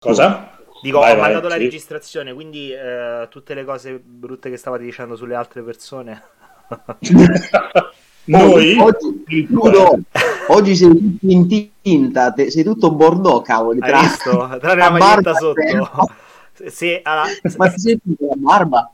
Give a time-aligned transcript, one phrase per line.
[0.00, 0.56] Cosa?
[0.80, 1.64] Dico, Vai, ho vai, mandato la sì.
[1.64, 6.22] registrazione, quindi eh, tutte le cose brutte che stavate dicendo sulle altre persone.
[8.24, 8.78] Noi?
[8.78, 10.00] Oggi, tu no.
[10.48, 13.80] Oggi sei tutto in tinta, te- sei tutto bordeaux, cavoli.
[13.80, 14.00] Hai Tra...
[14.00, 14.56] visto?
[14.58, 16.06] Tra la maglietta barba sotto.
[16.70, 18.92] Se, allora, Ma ti senti con la barba?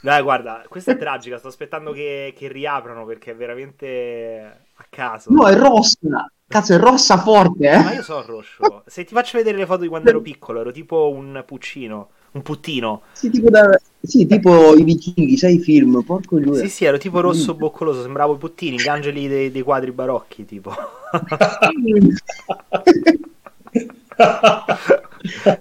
[0.00, 1.36] Dai, guarda, questa è tragica.
[1.36, 5.30] Sto aspettando che, che riaprano perché è veramente a caso.
[5.30, 6.30] No, è rossa.
[6.52, 7.94] Cazzo, è rossa forte, Ma eh?
[7.94, 8.82] io sono rosso.
[8.86, 12.42] Se ti faccio vedere le foto di quando ero piccolo, ero tipo un puccino, un
[12.42, 13.00] puttino.
[13.12, 16.52] Sì, tipo, da- sì, tipo i vichinghi, sai i film, porco giù.
[16.52, 20.44] Sì, sì, ero tipo rosso boccoloso, sembravo i puttini, gli angeli dei, dei quadri barocchi,
[20.44, 20.72] tipo.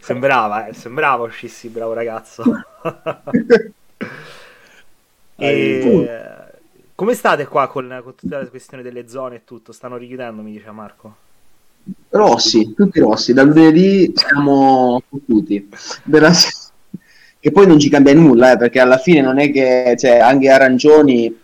[0.02, 2.44] sembrava, eh, sembrava uscissi, bravo ragazzo.
[5.38, 6.41] e...
[7.02, 9.72] Come state qua con, con tutta la questione delle zone e tutto?
[9.72, 11.16] Stanno richiudendo, mi dice Marco.
[12.10, 13.34] Rossi, tutti rossi.
[13.34, 15.68] Dal lunedì siamo fottuti.
[16.04, 16.70] Della se-
[17.40, 20.52] Che poi non ci cambia nulla, eh, perché alla fine non è che, cioè, anche
[20.52, 21.36] arancioni...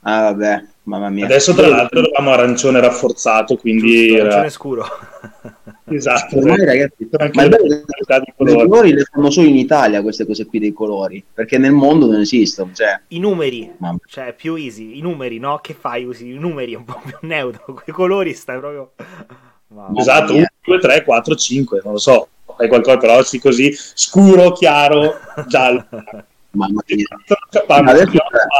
[0.00, 1.24] Ah, vabbè, mamma mia.
[1.24, 4.24] Adesso, tra l'altro, eravamo arancione rafforzato, quindi Giusto, era...
[4.24, 4.84] arancione scuro.
[5.88, 6.38] Esatto.
[6.38, 8.34] Ormai, ragazzi, Anche ma è bello che i
[8.66, 12.20] colori le fanno solo in Italia queste cose qui dei colori, perché nel mondo non
[12.20, 12.72] esistono.
[12.74, 13.98] Cioè, I numeri, mamma.
[14.08, 15.58] cioè più easy, i numeri, no?
[15.62, 16.04] Che fai?
[16.04, 18.92] Usi i numeri un po' più neutro, quei colori stai proprio...
[19.68, 19.98] Wow.
[19.98, 20.48] Esatto, mia.
[20.64, 22.28] 1, 2, 3, 4, 5, non lo so.
[22.56, 25.16] Fai qualcosa però sì così, scuro, chiaro,
[25.48, 25.84] giallo.
[26.52, 27.04] mamma mia.
[27.50, 28.18] Scappando Adesso- tutti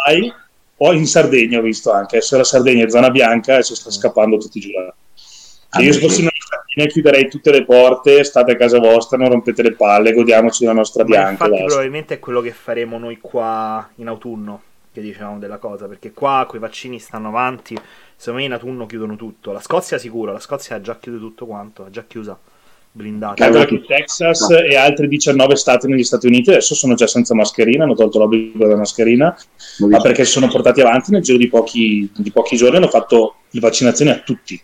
[0.08, 0.32] ai-
[0.78, 3.90] o in Sardegna ho visto anche, adesso la Sardegna è zona bianca e si sta
[3.92, 4.60] scappando tutti.
[4.60, 4.94] Se io
[5.70, 6.28] Ah, se fossi sì.
[6.76, 10.74] Sardegna chiuderei tutte le porte, state a casa vostra, non rompete le palle, godiamoci la
[10.74, 11.30] nostra Ma bianca.
[11.30, 11.64] infatti basta.
[11.66, 14.60] probabilmente è quello che faremo noi qua in autunno,
[14.92, 17.74] che diciamo della cosa, perché qua quei vaccini stanno avanti,
[18.14, 19.52] secondo me in autunno chiudono tutto.
[19.52, 22.38] La Scozia sicuro, la Scozia ha già chiuso tutto quanto, è già chiusa,
[23.34, 24.56] Calcola che Texas No.
[24.56, 28.64] e altri 19 stati negli Stati Uniti adesso sono già senza mascherina, hanno tolto l'obbligo
[28.64, 29.36] della mascherina,
[29.88, 33.36] ma perché si sono portati avanti nel giro di pochi, di pochi giorni hanno fatto
[33.50, 34.60] le vaccinazioni a tutti,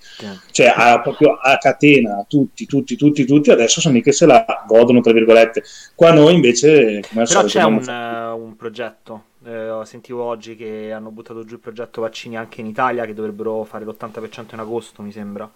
[0.50, 4.26] cioè a, proprio a catena, a tutti, tutti, tutti, tutti, adesso sono lì che se
[4.26, 5.62] la godono, tra virgolette.
[5.94, 10.56] Qua noi invece, come Però solito, c'è un, fatto- eh, un progetto, eh, sentivo oggi
[10.56, 14.58] che hanno buttato giù il progetto vaccini anche in Italia, che dovrebbero fare l'80% in
[14.58, 15.50] agosto, mi sembra.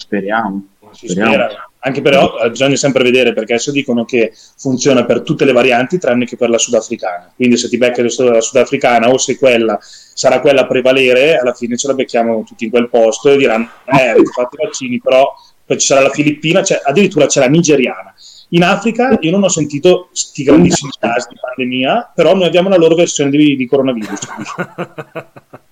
[0.00, 0.66] Speriamo.
[0.92, 1.32] si Speriamo.
[1.32, 1.70] spera.
[1.82, 5.98] Anche però eh, bisogna sempre vedere perché adesso dicono che funziona per tutte le varianti
[5.98, 7.32] tranne che per la sudafricana.
[7.34, 11.76] Quindi se ti becchi la sudafricana o se quella sarà quella a prevalere, alla fine
[11.76, 15.32] ce la becchiamo tutti in quel posto e diranno eh, avete fatto i vaccini, però
[15.64, 18.14] poi ci sarà la filippina, cioè, addirittura c'è la nigeriana.
[18.50, 22.76] In Africa io non ho sentito sti grandissimi casi di pandemia, però noi abbiamo la
[22.76, 24.18] loro versione di, di coronavirus.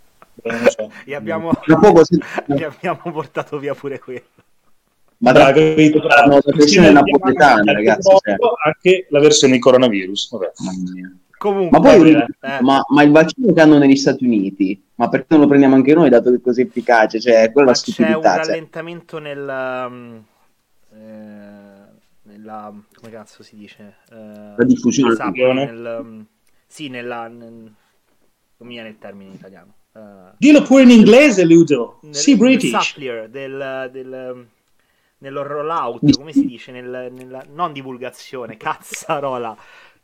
[0.69, 0.91] So.
[1.05, 1.79] E abbiamo, Tra
[2.47, 4.23] e abbiamo portato via pure quello.
[5.19, 6.07] Ma capito?
[6.07, 8.37] hanno la versione napoletana, ragazzi, cioè.
[8.65, 10.31] Anche la versione di coronavirus.
[10.31, 10.53] Vabbè.
[11.39, 15.27] Comunque, Ma poi, eh, ma, ma il vaccino che hanno negli Stati Uniti, ma perché
[15.31, 17.21] non lo prendiamo anche noi, dato che è così efficace?
[17.21, 18.23] Cioè, quella è ma la c'è un.
[18.23, 18.37] Cioè.
[18.37, 19.87] rallentamento nel...
[19.89, 20.25] um,
[20.93, 22.75] eh, nella...
[22.93, 23.99] come cazzo si dice?
[24.11, 25.13] Eh, La diffusione.
[25.13, 26.27] esatto, nel, um,
[26.67, 27.29] sì, nella...
[27.29, 27.73] Nel,
[28.61, 29.75] non mi viene il termine in italiano.
[29.99, 31.99] Eh, Dillo pure in inglese, Ludo.
[32.03, 32.73] nel, Sì, British.
[32.73, 34.47] nel suppler, del, del,
[35.19, 36.71] nello rollout, come si dice?
[36.71, 39.57] Nel, nella, non divulgazione, cazzarola.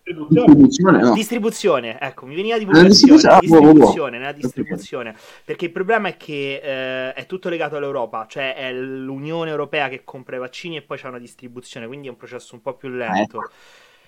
[0.06, 1.12] Distribuzione, no.
[1.14, 3.72] Distribuzione, ecco, mi veniva distribuzione, divulgazione, ah, boh, boh, boh.
[3.72, 5.16] distribuzione, nella distribuzione,
[5.46, 10.02] perché il problema è che eh, è tutto legato all'Europa, cioè è l'Unione Europea che
[10.04, 12.90] compra i vaccini e poi c'è una distribuzione, quindi è un processo un po' più
[12.90, 13.50] lento.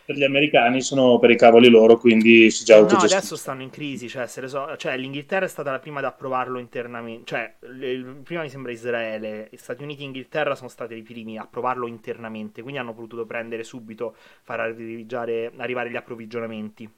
[0.06, 3.04] Per gli americani sono per i cavoli loro, quindi si già No, autogestito.
[3.04, 7.24] adesso stanno in crisi, cioè, so- cioè, l'Inghilterra è stata la prima ad approvarlo internamente,
[7.24, 11.38] cioè il- prima mi sembra Israele, gli Stati Uniti e Inghilterra sono stati i primi
[11.38, 16.90] a approvarlo internamente, quindi hanno potuto prendere subito, far arrivare, arrivare gli approvvigionamenti.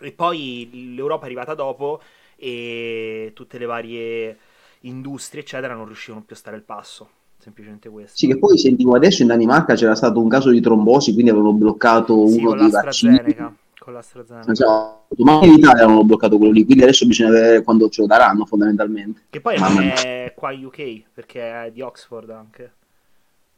[0.00, 2.00] E poi l'Europa è arrivata dopo
[2.36, 4.38] e tutte le varie
[4.80, 7.10] industrie, eccetera, non riuscivano più a stare al passo.
[7.38, 8.16] Semplicemente questo.
[8.16, 11.52] Sì, che poi sentivo adesso in Danimarca c'era stato un caso di trombosi, quindi avevano
[11.52, 13.36] bloccato Sì, uno dei vaccini.
[13.78, 14.50] Con l'AstraZeneca.
[14.50, 18.06] Esatto, ma in Italia avevano bloccato quello lì, quindi adesso bisogna vedere quando ce lo
[18.08, 19.20] daranno fondamentalmente.
[19.30, 19.94] Che poi Mamma mia.
[19.94, 22.72] è qua in UK, perché è di Oxford anche.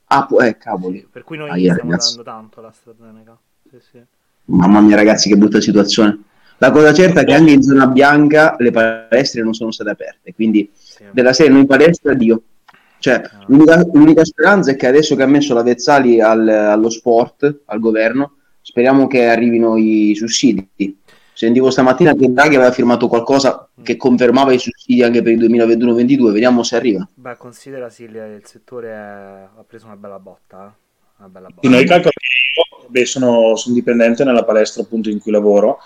[0.09, 1.07] Ah, pu- eh, cavoli.
[1.11, 2.17] Per cui noi Ah, yeah, stiamo ragazzi.
[2.17, 3.39] dando tanto l'AstraZeneca.
[3.71, 4.03] Sì, sì.
[4.47, 6.23] Mamma mia ragazzi, che brutta situazione.
[6.59, 10.35] La cosa certa è che anche in zona bianca le palestre non sono state aperte,
[10.35, 11.05] quindi sì.
[11.13, 12.43] della serie noi in palestra, Dio.
[12.99, 13.45] Cioè, Ah.
[13.47, 17.79] l'unica, l'unica speranza è che adesso che ha messo la Vezzali al- allo sport, al
[17.79, 20.69] governo, speriamo che arrivino i sussidi.
[21.33, 26.33] Sentivo stamattina che Draghi aveva firmato qualcosa che confermava i sussidi anche per il 2021-2022,
[26.33, 27.09] vediamo se arriva.
[27.15, 30.67] Beh, considera sì, il il settore è- ha preso una bella botta.
[30.67, 30.87] eh.
[31.21, 35.19] una bella Sì, noi calcolo che io beh, sono, sono dipendente nella palestra appunto in
[35.21, 35.79] cui lavoro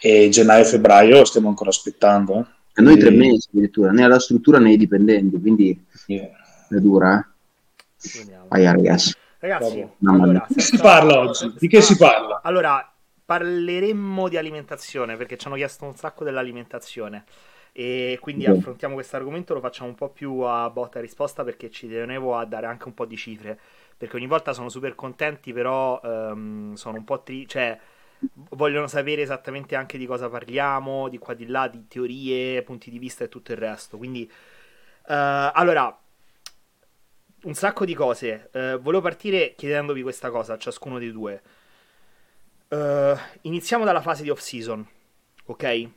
[0.00, 2.38] e gennaio e febbraio stiamo ancora aspettando.
[2.38, 2.44] eh.
[2.74, 6.20] E noi tre Quindi- mesi addirittura, né alla struttura né ai dipendenti, quindi sì.
[6.76, 7.24] È dura, eh?
[8.48, 9.14] Vai ragazzi.
[9.38, 11.52] Ragazzi, allora, che si senza- parla oggi?
[11.58, 12.40] Di che si parla?
[12.42, 12.92] Allora,
[13.24, 17.24] parleremmo di alimentazione perché ci hanno chiesto un sacco dell'alimentazione
[17.72, 18.56] e quindi Ok.
[18.56, 22.36] affrontiamo questo argomento, lo facciamo un po' più a botta e risposta perché ci tenevo
[22.36, 23.58] a dare anche un po' di cifre
[23.96, 27.78] perché ogni volta sono super contenti però ehm, sono un po' tri- cioè
[28.50, 32.98] vogliono sapere esattamente anche di cosa parliamo, di qua di là, di teorie, punti di
[32.98, 33.96] vista e tutto il resto.
[33.98, 34.30] Quindi
[35.08, 35.96] eh, allora
[37.42, 38.50] un sacco di cose.
[38.52, 41.42] Eh, volevo partire chiedendovi questa cosa a ciascuno dei due.
[42.68, 44.86] Eh, iniziamo dalla fase di off-season,
[45.46, 45.88] ok?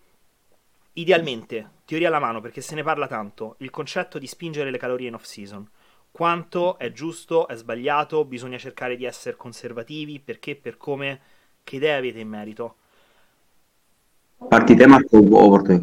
[0.94, 5.08] Idealmente, teoria alla mano, perché se ne parla tanto, il concetto di spingere le calorie
[5.08, 5.68] in off-season.
[6.12, 11.20] Quanto è giusto, è sbagliato, bisogna cercare di essere conservativi, perché, per come,
[11.64, 12.76] che idee avete in merito?
[14.48, 15.82] Parti te Marco o porto?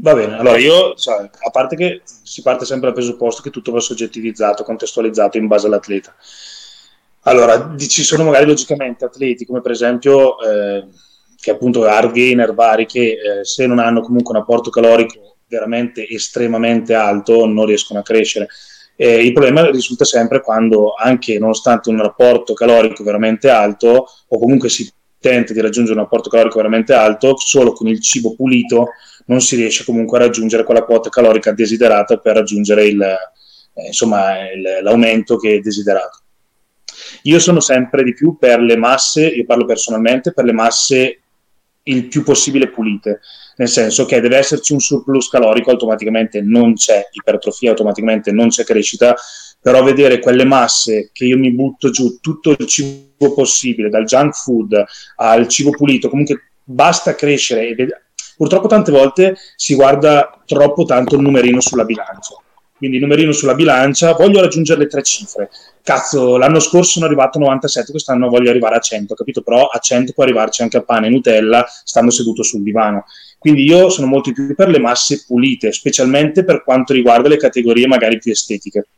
[0.00, 3.72] Va bene, allora io, sai, a parte che si parte sempre dal presupposto che tutto
[3.72, 6.14] va soggettivizzato, contestualizzato in base all'atleta.
[7.22, 10.86] Allora, ci sono magari logicamente atleti come per esempio, eh,
[11.40, 16.06] che appunto hard gainer vari, che eh, se non hanno comunque un apporto calorico veramente
[16.08, 18.46] estremamente alto non riescono a crescere.
[18.94, 24.68] Eh, il problema risulta sempre quando anche nonostante un rapporto calorico veramente alto o comunque
[24.68, 24.88] si
[25.20, 28.90] tenta di raggiungere un apporto calorico veramente alto, solo con il cibo pulito
[29.26, 34.50] non si riesce comunque a raggiungere quella quota calorica desiderata per raggiungere il, eh, insomma,
[34.50, 36.20] il- l'aumento che è desiderato.
[37.22, 41.20] Io sono sempre di più per le masse, io parlo personalmente, per le masse
[41.84, 43.20] il più possibile pulite,
[43.56, 48.64] nel senso che deve esserci un surplus calorico, automaticamente non c'è ipertrofia, automaticamente non c'è
[48.64, 49.14] crescita,
[49.60, 54.34] però vedere quelle masse che io mi butto giù tutto il cibo possibile, dal junk
[54.34, 54.84] food
[55.16, 57.74] al cibo pulito, comunque basta crescere.
[58.36, 62.36] Purtroppo tante volte si guarda troppo tanto il numerino sulla bilancia.
[62.78, 65.50] Quindi numerino sulla bilancia, voglio raggiungere le tre cifre.
[65.82, 69.42] Cazzo, l'anno scorso sono arrivato a 97, quest'anno voglio arrivare a 100, capito?
[69.42, 73.04] Però a 100 può arrivarci anche a pane e Nutella stando seduto sul divano.
[73.38, 77.86] Quindi io sono molto più per le masse pulite, specialmente per quanto riguarda le categorie
[77.86, 78.88] magari più estetiche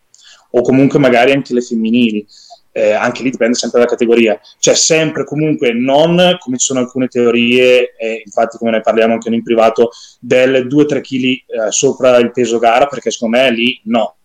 [0.53, 2.27] o comunque magari anche le femminili.
[2.73, 4.41] Eh, anche lì dipende sempre dalla categoria.
[4.59, 9.29] Cioè sempre comunque non come ci sono alcune teorie, e infatti come ne parliamo anche
[9.29, 9.91] noi in privato,
[10.21, 14.17] del 2-3 kg eh, sopra il peso gara, perché secondo me lì no,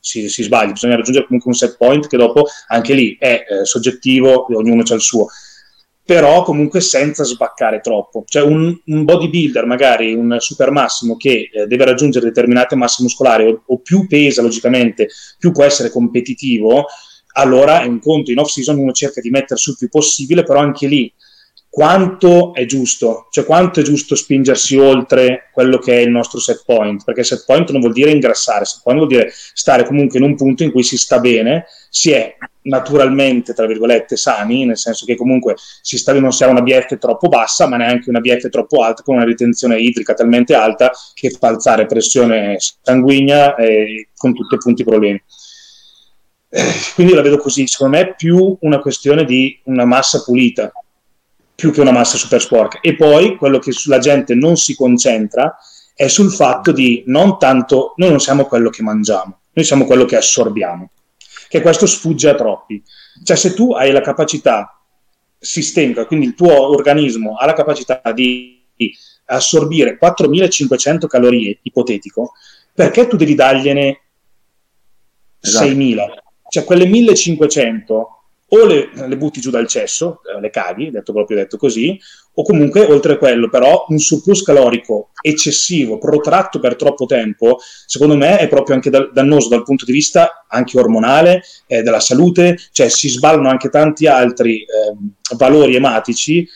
[0.00, 3.64] si, si sbaglia, bisogna raggiungere comunque un set point che dopo anche lì è eh,
[3.64, 5.28] soggettivo, ognuno ha il suo
[6.04, 8.24] però comunque senza sbaccare troppo.
[8.26, 13.46] Cioè un, un bodybuilder, magari un super massimo che eh, deve raggiungere determinate masse muscolari
[13.46, 15.08] o, o più pesa logicamente,
[15.38, 16.86] più può essere competitivo,
[17.34, 18.30] allora è un conto.
[18.30, 21.12] In off-season uno cerca di mettere sul più possibile, però anche lì
[21.74, 26.62] quanto è giusto, cioè quanto è giusto spingersi oltre quello che è il nostro set
[26.64, 30.24] point, perché set point non vuol dire ingrassare, set point vuol dire stare comunque in
[30.24, 35.04] un punto in cui si sta bene, si è naturalmente, tra virgolette, sani, nel senso
[35.04, 38.48] che comunque si sta, non si ha una BF troppo bassa, ma neanche una BF
[38.50, 44.32] troppo alta, con una ritenzione idrica talmente alta che fa alzare pressione sanguigna e con
[44.32, 45.20] tutti i problemi.
[46.56, 50.72] Eh, Quindi la vedo così, secondo me è più una questione di una massa pulita,
[51.52, 52.78] più che una massa super sporca.
[52.80, 55.56] E poi quello che sulla gente non si concentra
[55.96, 60.04] è sul fatto di non tanto, noi non siamo quello che mangiamo, noi siamo quello
[60.04, 60.90] che assorbiamo,
[61.48, 62.80] che questo sfugge a troppi.
[63.24, 64.80] Cioè se tu hai la capacità
[65.36, 68.64] sistemica, quindi il tuo organismo ha la capacità di
[69.26, 72.32] assorbire 4500 calorie, ipotetico,
[72.72, 73.98] perché tu devi dargliene
[75.40, 75.64] Esatto.
[75.66, 76.23] 6000?
[76.54, 78.08] Cioè quelle 1500
[78.46, 81.98] o le, le butti giù dal cesso, eh, le caghi, detto proprio detto così,
[82.34, 88.16] o comunque oltre a quello, però un surplus calorico eccessivo, protratto per troppo tempo, secondo
[88.16, 92.56] me è proprio anche da- dannoso dal punto di vista anche ormonale, eh, della salute,
[92.70, 96.46] cioè si sballano anche tanti altri ehm, valori ematici,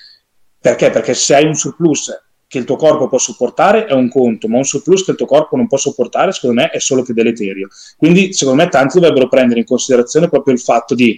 [0.61, 0.90] perché?
[0.90, 2.12] Perché se hai un surplus
[2.49, 5.26] che il tuo corpo può sopportare è un conto, ma un surplus che il tuo
[5.26, 7.69] corpo non può sopportare, secondo me, è solo che deleterio.
[7.99, 11.17] Quindi, secondo me, tanti dovrebbero prendere in considerazione proprio il fatto di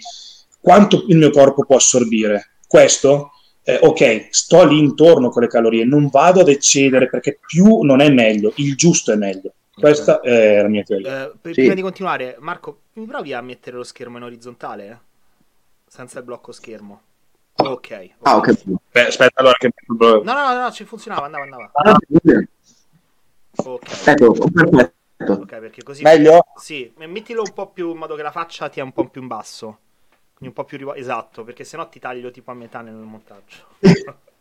[0.61, 2.57] quanto il mio corpo può assorbire.
[2.67, 3.31] Questo,
[3.63, 8.01] eh, ok, sto lì intorno con le calorie, non vado ad eccedere perché più non
[8.01, 9.53] è meglio, il giusto è meglio.
[9.73, 11.27] Questa è la mia teoria.
[11.27, 11.61] Eh, per- Sì.
[11.61, 14.89] Prima di continuare, Marco, mi provi a mettere lo schermo in orizzontale?
[14.89, 14.97] eh?
[15.87, 17.03] Senza il blocco schermo.
[17.69, 18.11] Ok.
[18.23, 18.63] Ah, ok.
[18.93, 19.73] Beh, aspetta, allora che...
[19.87, 21.71] No, no, no, no, ci funzionava, andava, andava.
[21.75, 21.97] Ah.
[23.65, 24.07] Ok.
[24.07, 25.33] Ecco, perfetto.
[25.33, 26.03] Ok, perché così...
[26.03, 26.45] Meglio?
[26.57, 29.21] Sì, mettilo un po' più in modo che la faccia ti è un po' più
[29.21, 29.79] in basso.
[30.35, 33.67] Quindi un po' più rivo- esatto, perché sennò ti taglio tipo a metà nel montaggio.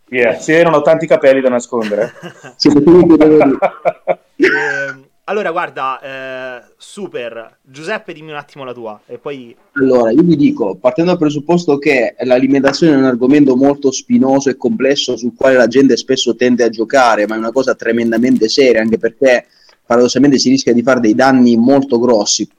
[0.08, 2.14] Yeah, sì, erano tanti capelli da nascondere.
[2.64, 4.19] eh,
[5.30, 7.58] allora, guarda, eh, super.
[7.62, 9.00] Giuseppe, dimmi un attimo la tua.
[9.06, 9.56] E poi...
[9.74, 14.58] Allora, io vi dico, partendo dal presupposto che l'alimentazione è un argomento molto spinoso e
[14.58, 18.82] complesso sul quale la gente spesso tende a giocare, ma è una cosa tremendamente seria,
[18.82, 19.46] anche perché
[19.86, 22.50] paradossalmente si rischia di fare dei danni molto grossi.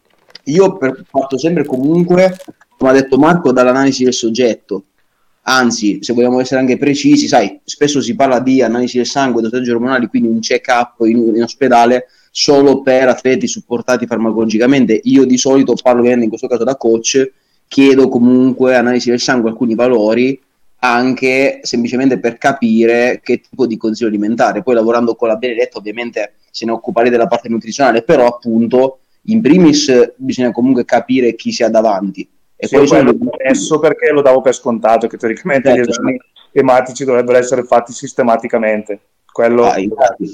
[0.44, 0.78] Io
[1.10, 2.36] parto sempre comunque,
[2.78, 4.84] come ha detto Marco, dall'analisi del soggetto.
[5.42, 9.72] Anzi, se vogliamo essere anche precisi, sai, spesso si parla di analisi del sangue, dosaggio
[9.72, 15.00] ormonali, quindi un check-up in, in ospedale solo per atleti supportati farmacologicamente.
[15.04, 17.30] Io di solito parlo ovviamente in questo caso da coach,
[17.66, 20.40] chiedo comunque analisi del sangue, alcuni valori,
[20.82, 24.62] anche semplicemente per capire che tipo di consiglio alimentare.
[24.62, 29.40] Poi lavorando con la Benedetta ovviamente se ne occuperei della parte nutrizionale, però appunto in
[29.40, 32.26] primis bisogna comunque capire chi si ha davanti.
[32.56, 33.14] E sì, poi sono...
[33.38, 35.84] adesso perché lo davo per scontato che teoricamente certo.
[35.84, 36.20] gli esami
[36.52, 39.00] tematici dovrebbero essere fatti sistematicamente.
[39.30, 39.64] Quello...
[39.64, 40.30] Ah, infatti,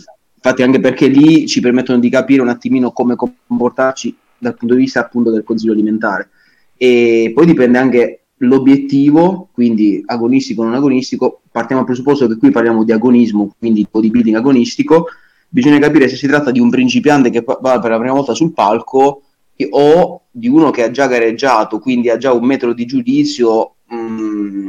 [0.46, 4.82] infatti anche perché lì ci permettono di capire un attimino come comportarci dal punto di
[4.82, 6.28] vista appunto del consiglio alimentare.
[6.76, 12.50] E poi dipende anche l'obiettivo, quindi agonistico o non agonistico, partiamo dal presupposto che qui
[12.50, 15.06] parliamo di agonismo, quindi bodybuilding agonistico,
[15.48, 18.52] bisogna capire se si tratta di un principiante che va per la prima volta sul
[18.52, 19.22] palco
[19.70, 23.96] o di uno che ha già gareggiato, quindi ha già un metodo di giudizio mh,
[23.96, 24.68] mm,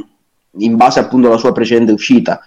[0.60, 2.39] in base appunto alla sua precedente uscita.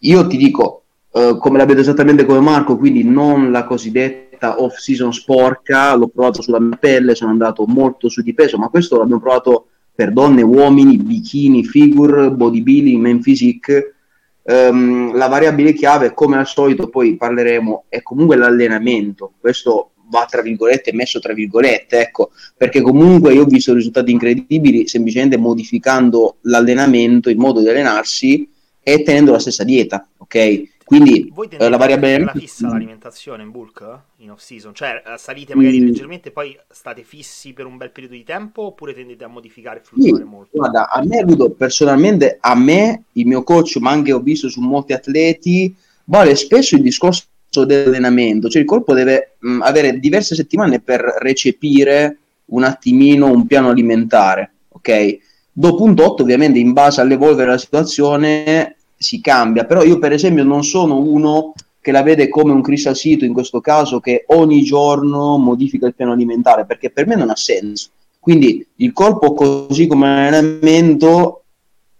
[0.00, 0.80] Io ti dico,
[1.12, 6.40] eh, come la vedo esattamente come Marco, quindi non la cosiddetta off-season sporca, l'ho provato
[6.40, 10.42] sulla mia pelle, sono andato molto su di peso, ma questo l'abbiamo provato per donne,
[10.42, 13.94] uomini, bikini, figure, bodybuilding, men physique.
[14.42, 19.32] Um, la variabile chiave, come al solito, poi parleremo, è comunque l'allenamento.
[19.38, 24.88] Questo va tra virgolette messo tra virgolette, ecco, perché comunque io ho visto risultati incredibili
[24.88, 28.48] semplicemente modificando l'allenamento, il modo di allenarsi
[28.82, 30.78] e tenendo la stessa dieta, ok?
[30.90, 35.54] Quindi eh, la variabile la fissa l'alimentazione in bulk in off season, cioè eh, salite
[35.54, 35.84] magari mm.
[35.84, 39.82] leggermente poi state fissi per un bel periodo di tempo oppure tendete a modificare e
[39.84, 40.50] fluttuare sì, molto?
[40.50, 44.60] Guarda, a me Ludo, personalmente a me, il mio coach, ma anche ho visto su
[44.60, 45.72] molti atleti,
[46.06, 47.28] vale spesso il discorso
[47.64, 53.46] dell'allenamento, cioè il corpo deve mh, mm, avere diverse settimane per recepire un attimino un
[53.46, 55.18] piano alimentare, ok?
[55.52, 60.44] Dopo un tot, ovviamente, in base all'evolvere della situazione, si cambia, però io per esempio
[60.44, 64.62] non sono uno che la vede come un Chris Asito in questo caso che ogni
[64.62, 67.88] giorno modifica il piano alimentare, perché per me non ha senso.
[68.18, 71.44] Quindi il corpo così come allenamento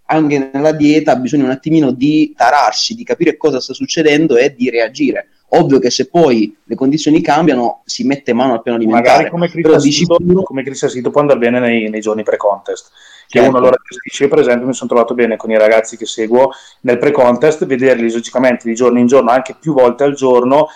[0.04, 4.54] anche nella dieta ha bisogno un attimino di tararsi, di capire cosa sta succedendo e
[4.54, 5.28] di reagire.
[5.52, 9.30] Ovvio che se poi le condizioni cambiano si mette mano al piano alimentare.
[9.30, 10.42] Magari come sicuro...
[10.62, 12.90] Chris Asito può andare bene nei, nei giorni pre-contest
[13.30, 13.48] che certo.
[13.48, 14.24] uno allora gestisce.
[14.24, 18.10] Io, per esempio, mi sono trovato bene con i ragazzi che seguo nel pre-contest, vederli
[18.10, 20.66] logicamente di giorno in giorno, anche più volte al giorno,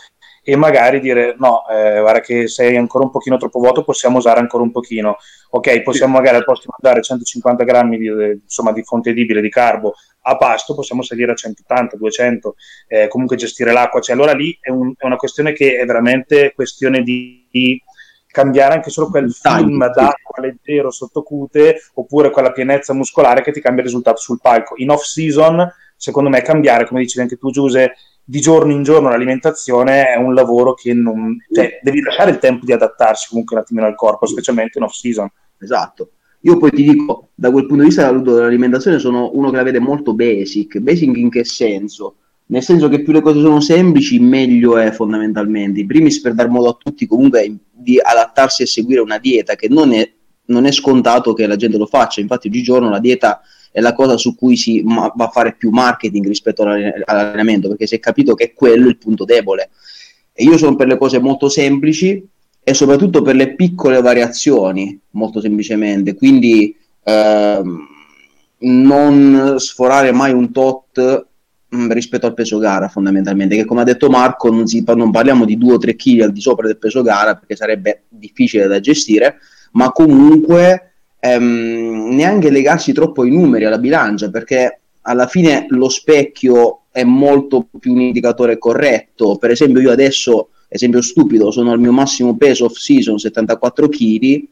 [0.46, 4.38] e magari dire no, eh, guarda che sei ancora un pochino troppo vuoto, possiamo usare
[4.38, 5.16] ancora un pochino.
[5.50, 9.48] Ok, possiamo magari al posto di mandare 150 grammi di, insomma, di fonte edibile di
[9.48, 9.94] carbo
[10.26, 12.54] a pasto, possiamo salire a 180, 200,
[12.86, 14.00] eh, comunque gestire l'acqua.
[14.00, 17.82] Cioè, allora lì è, un, è, una questione che è veramente questione di, di
[18.34, 23.82] cambiare anche solo quel film d'acqua leggero sottocute oppure quella pienezza muscolare che ti cambia
[23.82, 24.74] il risultato sul palco.
[24.78, 29.08] In off season, secondo me, cambiare, come dicevi anche tu, Giuse, di giorno in giorno
[29.08, 33.62] l'alimentazione è un lavoro che non, cioè, devi lasciare il tempo di adattarsi comunque un
[33.62, 35.30] attimino al corpo, specialmente in off season.
[35.60, 36.10] Esatto.
[36.40, 39.78] Io poi ti dico, da quel punto di vista dell'alimentazione sono uno che la vede
[39.78, 40.78] molto basic.
[40.78, 42.16] Basic in che senso?
[42.46, 45.80] Nel senso che più le cose sono semplici, meglio è fondamentalmente.
[45.80, 49.68] In primis per dar modo a tutti comunque di adattarsi e seguire una dieta che
[49.68, 50.10] non è,
[50.46, 52.20] non è scontato che la gente lo faccia.
[52.20, 53.40] Infatti oggigiorno la dieta
[53.72, 57.86] è la cosa su cui si ma- va a fare più marketing rispetto all'allenamento, perché
[57.86, 59.70] si è capito che è quello il punto debole.
[60.32, 62.22] E io sono per le cose molto semplici
[62.62, 66.14] e soprattutto per le piccole variazioni, molto semplicemente.
[66.14, 67.86] Quindi ehm,
[68.58, 71.26] non sforare mai un tot
[71.74, 75.44] Mm, rispetto al peso gara fondamentalmente, che come ha detto Marco non, si, non parliamo
[75.44, 78.78] di 2 o 3 kg al di sopra del peso gara perché sarebbe difficile da
[78.78, 79.38] gestire,
[79.72, 86.82] ma comunque ehm, neanche legarsi troppo ai numeri, alla bilancia, perché alla fine lo specchio
[86.92, 89.36] è molto più un indicatore corretto.
[89.36, 94.44] Per esempio io adesso, esempio stupido, sono al mio massimo peso off season, 74 kg,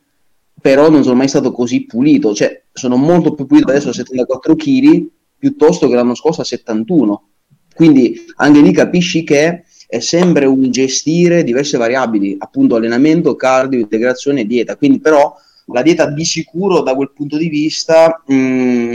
[0.61, 4.57] però non sono mai stato così pulito, cioè sono molto più pulito adesso a 74
[4.57, 5.07] kg
[5.43, 7.31] piuttosto che l'anno scorso a 71.
[7.75, 14.43] Quindi anche lì capisci che è sempre un gestire diverse variabili, appunto allenamento, cardio, integrazione
[14.43, 14.77] e dieta.
[14.77, 15.35] Quindi però
[15.67, 18.95] la dieta di sicuro da quel punto di vista, mh,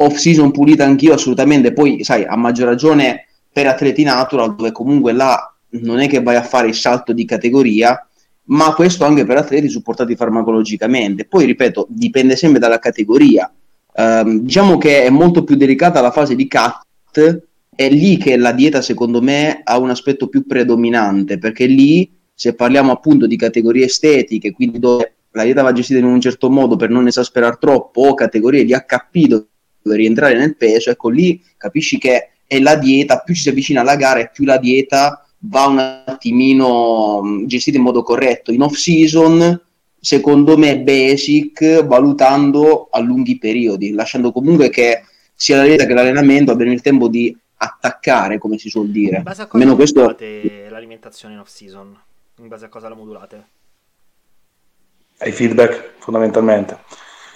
[0.00, 5.12] off season pulita anch'io assolutamente, poi sai, a maggior ragione per atleti natural, dove comunque
[5.12, 8.06] là non è che vai a fare il salto di categoria,
[8.50, 11.24] ma questo anche per atleti supportati farmacologicamente.
[11.24, 13.50] Poi, ripeto, dipende sempre dalla categoria.
[13.98, 18.52] Um, diciamo che è molto più delicata la fase di cut, è lì che la
[18.52, 23.86] dieta, secondo me, ha un aspetto più predominante, perché lì, se parliamo appunto di categorie
[23.86, 28.02] estetiche, quindi dove la dieta va gestita in un certo modo per non esasperare troppo,
[28.02, 33.18] o categorie di HP dove rientrare nel peso, ecco lì capisci che è la dieta,
[33.18, 37.82] più ci si avvicina alla gara e più la dieta va un attimino gestita in
[37.82, 38.52] modo corretto.
[38.52, 39.60] In off season,
[40.00, 46.52] secondo me, basic, valutando a lunghi periodi, lasciando comunque che sia la dieta che l'allenamento
[46.52, 49.18] abbiano il tempo di attaccare, come si suol dire.
[49.18, 50.16] In base a cosa Meno questo...
[50.68, 51.96] l'alimentazione in off season?
[52.40, 53.46] In base a cosa la modulate?
[55.18, 56.78] Ai feedback, fondamentalmente.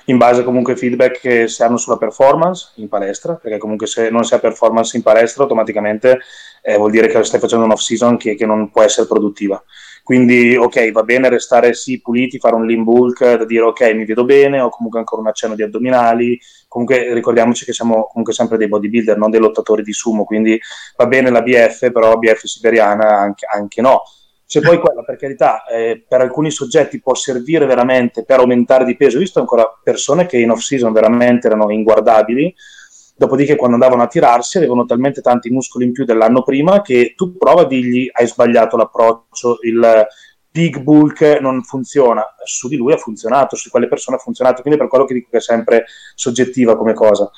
[0.06, 4.10] In base comunque ai feedback che si hanno sulla performance in palestra, perché comunque se
[4.10, 6.20] non si ha performance in palestra, automaticamente
[6.62, 9.62] eh, vuol dire che stai facendo un off season che, che, non può essere produttiva.
[10.02, 14.04] Quindi, ok, va bene restare sì puliti, fare un lean bulk, da dire ok, mi
[14.04, 16.38] vedo bene, ho comunque ancora un accenno di addominali.
[16.66, 20.60] Comunque ricordiamoci che siamo comunque sempre dei bodybuilder, non dei lottatori di sumo, quindi
[20.96, 24.02] va bene la BF, però BF siberiana anche, anche no.
[24.44, 28.96] Se poi quella, per carità, eh, per alcuni soggetti può servire veramente per aumentare di
[28.96, 32.54] peso, ho visto ancora persone che in off season veramente erano inguardabili,
[33.22, 37.36] Dopodiché, quando andavano a tirarsi, avevano talmente tanti muscoli in più dell'anno prima che tu
[37.36, 40.04] prova a dirgli hai sbagliato l'approccio, il
[40.50, 42.34] big bulk non funziona.
[42.42, 44.62] Su di lui ha funzionato, su quelle persone ha funzionato.
[44.62, 45.84] Quindi, per quello che dico che è sempre
[46.16, 47.30] soggettiva come cosa.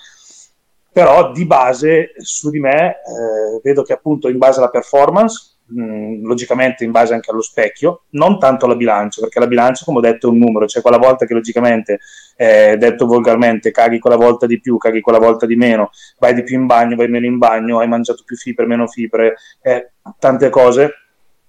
[0.91, 6.27] Però di base, su di me, eh, vedo che appunto in base alla performance mh,
[6.27, 10.01] logicamente in base anche allo specchio, non tanto alla bilancia, perché la bilancia, come ho
[10.01, 12.01] detto, è un numero, cioè quella volta che logicamente,
[12.37, 16.43] eh, detto volgarmente, caghi quella volta di più, caghi quella volta di meno, vai di
[16.43, 20.51] più in bagno, vai meno in bagno, hai mangiato più fibre, meno fibre, eh, tante
[20.51, 20.95] cose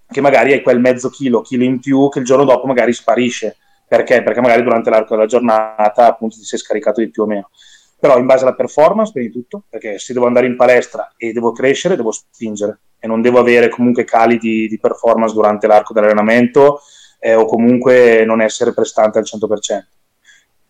[0.08, 3.58] che magari hai quel mezzo chilo, chilo in più che il giorno dopo magari sparisce.
[3.88, 4.24] Perché?
[4.24, 7.50] Perché magari durante l'arco della giornata appunto ti sei scaricato di più o meno
[7.98, 11.32] però in base alla performance, prima di tutto, perché se devo andare in palestra e
[11.32, 15.94] devo crescere, devo spingere e non devo avere comunque cali di, di performance durante l'arco
[15.94, 16.82] dell'allenamento
[17.20, 19.84] eh, o comunque non essere prestante al 100%.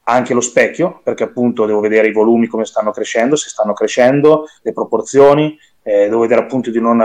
[0.08, 4.46] Anche lo specchio, perché appunto devo vedere i volumi come stanno crescendo, se stanno crescendo,
[4.62, 7.02] le proporzioni, eh, devo vedere appunto di non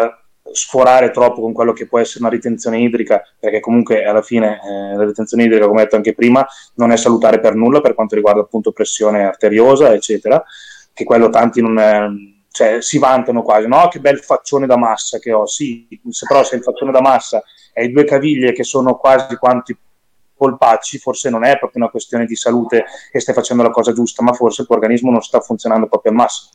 [0.52, 4.96] sforare troppo con quello che può essere una ritenzione idrica, perché comunque alla fine eh,
[4.96, 8.40] la ritenzione idrica, come detto anche prima, non è salutare per nulla per quanto riguarda
[8.40, 10.42] appunto pressione arteriosa, eccetera,
[10.92, 11.78] che quello tanti non...
[11.78, 12.06] È,
[12.52, 13.86] cioè, si vantano quasi, no?
[13.88, 17.42] Che bel faccione da massa che ho, sì, se però se il faccione da massa
[17.72, 19.76] e i due caviglie che sono quasi quanti
[20.34, 24.24] polpacci, forse non è proprio una questione di salute e stai facendo la cosa giusta,
[24.24, 26.50] ma forse il tuo organismo non sta funzionando proprio al massimo.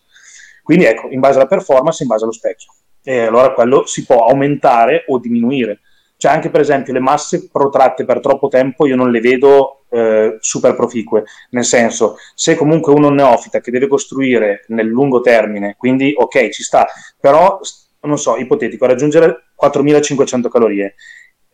[0.64, 2.74] Quindi ecco, in base alla performance, in base allo specchio
[3.06, 5.80] e allora quello si può aumentare o diminuire.
[6.18, 10.38] Cioè anche per esempio le masse protratte per troppo tempo io non le vedo eh,
[10.40, 16.14] super proficue, nel senso se comunque uno neofita che deve costruire nel lungo termine, quindi
[16.18, 16.86] ok ci sta,
[17.20, 17.60] però
[18.02, 20.96] non so, ipotetico, raggiungere 4500 calorie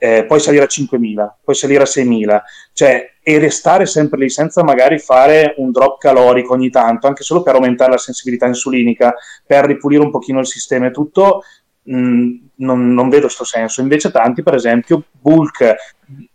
[0.03, 2.41] eh, poi salire a 5.000, poi salire a 6.000,
[2.73, 7.43] cioè, e restare sempre lì senza magari fare un drop calorico ogni tanto, anche solo
[7.43, 9.13] per aumentare la sensibilità insulinica,
[9.45, 11.43] per ripulire un pochino il sistema e tutto,
[11.83, 13.81] mh, mm, non, non, vedo questo senso.
[13.81, 15.75] Invece tanti, per esempio, bulk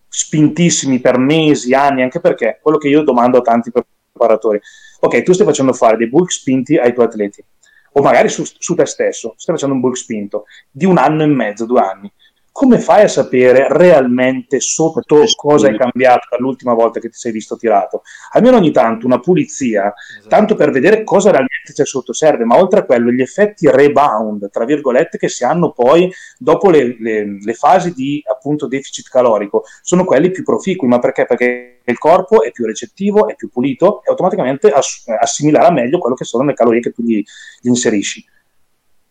[0.08, 4.60] spintissimi per mesi, anni, anche perché quello che io domando a tanti preparatori,
[5.00, 7.44] ok, tu stai facendo fare dei bulk spinti ai tuoi atleti,
[7.92, 11.26] o magari su, su te stesso, stai facendo un bulk spinto di un anno e
[11.26, 12.12] mezzo, due anni
[12.56, 17.58] come fai a sapere realmente sotto cosa è cambiato dall'ultima volta che ti sei visto
[17.58, 18.00] tirato?
[18.32, 20.28] Almeno ogni tanto una pulizia, esatto.
[20.28, 24.48] tanto per vedere cosa realmente c'è sotto serve, ma oltre a quello gli effetti rebound,
[24.48, 29.64] tra virgolette, che si hanno poi dopo le, le, le fasi di appunto deficit calorico,
[29.82, 31.26] sono quelli più proficui, ma perché?
[31.26, 36.16] Perché il corpo è più recettivo, è più pulito e automaticamente ass- assimilerà meglio quello
[36.16, 37.22] che sono le calorie che tu gli,
[37.60, 38.24] gli inserisci.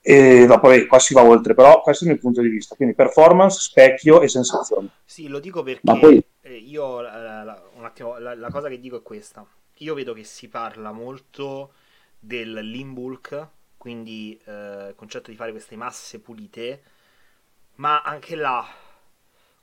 [0.08, 2.76] E dopo eh, qua si va oltre, però questo è il mio punto di vista.
[2.76, 4.88] Quindi performance, specchio e sensazioni.
[5.04, 6.24] Sì, lo dico perché poi...
[6.42, 9.44] Eh, io la, la, un attimo, la, la, cosa che dico è questa.
[9.80, 11.72] Io vedo che si parla molto
[12.20, 16.84] del bulk, quindi eh, il concetto di fare queste masse pulite,
[17.78, 18.64] ma anche là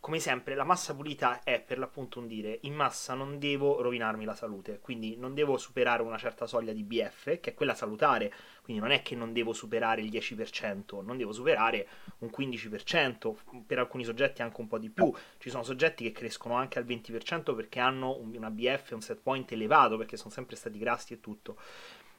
[0.03, 4.25] come sempre, la massa pulita è per l'appunto un dire in massa non devo rovinarmi
[4.25, 8.33] la salute, quindi non devo superare una certa soglia di BF, che è quella salutare,
[8.63, 11.87] quindi non è che non devo superare il 10%, non devo superare
[12.19, 15.15] un 15%, per alcuni soggetti anche un po' di più.
[15.39, 19.53] Ci sono soggetti che crescono anche al 20% perché hanno una BF, un set point
[19.53, 21.57] elevato, perché sono sempre stati grassi e tutto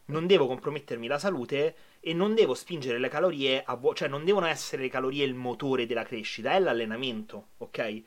[0.05, 4.25] non devo compromettermi la salute e non devo spingere le calorie a vuoto, cioè non
[4.25, 8.01] devono essere le calorie il motore della crescita, è l'allenamento, ok?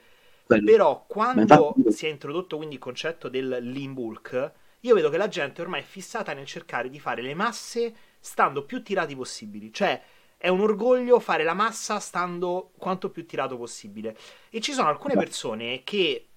[0.47, 0.65] Bello.
[0.65, 1.93] Però quando infatti...
[1.93, 5.81] si è introdotto quindi il concetto del lean bulk, io vedo che la gente ormai
[5.81, 10.01] è fissata nel cercare di fare le masse stando più tirati possibili, cioè
[10.37, 14.17] è un orgoglio fare la massa stando quanto più tirato possibile.
[14.51, 16.29] E ci sono alcune persone che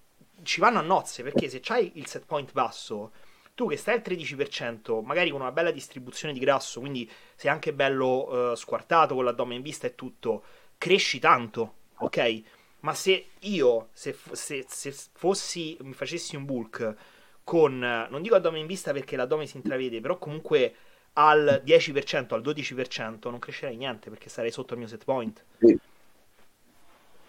[0.44, 3.12] ci vanno a nozze perché se c'hai il set point basso
[3.60, 7.74] tu che stai al 13%, magari con una bella distribuzione di grasso, quindi sei anche
[7.74, 10.44] bello uh, squartato con l'addome in vista e tutto,
[10.78, 12.42] cresci tanto, ok?
[12.80, 16.96] Ma se io, se, se, se fossi, mi facessi un bulk
[17.44, 20.74] con, non dico addome in vista perché l'addome si intravede, però comunque
[21.14, 25.44] al 10%, al 12%, non crescerei niente perché sarei sotto il mio set point.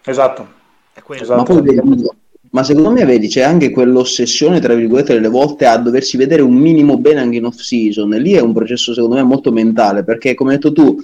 [0.03, 0.47] Esatto.
[0.93, 1.23] È quello.
[1.23, 1.53] Esatto.
[1.53, 2.20] Ma poi
[2.51, 6.53] ma secondo me, vedi, c'è anche quell'ossessione, tra virgolette, delle volte a doversi vedere un
[6.53, 8.13] minimo bene anche in off-season.
[8.13, 10.97] E lì è un processo, secondo me, molto mentale, perché, come hai detto tu,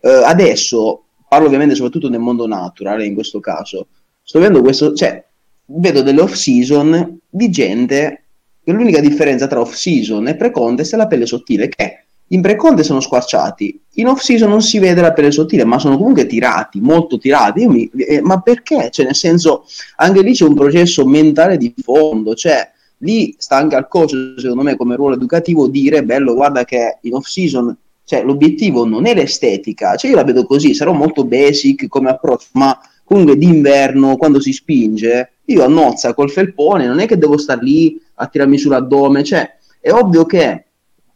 [0.00, 3.88] eh, adesso, parlo ovviamente soprattutto nel mondo naturale, in questo caso,
[4.22, 5.24] sto vedendo questo, cioè,
[5.66, 8.24] vedo delle off-season di gente
[8.62, 12.01] che l'unica differenza tra off-season e pre-contest è la pelle sottile, che
[12.32, 16.26] in pre-contest sono squarciati, in off-season non si vede la pelle sottile, ma sono comunque
[16.26, 17.66] tirati, molto tirati.
[17.66, 18.88] Mi, eh, ma perché?
[18.90, 19.64] Cioè, nel senso,
[19.96, 24.62] anche lì c'è un processo mentale di fondo, cioè lì sta anche al coach, secondo
[24.62, 29.96] me, come ruolo educativo, dire, bello, guarda che in off-season, cioè, l'obiettivo non è l'estetica,
[29.96, 34.54] cioè io la vedo così, sarò molto basic come approccio, ma comunque d'inverno, quando si
[34.54, 39.22] spinge, io a nozza col felpone, non è che devo star lì a tirarmi sull'addome,
[39.22, 40.64] cioè, è ovvio che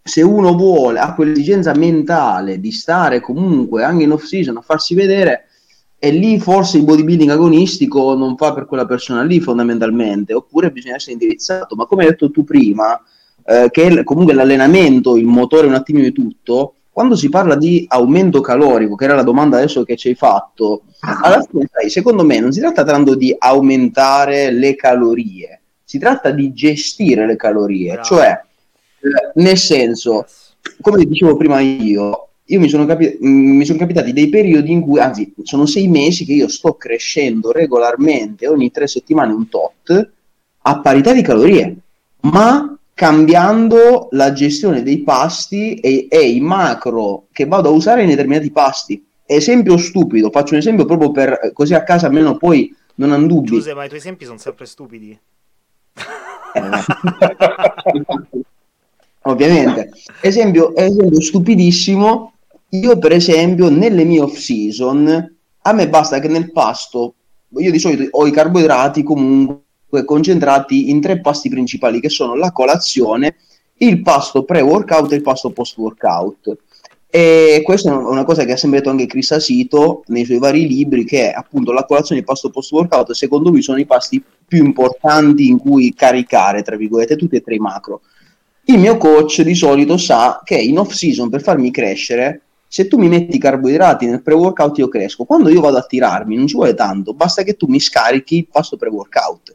[0.06, 4.94] se uno vuole, ha quell'esigenza mentale di stare comunque anche in off season a farsi
[4.94, 5.46] vedere,
[5.98, 10.94] e lì forse il bodybuilding agonistico non fa per quella persona lì fondamentalmente, oppure bisogna
[10.94, 11.74] essere indirizzato.
[11.74, 13.02] Ma come hai detto tu prima,
[13.44, 18.40] eh, che comunque l'allenamento, il motore un attimino di tutto, quando si parla di aumento
[18.40, 22.38] calorico, che era la domanda adesso che ci hai fatto, alla fine, sai, secondo me
[22.38, 28.06] non si tratta tanto di aumentare le calorie, si tratta di gestire le calorie, Bravo.
[28.06, 28.40] cioè
[29.34, 30.26] nel senso,
[30.80, 35.00] come dicevo prima io, io mi sono, capi- mi sono capitati dei periodi in cui,
[35.00, 40.10] anzi, sono sei mesi che io sto crescendo regolarmente, ogni tre settimane un tot,
[40.62, 41.76] a parità di calorie,
[42.22, 48.08] ma cambiando la gestione dei pasti e, e i macro che vado a usare in
[48.08, 49.04] determinati pasti.
[49.26, 53.48] Esempio stupido, faccio un esempio proprio per così a casa almeno poi non hanno dubbi.
[53.48, 55.18] Giuse, ma i tuoi esempi sono sempre stupidi.
[59.26, 59.90] Ovviamente.
[60.20, 62.32] Esempio, esempio stupidissimo,
[62.70, 67.14] io per esempio nelle mie off season, a me basta che nel pasto,
[67.56, 72.52] io di solito ho i carboidrati comunque concentrati in tre pasti principali che sono la
[72.52, 73.36] colazione,
[73.78, 76.56] il pasto pre-workout e il pasto post-workout.
[77.08, 80.66] E questa è una cosa che ha sempre detto anche Chris Asito nei suoi vari
[80.68, 84.64] libri, che appunto la colazione e il pasto post-workout secondo lui sono i pasti più
[84.64, 88.02] importanti in cui caricare, tra virgolette, tutti e tre i macro.
[88.68, 92.98] Il mio coach di solito sa che in off season per farmi crescere, se tu
[92.98, 95.22] mi metti carboidrati nel pre-workout io cresco.
[95.24, 98.48] Quando io vado a tirarmi non ci vuole tanto, basta che tu mi scarichi il
[98.50, 99.54] pasto pre-workout.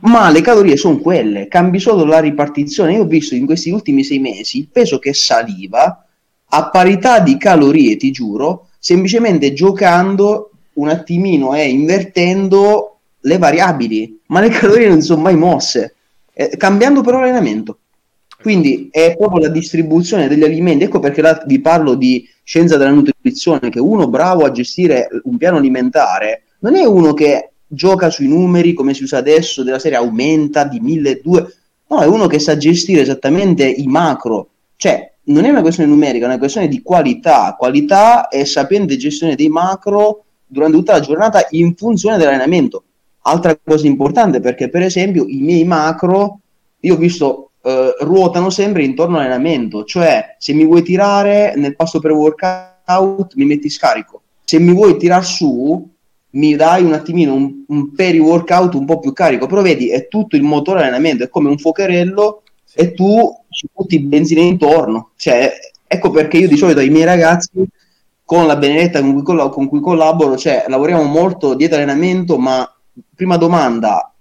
[0.00, 2.94] Ma le calorie sono quelle, cambi solo la ripartizione.
[2.94, 6.06] Io ho visto in questi ultimi sei mesi il peso che saliva
[6.46, 14.40] a parità di calorie, ti giuro, semplicemente giocando un attimino e invertendo le variabili, ma
[14.40, 15.93] le calorie non sono mai mosse
[16.34, 17.78] eh, cambiando però l'allenamento.
[18.42, 22.90] Quindi è proprio la distribuzione degli alimenti, ecco perché là vi parlo di scienza della
[22.90, 28.28] nutrizione, che uno bravo a gestire un piano alimentare non è uno che gioca sui
[28.28, 31.52] numeri come si usa adesso, della serie aumenta di 1200,
[31.88, 36.24] no, è uno che sa gestire esattamente i macro, cioè non è una questione numerica,
[36.24, 41.46] è una questione di qualità, qualità e sapiente gestione dei macro durante tutta la giornata
[41.50, 42.84] in funzione dell'allenamento.
[43.26, 46.40] Altra cosa importante perché per esempio i miei macro,
[46.80, 52.00] io ho visto, eh, ruotano sempre intorno all'allenamento, cioè se mi vuoi tirare nel passo
[52.00, 55.90] per workout mi metti scarico, se mi vuoi tirare su
[56.34, 60.36] mi dai un attimino un, un peri-workout un po' più carico, però vedi è tutto
[60.36, 62.42] il motore allenamento, è come un fuocherello
[62.74, 65.50] e tu ci butti benzina intorno, cioè
[65.86, 67.50] ecco perché io di solito ai miei ragazzi
[68.24, 72.68] con la Benedetta con cui, coll- con cui collaboro, cioè lavoriamo molto dietro allenamento, ma
[73.14, 74.12] prima domanda,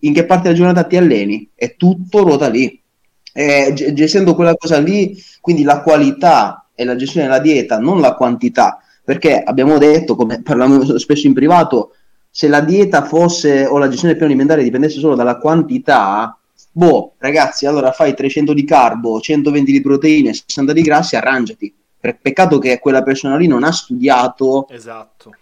[0.00, 1.50] in che parte della giornata ti alleni?
[1.54, 2.80] E tutto ruota lì.
[3.32, 8.14] Eh, gestendo quella cosa lì, quindi la qualità e la gestione della dieta, non la
[8.14, 11.94] quantità, perché abbiamo detto, come parliamo spesso in privato,
[12.30, 16.38] se la dieta fosse o la gestione del piano alimentare dipendesse solo dalla quantità,
[16.72, 21.74] boh, ragazzi, allora fai 300 di carbo, 120 di proteine, 60 di grassi, arrangiati.
[22.00, 25.34] Peccato che quella persona lì non ha studiato esatto.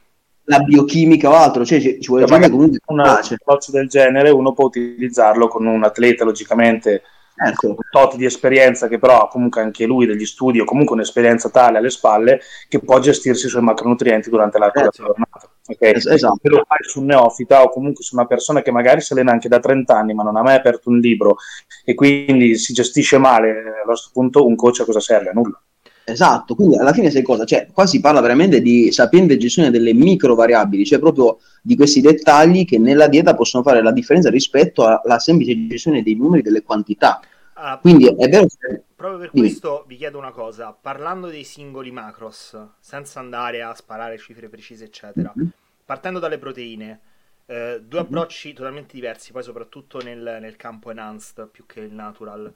[0.48, 4.52] La biochimica o altro, cioè ci, ci vuole gente comunque un approccio del genere uno
[4.52, 7.02] può utilizzarlo con un atleta logicamente
[7.38, 11.50] un tot di esperienza che però ha comunque anche lui degli studi o comunque un'esperienza
[11.50, 15.12] tale alle spalle che può gestirsi i suoi macronutrienti durante l'arco della certo.
[15.12, 15.50] giornata.
[15.66, 15.92] Okay?
[15.92, 16.40] Es- esatto.
[16.42, 19.30] Se lo fai su un neofita o comunque su una persona che magari si allena
[19.30, 21.36] anche da 30 anni ma non ha mai aperto un libro
[21.84, 23.50] e quindi si gestisce male,
[23.82, 25.30] a questo punto un coach a cosa serve?
[25.30, 25.62] A nulla.
[26.10, 27.44] Esatto, quindi alla fine sai cosa?
[27.44, 32.00] Cioè, qua si parla veramente di sapiente gestione delle micro variabili, cioè proprio di questi
[32.00, 36.62] dettagli che nella dieta possono fare la differenza rispetto alla semplice gestione dei numeri, delle
[36.62, 37.20] quantità.
[37.52, 38.84] Ah, quindi è vero che...
[38.96, 39.48] Proprio per Dimmi.
[39.48, 44.84] questo vi chiedo una cosa, parlando dei singoli macros, senza andare a sparare cifre precise,
[44.84, 45.48] eccetera, mm-hmm.
[45.84, 47.00] partendo dalle proteine,
[47.46, 48.08] eh, due mm-hmm.
[48.08, 52.50] approcci totalmente diversi, poi soprattutto nel, nel campo enhanced più che il natural.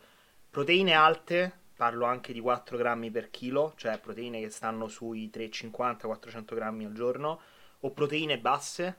[0.50, 6.54] Proteine alte parlo anche di 4 grammi per chilo, cioè proteine che stanno sui 350-400
[6.54, 7.40] grammi al giorno,
[7.80, 8.96] o proteine basse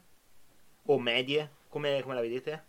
[0.88, 2.63] o medie, come, come la vedete?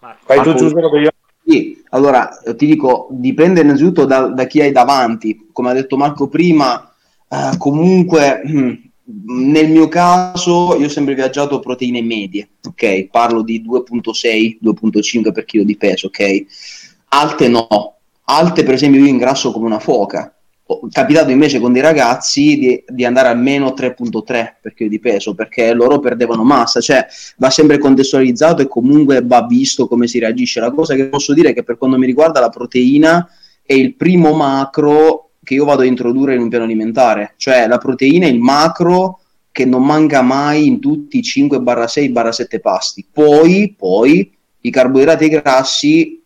[0.00, 0.26] Marco.
[0.26, 1.10] Fai tu Giuseppe io.
[1.42, 6.28] Sì, allora ti dico, dipende innanzitutto da, da, chi hai davanti, come ha detto Marco
[6.28, 6.94] prima,
[7.30, 13.06] eh, comunque hm, nel mio caso io ho sempre viaggiato proteine medie, ok?
[13.06, 16.44] Parlo di 2.6, 2.5 per chilo di peso, ok?
[17.08, 17.96] Alte no,
[18.36, 20.34] alte per esempio io ingrasso come una foca.
[20.66, 25.34] Ho capitato invece con dei ragazzi di, di andare almeno 3.3 per chilo di peso
[25.34, 26.80] perché loro perdevano massa.
[26.80, 30.60] Cioè va sempre contestualizzato e comunque va visto come si reagisce.
[30.60, 33.28] La cosa che posso dire è che per quanto mi riguarda la proteina
[33.64, 37.34] è il primo macro che io vado a introdurre in un piano alimentare.
[37.36, 43.06] Cioè la proteina è il macro che non manca mai in tutti i 5-6-7 pasti.
[43.10, 46.21] Poi, poi i carboidrati e i grassi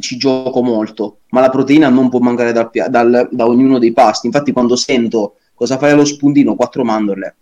[0.00, 4.26] ci gioco molto, ma la proteina non può mancare dal, dal, da ognuno dei pasti.
[4.26, 7.36] Infatti, quando sento cosa fai allo spuntino, quattro mandorle,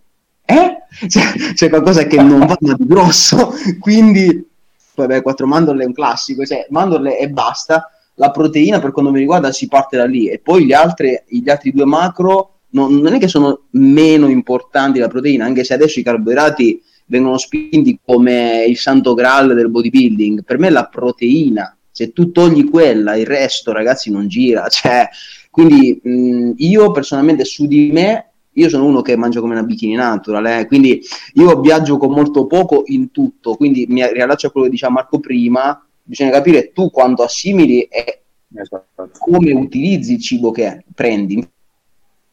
[0.45, 0.75] eh?
[1.07, 4.49] C'è, c'è qualcosa che non va di grosso, quindi
[4.95, 7.91] vabbè, quattro mandorle è un classico, cioè mandorle e basta.
[8.15, 11.51] La proteina, per quanto mi riguarda, si parte da lì, e poi gli altri, gli
[11.51, 16.01] altri due macro non, non è che sono meno importanti la proteina, anche se adesso
[16.01, 20.45] i carboidrati vengono spinti come il santo graal del bodybuilding.
[20.45, 24.69] Per me la proteina se tu togli quella, il resto, ragazzi, non gira.
[24.77, 25.09] Cioè,
[25.51, 29.95] quindi mh, io personalmente su di me, io sono uno che mangia come una bikini
[29.95, 31.01] natural, eh, quindi
[31.33, 35.21] io viaggio con molto poco in tutto, quindi mi riallaccio a quello che diceva Marco
[35.21, 39.09] prima, bisogna capire tu quanto assimili e esatto.
[39.19, 41.49] come utilizzi il cibo che prendi.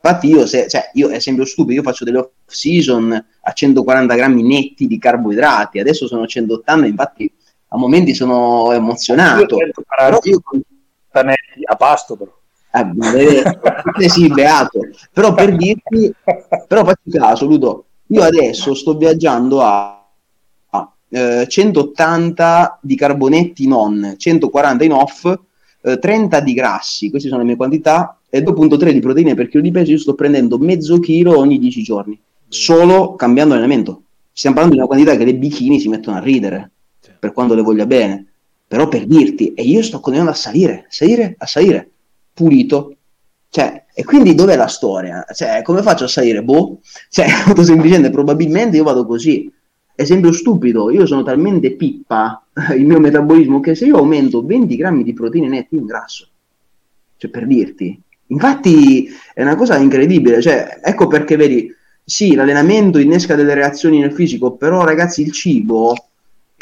[0.06, 4.13] Infatti io, se, cioè, io è sempre stupido, io faccio delle off season a 140
[4.13, 7.32] grammi netti di carboidrati, adesso sono 180, infatti
[7.73, 9.57] a momenti sono emozionato.
[9.57, 10.41] Però io...
[11.65, 12.31] A pasto però.
[12.75, 14.79] Eh, sì, beato.
[15.12, 16.13] Però per dirti,
[16.67, 20.07] però facci caso, Ludo, io adesso sto viaggiando a,
[20.69, 25.31] a eh, 180 di carbonetti non, 140 in off,
[25.81, 29.62] eh, 30 di grassi, queste sono le mie quantità, e 2.3 di proteine per chilo
[29.62, 34.01] di peso, io sto prendendo mezzo chilo ogni 10 giorni, solo cambiando allenamento.
[34.31, 36.71] Stiamo parlando di una quantità che le bikini si mettono a ridere
[37.23, 38.25] per quando le voglia bene,
[38.67, 41.89] però per dirti, e io sto continuando a salire, salire, a salire,
[42.33, 42.97] pulito.
[43.47, 45.25] Cioè, e quindi dov'è la storia?
[45.33, 46.43] Cioè, come faccio a salire?
[46.43, 49.49] Boh, cioè, molto semplicemente, probabilmente io vado così.
[49.95, 55.03] Esempio stupido, io sono talmente pippa il mio metabolismo che se io aumento 20 grammi
[55.03, 56.27] di proteine nette in grasso,
[57.15, 63.36] cioè per dirti, infatti è una cosa incredibile, cioè, ecco perché vedi, sì, l'allenamento innesca
[63.36, 65.95] delle reazioni nel fisico, però ragazzi il cibo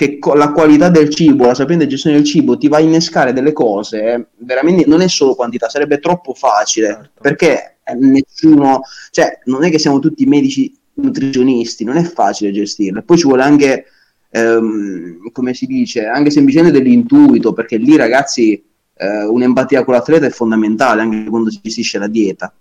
[0.01, 3.33] che co- la qualità del cibo, la sapiente gestione del cibo ti va a innescare
[3.33, 7.21] delle cose, veramente non è solo quantità, sarebbe troppo facile, certo.
[7.21, 13.03] perché eh, nessuno, cioè non è che siamo tutti medici nutrizionisti, non è facile gestirle,
[13.03, 13.85] poi ci vuole anche,
[14.31, 18.53] ehm, come si dice, anche semplicemente dell'intuito, perché lì ragazzi
[18.95, 22.51] eh, un'empatia con l'atleta è fondamentale anche quando si gestisce la dieta,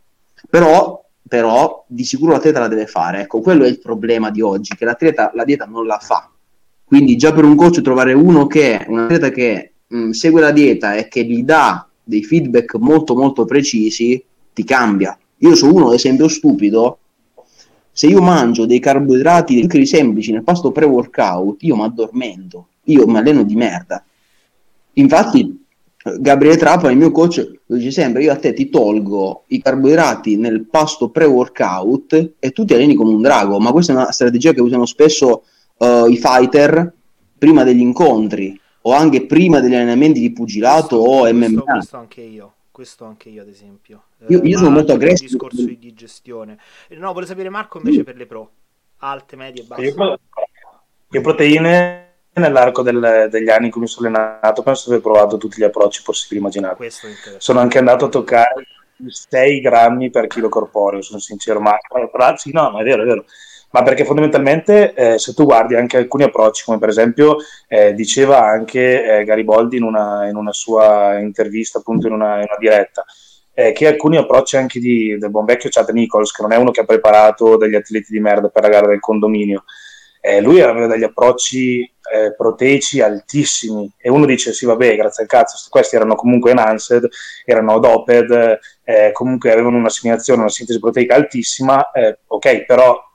[0.51, 3.21] però però di sicuro l'atleta la deve fare.
[3.21, 6.30] Ecco, quello è il problema di oggi, che l'atleta la dieta non la fa.
[6.91, 10.51] Quindi già per un coach trovare uno che, un atleta che mh, mm, segue la
[10.51, 14.21] dieta e che gli dà dei feedback molto molto precisi,
[14.53, 15.17] ti cambia.
[15.37, 16.99] Io sono uno, ad esempio, stupido.
[17.93, 22.67] Se io mangio dei carboidrati dei zuccheri semplici nel pasto pre-workout, io mi addormento.
[22.87, 24.05] Io mi alleno di merda.
[24.95, 25.65] Infatti,
[26.19, 30.37] Gabriele Trappa, il mio coach, lo dice sempre: Io a te ti tolgo i carboidrati
[30.37, 33.61] nel pasto pre-workout e tu ti alleni come un drago.
[33.61, 35.45] Ma questa è una strategia che usano spesso
[35.81, 36.93] uh, i fighter
[37.39, 41.63] prima degli incontri o anche prima degli allenamenti di pugilato questo, o questo, MMA.
[41.73, 42.55] Questo anche io.
[42.71, 44.05] Questo anche io, ad esempio.
[44.29, 45.29] Io, io Eh, sono molto aggressivo.
[45.29, 46.59] discorso di digestione.
[46.89, 48.51] Eh, No, volevo sapere Marco invece per le pro.
[48.99, 50.19] Alte, medie, Io, basse.
[51.11, 55.37] io proteine nell'arco del- degli anni in cui mi sono allenato penso di aver provato
[55.37, 56.77] tutti gli approcci possibili e.
[56.77, 57.41] Questo interessante.
[57.41, 58.67] Sono anche andato a toccare
[59.09, 63.07] 6 grammi per chilo corporeo, sono sincero, ma ma- sì, no, ma è vero, è
[63.07, 63.25] vero.
[63.73, 67.37] Ma perché fondamentalmente eh, se tu guardi anche alcuni approcci, come per esempio
[67.69, 72.47] eh, diceva anche eh, Gariboldi in una, in una sua intervista, appunto in una, in
[72.49, 73.05] una diretta,
[73.55, 76.73] eh, che alcuni approcci anche di, del buon vecchio Chad Nichols, che non è uno
[76.73, 79.63] che ha preparato degli atleti di merda per la gara del condominio,
[80.21, 81.81] eh, lui aveva degli approcci
[82.13, 83.89] eh, proteici altissimi.
[83.97, 87.09] E uno dice sì vabbè grazie al cazzo questi erano comunque enhanced
[87.45, 88.59] erano doped
[89.13, 91.91] comunque avevano un'assimilazione una sintesi proteica altissima
[92.27, 93.10] ok però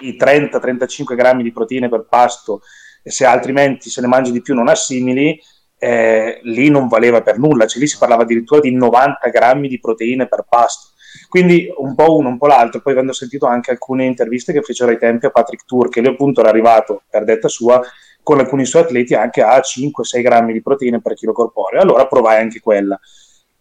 [0.00, 2.62] i 30-35 grammi di proteine per pasto
[3.02, 5.40] e se altrimenti se ne mangi di più non assimili
[5.78, 9.80] eh, lì non valeva per nulla cioè lì si parlava addirittura di 90 grammi di
[9.80, 10.90] proteine per pasto
[11.28, 12.80] quindi un po' uno, un po' l'altro.
[12.80, 16.10] Poi avendo sentito anche alcune interviste che fecero ai tempi a Patrick Tour, che lui
[16.10, 17.80] appunto era arrivato, per detta sua,
[18.22, 21.80] con alcuni suoi atleti anche a 5-6 grammi di proteine per chilo corporeo.
[21.80, 22.98] Allora provai anche quella.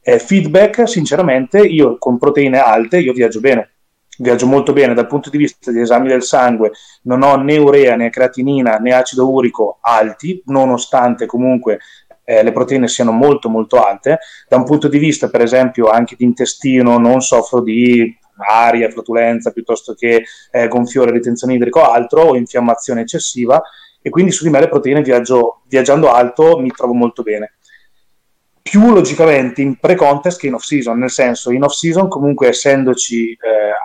[0.02, 3.74] Eh, feedback, sinceramente, io con proteine alte, io viaggio bene.
[4.22, 6.72] Viaggio molto bene dal punto di vista degli esami del sangue,
[7.04, 11.80] non ho né urea né creatinina né acido urico alti, nonostante comunque
[12.26, 14.20] eh, le proteine siano molto molto alte.
[14.48, 18.14] Da un punto di vista, per esempio, anche di intestino, non soffro di
[18.46, 23.62] aria, flatulenza piuttosto che eh, gonfiore, ritenzione idrica o altro, o infiammazione eccessiva,
[24.02, 27.54] e quindi su di me le proteine viaggio, viaggiando alto mi trovo molto bene.
[28.62, 33.38] Più logicamente in pre-contest che in off-season, nel senso in off-season comunque essendoci eh,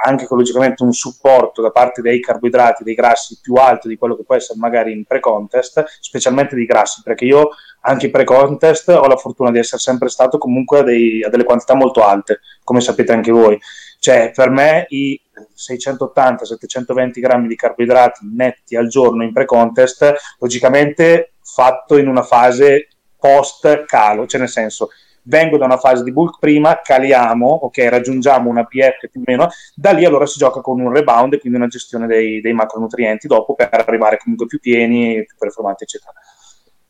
[0.04, 4.24] anche logicamente un supporto da parte dei carboidrati, dei grassi più alto di quello che
[4.24, 7.50] può essere magari in pre-contest, specialmente dei grassi, perché io
[7.82, 11.44] anche in pre-contest ho la fortuna di essere sempre stato comunque a, dei, a delle
[11.44, 13.58] quantità molto alte, come sapete anche voi.
[13.98, 15.18] Cioè, per me i
[15.56, 22.88] 680-720 grammi di carboidrati netti al giorno in pre-contest, logicamente fatto in una fase
[23.24, 24.90] post calo, cioè nel senso
[25.22, 29.48] vengo da una fase di bulk prima, caliamo, ok, raggiungiamo una PF più o meno,
[29.74, 33.26] da lì allora si gioca con un rebound e quindi una gestione dei, dei macronutrienti
[33.26, 36.12] dopo per arrivare comunque più pieni, più performanti, eccetera.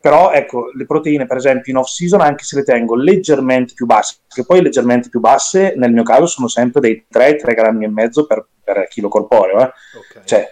[0.01, 3.85] Però ecco, le proteine per esempio in off season, anche se le tengo leggermente più
[3.85, 7.89] basse, che poi leggermente più basse nel mio caso sono sempre dei 3-3 grammi e
[7.89, 9.63] mezzo per, per chilo corporeo, eh.
[9.63, 10.25] Ok.
[10.25, 10.47] Cioè,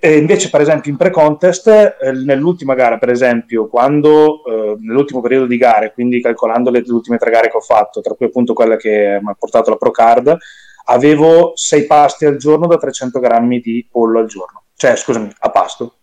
[0.00, 5.46] e invece, per esempio, in pre-contest, eh, nell'ultima gara, per esempio, quando eh, nell'ultimo periodo
[5.46, 8.52] di gare, quindi calcolando le, le ultime tre gare che ho fatto, tra cui appunto
[8.52, 10.36] quella che mi ha portato la Pro Card,
[10.84, 15.50] avevo 6 pasti al giorno da 300 grammi di pollo al giorno, cioè scusami, a
[15.50, 15.96] pasto.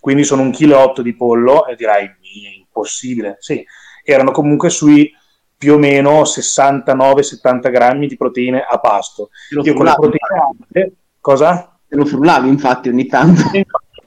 [0.00, 3.36] Quindi sono un chilo e otto di pollo e dirai, "Mia, è impossibile.
[3.40, 3.62] Sì,
[4.02, 5.12] erano comunque sui
[5.56, 9.28] più o meno 69-70 grammi di proteine a pasto.
[9.50, 10.92] Io con le frullavi, proteine...
[11.20, 11.73] Cosa?
[11.94, 13.42] Te lo frullavi infatti ogni tanto.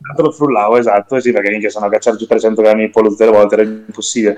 [0.08, 3.10] Tanto lo frullavo, esatto, sì, perché minchia sono a cacciare giù 300 grammi di pollo
[3.10, 4.38] tutte le volte, era impossibile.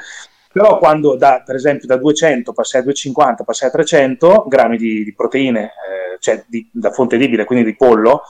[0.52, 5.04] Però quando, da, per esempio, da 200 passai a 250, passai a 300 grammi di,
[5.04, 8.22] di proteine, eh, cioè di, da fonte edibile, quindi di pollo,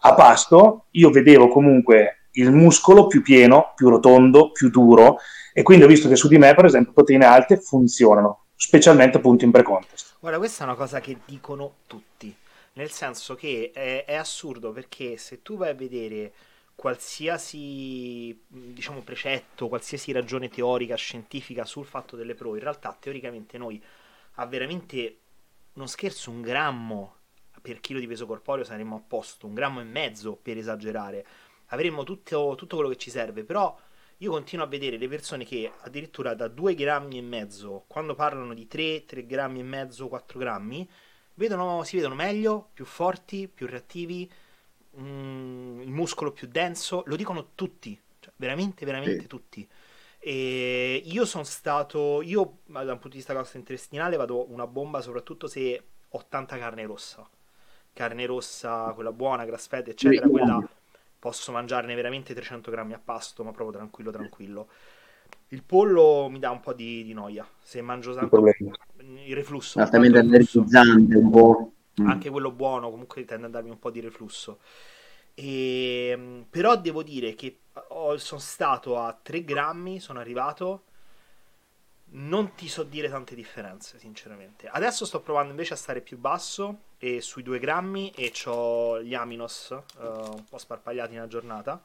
[0.00, 5.18] a pasto, io vedevo comunque il muscolo più pieno, più rotondo, più duro,
[5.54, 9.44] e quindi ho visto che su di me, per esempio, proteine alte funzionano, specialmente appunto
[9.44, 10.16] in pre-contest.
[10.20, 12.34] Guarda, questa è una cosa che dicono tutti.
[12.74, 16.32] Nel senso che è, è assurdo perché se tu vai a vedere
[16.74, 23.82] qualsiasi diciamo precetto, qualsiasi ragione teorica, scientifica sul fatto delle pro, in realtà teoricamente noi
[24.34, 25.18] a veramente
[25.74, 27.16] non scherzo un grammo
[27.62, 31.24] per chilo di peso corporeo saremmo a posto, un grammo e mezzo per esagerare,
[31.66, 33.78] avremmo tutto, tutto quello che ci serve, però
[34.18, 38.52] io continuo a vedere le persone che addirittura da 2 grammi e mezzo, quando parlano
[38.52, 40.88] di 3, 3 grammi e mezzo, 4 grammi,
[41.34, 44.30] vedono, si vedono meglio, più forti, più reattivi,
[44.98, 49.28] mm, il muscolo più denso, lo dicono tutti, cioè, veramente, veramente Sì.
[49.28, 49.68] tutti.
[50.18, 55.46] E io sono stato, io da un punto di vista gastrointestinale vado una bomba soprattutto
[55.46, 57.28] se ho tanta carne rossa.
[57.92, 60.66] Carne rossa, quella buona, grass fed, eccetera, Sì, quella
[61.18, 64.68] posso mangiarne veramente 300 grammi a pasto, ma proprio tranquillo, tranquillo.
[65.48, 67.46] Il pollo mi dà un po' di, di noia.
[67.62, 68.42] Se mangio tanto.
[69.26, 69.80] Il reflusso.
[69.80, 71.72] Altamente energizzante un po'.
[72.00, 72.08] Mm.
[72.08, 74.58] Anche quello buono comunque tende a darmi un po' di reflusso.
[75.34, 80.84] E, ehm, però devo dire che ho, sono stato a 3 grammi, sono arrivato.
[82.16, 84.68] Non ti so dire tante differenze, sinceramente.
[84.68, 89.14] Adesso sto provando invece a stare più basso e sui 2 grammi e ho gli
[89.14, 91.82] aminos uh, un po' sparpagliati nella giornata.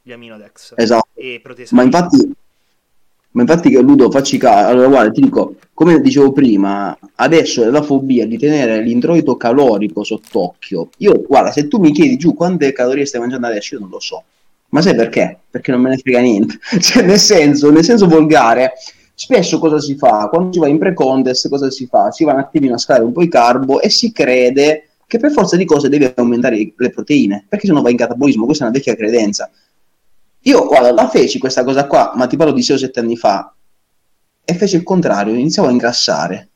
[0.00, 0.72] Gli aminodex.
[0.76, 1.08] Esatto.
[1.12, 2.32] E Ma infatti,
[3.38, 7.66] ma infatti che Ludo facci caso, allora guarda ti dico, come dicevo prima, adesso è
[7.66, 10.88] la fobia di tenere l'introito calorico sott'occhio.
[10.98, 14.00] Io, guarda, se tu mi chiedi giù quante calorie stai mangiando adesso, io non lo
[14.00, 14.24] so.
[14.70, 15.38] Ma sai perché?
[15.48, 16.58] Perché non me ne frega niente.
[16.80, 18.72] Cioè, nel senso, nel senso volgare,
[19.14, 20.26] spesso cosa si fa?
[20.28, 22.10] Quando si va in pre-contest, cosa si fa?
[22.10, 25.30] Si va un attimino a scalare un po' i carbo e si crede che per
[25.30, 28.46] forza di cose devi aumentare le proteine, perché sennò vai in catabolismo.
[28.46, 29.48] Questa è una vecchia credenza.
[30.48, 33.16] Io, guarda, la feci questa cosa qua, ma ti parlo di 6 o 7 anni
[33.18, 33.54] fa,
[34.42, 36.48] e fece il contrario, iniziavo a ingrassare.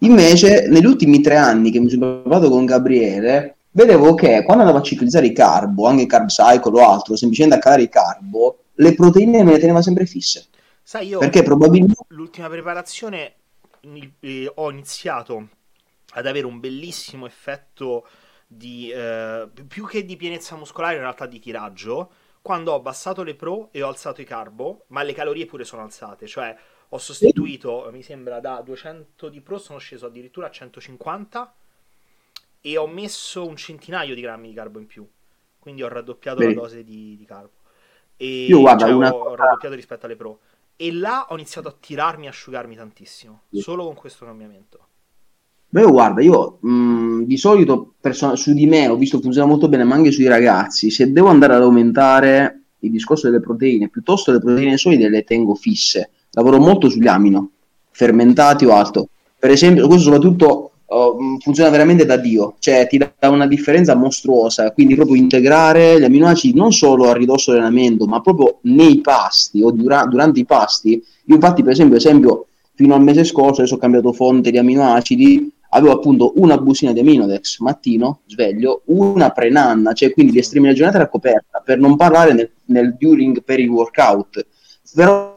[0.00, 4.80] Invece, negli ultimi tre anni che mi sono provato con Gabriele, vedevo che quando andavo
[4.80, 8.94] a ciclizzare i carbo, anche carb cycle o altro, semplicemente a calare i carbo, le
[8.94, 10.48] proteine me le teneva sempre fisse.
[10.82, 13.32] Sai, io perché probabilmente l'ultima preparazione
[14.20, 15.48] eh, ho iniziato
[16.12, 18.06] ad avere un bellissimo effetto
[18.46, 22.10] di eh, più che di pienezza muscolare, in realtà di tiraggio
[22.46, 25.82] quando ho abbassato le pro e ho alzato i carbo, ma le calorie pure sono
[25.82, 26.56] alzate, cioè
[26.90, 31.54] ho sostituito, mi sembra da 200 di pro sono sceso addirittura a 150
[32.60, 35.04] e ho messo un centinaio di grammi di carbo in più,
[35.58, 36.54] quindi ho raddoppiato Beh.
[36.54, 37.50] la dose di, di carbo.
[38.16, 39.12] E Io guarda, cioè, una...
[39.12, 40.38] ho, ho raddoppiato rispetto alle pro.
[40.76, 43.58] E là ho iniziato a tirarmi e asciugarmi tantissimo, sì.
[43.58, 44.85] solo con questo cambiamento.
[45.76, 49.68] Beh, guarda, io mh, mm, di solito person- su di me ho visto funziona molto
[49.68, 54.32] bene, ma anche sui ragazzi, se devo andare ad aumentare il discorso delle proteine, piuttosto
[54.32, 56.08] le proteine solide le tengo fisse.
[56.30, 57.50] Lavoro molto sugli amino,
[57.90, 59.08] fermentati o altro.
[59.38, 64.72] Per esempio, questo soprattutto uh, funziona veramente da Dio, cioè ti dà una differenza mostruosa,
[64.72, 69.70] quindi proprio integrare gli aminoacidi non solo a ridosso dell'allenamento, ma proprio nei pasti o
[69.72, 70.92] dura- durante i pasti.
[71.26, 75.52] Io infatti, per esempio, esempio, fino al mese scorso, adesso ho cambiato fonte di aminoacidi,
[75.70, 81.08] avevo appunto una busina di Aminodex mattino, sveglio, una pre-nanna, cioè quindi l'estrema giornata era
[81.08, 84.46] coperta, per non parlare nel, nel during per il workout.
[84.94, 85.34] Però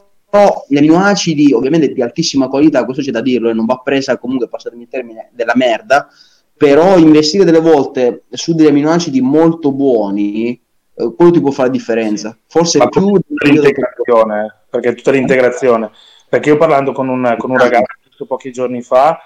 [0.68, 4.48] gli aminoacidi ovviamente di altissima qualità, questo c'è da dirlo e non va presa comunque,
[4.48, 6.08] passatemi il termine, della merda,
[6.56, 10.62] però investire delle volte su degli aminoacidi molto buoni,
[10.94, 12.38] eh, quello ti può fare la differenza.
[12.48, 13.18] Forse Ma più...
[13.44, 15.90] L'integrazione, perché è tutta l'integrazione.
[16.28, 19.18] Perché io parlando con un, con un ragazzo pochi giorni fa,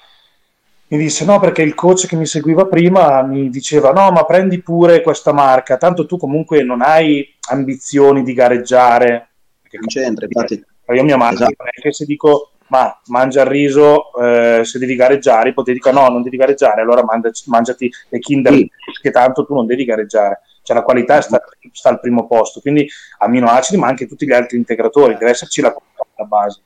[0.94, 4.62] mi disse no perché il coach che mi seguiva prima mi diceva no ma prendi
[4.62, 9.30] pure questa marca, tanto tu comunque non hai ambizioni di gareggiare.
[9.72, 10.64] Non c'entra, infatti.
[10.94, 11.64] Io mia madre esatto.
[11.82, 16.38] che se dico ma mangia il riso eh, se devi gareggiare, ipotetico no non devi
[16.38, 18.70] gareggiare, allora mangiati, mangiati le Kinder sì.
[19.02, 20.42] che tanto tu non devi gareggiare.
[20.62, 21.42] Cioè la qualità sta,
[21.72, 22.88] sta, al primo posto, quindi
[23.18, 25.76] aminoacidi ma anche tutti gli altri integratori, deve esserci la,
[26.18, 26.62] la base.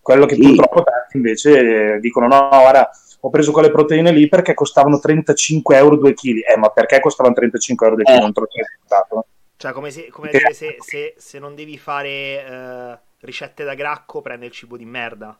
[0.00, 0.40] Quello che sì.
[0.40, 2.90] purtroppo tanti invece eh, dicono no, guarda
[3.20, 6.38] ho preso quelle proteine lì perché costavano 35 euro 2 kg.
[6.48, 8.14] Eh, ma perché costavano 35 euro 2 kg?
[8.14, 8.20] Eh.
[8.20, 9.26] Non te l'ho spiegato.
[9.56, 14.22] Cioè, come, se, come dire, se, se, se, non devi fare uh, ricette da gracco,
[14.22, 15.36] prendi il cibo di merda.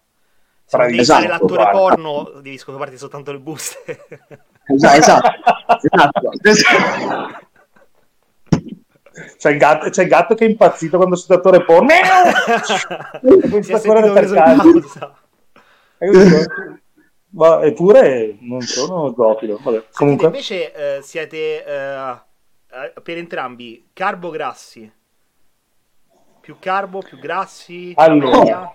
[0.64, 1.78] Se non devi esatto, fare l'attore guarda.
[1.78, 3.84] porno, devi scoparti soltanto le buste.
[4.74, 6.30] esatto, esatto.
[6.42, 7.46] esatto.
[9.36, 11.88] C'è il, gatto, c'è il gatto che è impazzito quando sei attore porno.
[13.62, 14.42] si è sentito preso in
[17.38, 19.60] ma eppure non sono zofilo.
[19.62, 20.26] Vabbè, comunque.
[20.26, 22.20] Invece eh, siete eh,
[22.70, 24.92] eh, per entrambi carbo-grassi.
[26.40, 27.92] Più carbo, più grassi.
[27.94, 28.74] Allora,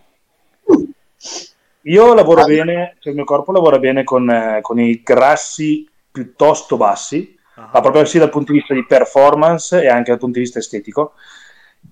[1.81, 2.63] io lavoro allora.
[2.63, 7.69] bene, cioè il mio corpo lavora bene con, eh, con i grassi piuttosto bassi, uh-huh.
[7.73, 10.59] ma proprio sia dal punto di vista di performance e anche dal punto di vista
[10.59, 11.13] estetico,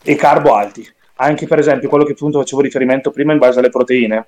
[0.04, 0.88] e carbo alti.
[1.16, 4.28] Anche per esempio quello che appunto facevo riferimento prima in base alle proteine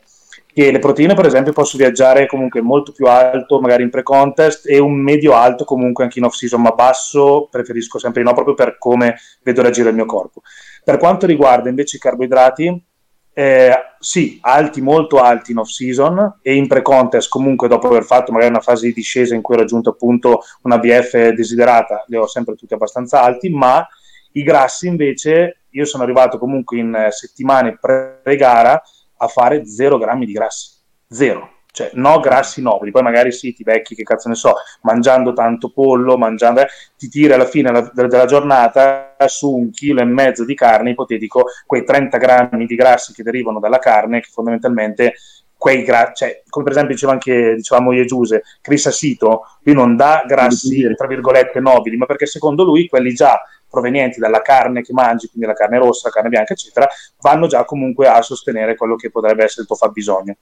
[0.54, 4.78] che le proteine per esempio posso viaggiare comunque molto più alto magari in pre-contest e
[4.78, 9.18] un medio alto comunque anche in off-season ma basso preferisco sempre no proprio per come
[9.41, 10.41] vedo reagire il mio corpo.
[10.84, 12.84] Per quanto riguarda invece i carboidrati
[13.36, 18.51] eh, sì, alti, molto alti in off-season e in pre-contest comunque dopo aver fatto magari
[18.51, 22.54] una fase di discesa in cui ho raggiunto appunto una BF desiderata, li ho sempre
[22.54, 23.86] tutti abbastanza alti, ma
[24.34, 28.80] i grassi invece io sono arrivato comunque in eh, settimane pre-gara
[29.18, 30.72] a fare 0 grammi di grassi.
[31.07, 31.49] Zero.
[31.74, 35.72] Cioè, no grassi nobili, poi magari sì, ti vecchi, che cazzo ne so, mangiando tanto
[35.72, 40.45] pollo, mangiando, eh, ti tiri alla fine la, della giornata su un chilo e mezzo
[40.45, 45.16] di carne, ipotetico, quei 30 grammi di grassi che derivano dalla carne, che fondamentalmente
[45.57, 49.95] quei grassi, cioè, come per esempio diceva anche, dicevamo io Giuse, Chris Asito, lui non
[49.95, 53.41] dà grassi, tra virgolette, nobili, ma perché secondo lui quelli già
[53.74, 56.88] provenienti dalla carne che mangi, quindi la carne rossa, la carne bianca, eccetera,
[57.21, 60.36] vanno già comunque a sostenere quello che potrebbe essere il tuo fabbisogno.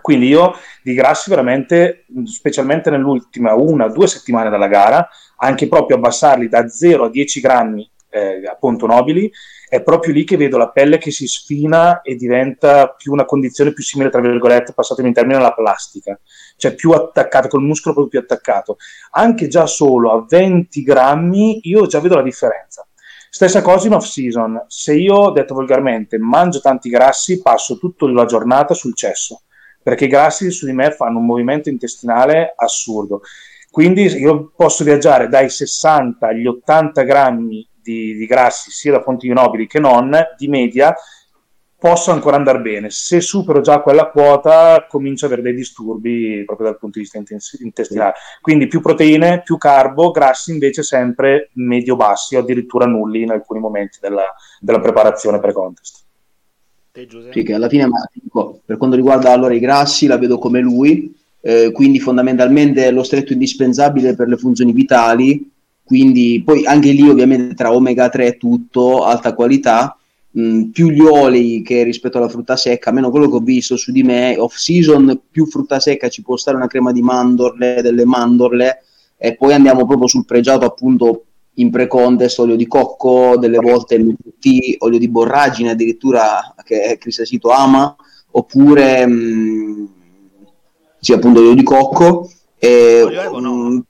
[0.00, 5.06] Quindi io di grassi veramente, specialmente nell'ultima una o due settimane dalla gara,
[5.36, 9.30] anche proprio abbassarli da 0 a 10 grammi eh, appunto nobili,
[9.74, 13.72] è proprio lì che vedo la pelle che si sfina e diventa più una condizione
[13.72, 16.16] più simile, tra virgolette, passatemi in termine, alla plastica,
[16.56, 18.76] cioè più attaccata, col muscolo proprio più attaccato.
[19.10, 22.86] Anche già solo a 20 grammi io già vedo la differenza.
[23.28, 28.26] Stessa cosa in off season, se io, detto volgarmente, mangio tanti grassi, passo tutta la
[28.26, 29.42] giornata sul cesso,
[29.82, 33.22] perché i grassi su di me fanno un movimento intestinale assurdo.
[33.72, 39.28] Quindi io posso viaggiare dai 60 agli 80 grammi di, di grassi, sia da fonti
[39.28, 40.94] nobili che non, di media,
[41.84, 42.88] posso ancora andare bene.
[42.88, 47.22] Se supero già quella quota, comincio ad avere dei disturbi proprio dal punto di vista
[47.60, 48.14] intestinale.
[48.40, 53.98] Quindi più proteine, più carbo, grassi invece sempre medio-bassi o addirittura nulli in alcuni momenti
[54.00, 54.24] della,
[54.60, 56.02] della preparazione pre-contest.
[57.32, 57.88] Sì, che alla fine,
[58.64, 63.34] per quanto riguarda allora i grassi, la vedo come lui, eh, quindi fondamentalmente lo stretto
[63.34, 65.52] indispensabile per le funzioni vitali
[65.84, 69.96] quindi poi anche lì ovviamente tra omega 3 e tutto, alta qualità,
[70.30, 73.92] mh, più gli oli che rispetto alla frutta secca, almeno quello che ho visto su
[73.92, 78.04] di me, off season più frutta secca ci può stare una crema di mandorle, delle
[78.04, 78.82] mandorle
[79.16, 81.24] e poi andiamo proprio sul pregiato appunto
[81.58, 87.94] in pre-contest olio di cocco, delle volte MT, olio di borragine addirittura che Crisasito ama,
[88.32, 89.88] oppure mh,
[90.98, 92.30] sì appunto olio di cocco.
[92.58, 93.84] E, olio Evo no?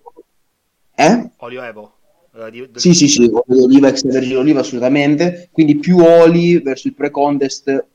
[0.94, 1.30] Eh?
[1.38, 1.92] Olio Evo.
[2.32, 2.80] Uh, di, del...
[2.80, 5.48] Sì, sì, sì, olio di oliva, extravergine oliva assolutamente.
[5.52, 7.86] Quindi più oli verso il pre-contest,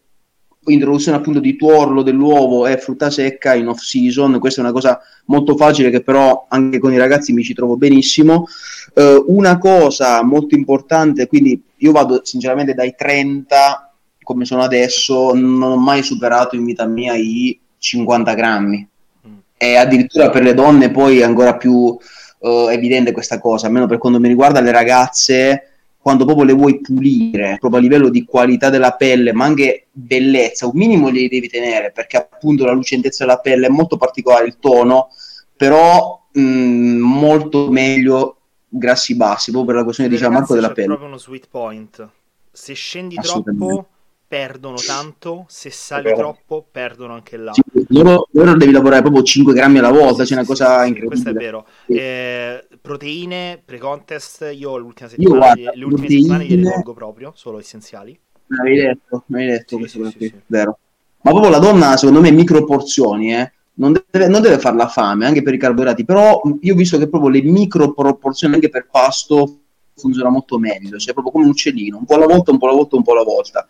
[0.65, 4.39] introduzione appunto di tuorlo dell'uovo e frutta secca in off season.
[4.39, 7.75] Questa è una cosa molto facile che però anche con i ragazzi mi ci trovo
[7.75, 8.45] benissimo.
[8.93, 13.89] Uh, una cosa molto importante, quindi io vado sinceramente dai 30
[14.29, 18.87] come sono adesso, non ho mai superato in vita mia i 50 grammi.
[19.27, 19.37] Mm.
[19.57, 21.97] E addirittura per le donne poi ancora più
[22.39, 25.63] uh, evidente questa cosa, almeno per quanto mi riguarda le ragazze,
[25.97, 30.65] quando proprio le vuoi pulire, proprio a livello di qualità della pelle, ma anche bellezza,
[30.65, 34.57] un minimo li devi tenere, perché appunto la lucentezza della pelle è molto particolare, il
[34.59, 35.09] tono,
[35.55, 38.37] però mh, molto meglio
[38.69, 40.85] grassi bassi, proprio per la questione, diciamo, Marco, della pelle.
[40.85, 42.09] È proprio uno sweet point.
[42.51, 43.87] Se scendi troppo
[44.29, 47.51] perdono tanto, se sali troppo perdono anche là.
[47.51, 51.07] Sì, loro, loro, devi lavorare proprio 5 grammi alla volta, c'è una cosa sì, incredibile.
[51.07, 51.65] Questo è vero.
[51.87, 51.93] Sì.
[51.93, 56.21] Eh, proteine, pre-contest, io l'ultima settimana, io, guarda, le ultime proteine...
[56.21, 58.19] settimane gliele tolgo proprio, solo essenziali.
[58.45, 60.77] Me l'avevi detto, mi hai detto questo qui, vero.
[61.21, 63.51] Ma proprio la donna, secondo me, micro porzioni, eh.
[63.79, 66.99] Non deve, non deve far la fame anche per i carboidrati, però io ho visto
[66.99, 69.61] che proprio le micro porzioni anche per pasto
[69.95, 72.75] funziona molto meglio, cioè proprio come un uccellino, un po' alla volta, un po' alla
[72.75, 73.65] volta, un po' alla volta.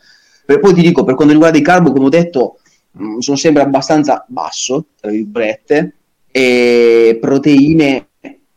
[0.49, 2.57] Per poi ti dico, per quanto riguarda i carbo, come ho detto,
[2.93, 5.93] mh, mm, sono sempre abbastanza basso, tra virgolette,
[6.31, 8.07] e proteine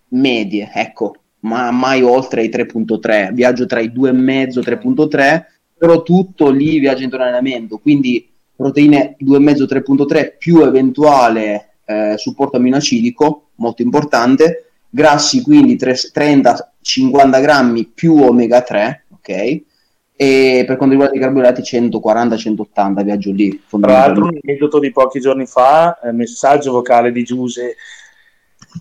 [0.09, 5.43] medie, ecco, ma mai oltre i 3.3, viaggio tra i 2,5 e 3.3,
[5.77, 8.27] però tutto lì viaggio intorno all'allenamento, quindi
[8.57, 18.17] proteine 2,5 3.3 più eventuale eh, supporto aminoacidico, molto importante, grassi quindi 30-50 grammi più
[18.17, 19.71] omega 3, ok?
[20.15, 25.21] E per quanto riguarda i carburati 140-180 viaggio lì tra l'altro un aneddoto di pochi
[25.21, 27.77] giorni fa eh, messaggio vocale di Giuse.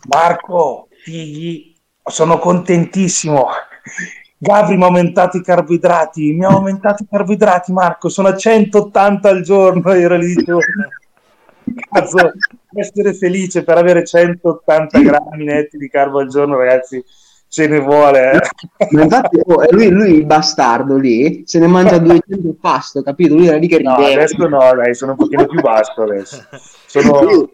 [0.10, 1.74] Marco figli
[2.04, 3.48] sono contentissimo.
[4.38, 9.30] Gabri mi ha aumentato i carboidrati mi ha aumentato i carboidrati Marco sono a 180
[9.30, 9.94] al giorno.
[9.94, 10.60] Io ero lì dicevo
[11.90, 12.32] cazzo
[12.74, 17.04] essere felice per avere 180 grammi netti di carbo al giorno ragazzi
[17.52, 18.32] ce ne vuole.
[18.32, 18.88] Eh.
[18.92, 23.36] Ma infatti oh, lui, lui, il bastardo lì se ne mangia 200 pasto, capito?
[23.36, 23.98] Lui era lì che rideva.
[23.98, 26.48] No, adesso no, dai, sono un pochino più basso adesso.
[26.88, 27.52] Sono...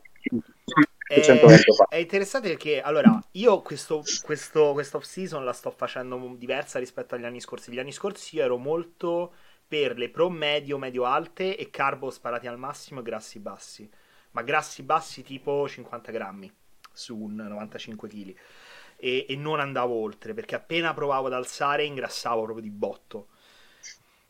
[1.08, 1.20] È,
[1.90, 7.16] è, interessante perché allora io questo, questo, questa off season la sto facendo diversa rispetto
[7.16, 7.72] agli anni scorsi.
[7.72, 9.34] Gli anni scorsi io ero molto
[9.68, 13.90] per le pro medio, medio alte e carbo sparati al massimo e grassi bassi.
[14.32, 16.54] Ma grassi bassi tipo 50 grammi
[16.92, 18.36] su un 95 kg
[18.98, 23.28] e, e non andavo oltre perché appena provavo ad alzare ingrassavo proprio di botto.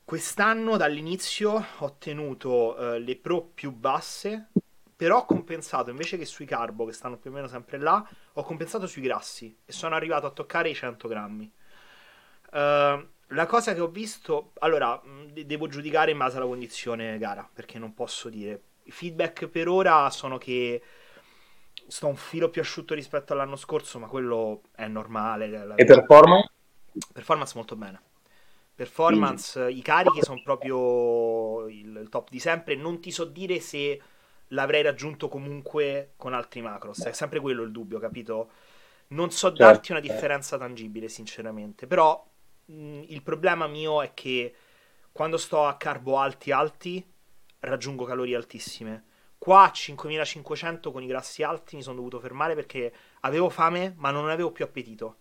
[0.04, 4.50] Quest'anno dall'inizio ho tenuto uh, le pro più basse,
[4.96, 8.44] però ho compensato invece che sui carbo, che stanno più o meno sempre là, ho
[8.44, 11.52] compensato sui grassi e sono arrivato a toccare i 100 grammi.
[12.52, 15.02] Uh, la cosa che ho visto, allora,
[15.34, 20.10] devo giudicare in base alla condizione gara, perché non posso dire I feedback per ora
[20.10, 20.82] sono che
[21.88, 25.74] sto un filo più asciutto rispetto all'anno scorso, ma quello è normale.
[25.76, 26.52] E performance?
[27.14, 28.02] Performance molto bene.
[28.76, 29.80] Performance, Quindi.
[29.80, 32.76] i carichi sono proprio il, il, top di sempre.
[32.76, 34.00] Non ti so dire se
[34.50, 37.04] l'avrei raggiunto comunque con altri macros.
[37.04, 38.52] È sempre quello il dubbio, capito?
[39.08, 39.64] Non so certo.
[39.64, 41.88] darti una differenza tangibile, sinceramente.
[41.88, 42.24] Però
[42.66, 44.54] mh, il problema mio è che
[45.12, 47.04] quando sto a carbo alti alti
[47.62, 49.06] raggiungo calorie altissime.
[49.38, 54.12] Qua a 5500 con i grassi alti mi sono dovuto fermare perché avevo fame ma
[54.12, 55.18] non avevo più appetito.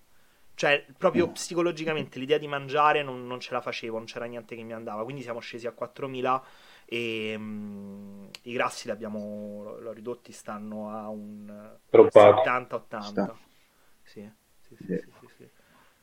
[0.56, 1.32] Cioè, proprio mm.
[1.32, 5.04] psicologicamente l'idea di mangiare non, non, ce la facevo, non c'era niente che mi andava.
[5.04, 6.42] Quindi siamo scesi a 4000
[6.86, 13.34] e um, i grassi li abbiamo l'ho ridotti, stanno a un 70-80.
[14.02, 15.50] Sì, sì, sì, sì, sì.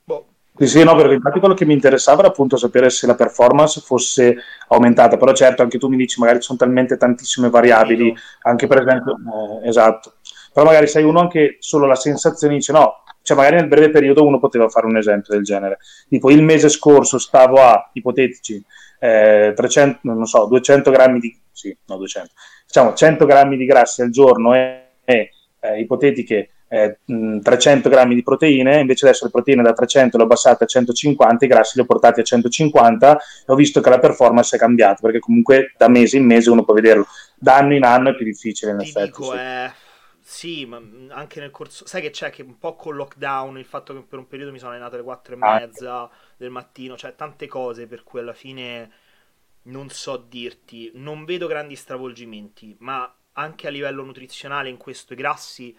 [0.04, 3.16] Boh, sì, sì, no, perché infatti quello che mi interessava era appunto sapere se la
[3.16, 4.38] performance fosse
[4.68, 8.82] aumentata, però certo anche tu mi dici magari ci sono talmente tantissime variabili, anche per
[8.82, 9.18] esempio,
[9.64, 10.14] eh, esatto,
[10.54, 14.24] però magari sai uno anche solo la sensazione dice no, cioè magari nel breve periodo
[14.24, 18.64] uno poteva fare un esempio del genere, tipo il mese scorso stavo a, ipotetici,
[19.00, 22.32] eh, 300, non so, 200 grammi di, sì, no 200,
[22.68, 25.30] diciamo 100 grammi di grassi al giorno e, e
[25.60, 30.26] eh, ipotetiche eh, 300 grammi di proteine, invece adesso le proteine da 300 le ho
[30.26, 34.00] abbassate a 150, i grassi li ho portati a 150 e ho visto che la
[34.00, 37.06] performance è cambiata, perché comunque da mese in mese uno può vederlo,
[37.36, 39.06] da anno in anno è più difficile in Ti effetti.
[39.06, 39.38] Dico, sì.
[39.38, 39.72] Eh,
[40.20, 43.94] sì, ma anche nel corso, sai che c'è che un po' con lockdown, il fatto
[43.94, 45.60] che per un periodo mi sono allenato alle 4 e ah.
[45.60, 48.90] mezza del mattino, cioè tante cose per cui alla fine
[49.64, 55.16] non so dirti, non vedo grandi stravolgimenti, ma anche a livello nutrizionale in questo i
[55.16, 55.78] grassi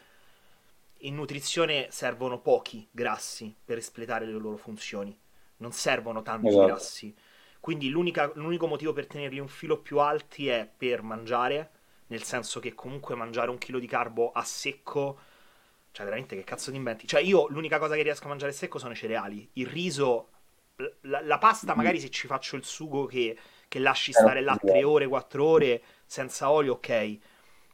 [1.04, 5.16] in nutrizione servono pochi grassi per espletare le loro funzioni,
[5.58, 6.66] non servono tanti esatto.
[6.66, 7.14] grassi.
[7.60, 11.70] Quindi l'unico motivo per tenerli un filo più alti è per mangiare,
[12.08, 15.18] nel senso che comunque mangiare un chilo di carbo a secco,
[15.90, 17.06] cioè veramente che cazzo ti inventi?
[17.06, 20.28] Cioè io l'unica cosa che riesco a mangiare a secco sono i cereali, il riso,
[21.02, 23.38] la, la pasta magari se ci faccio il sugo che,
[23.68, 27.18] che lasci stare là 3 ore, 4 ore senza olio, ok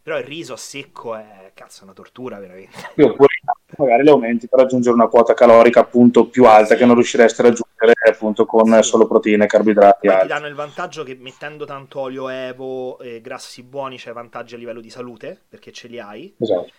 [0.03, 2.78] però il riso a secco è cazzo una tortura veramente.
[2.96, 3.34] Oppure
[3.76, 6.76] magari le aumenti per raggiungere una quota calorica appunto più alta sì.
[6.76, 8.82] che non riusciresti a raggiungere appunto con sì.
[8.82, 10.07] solo proteine e carboidrati.
[10.07, 14.55] Poi ti danno il vantaggio che mettendo tanto olio evo e grassi buoni c'è vantaggi
[14.55, 16.34] a livello di salute perché ce li hai.
[16.38, 16.70] Esatto.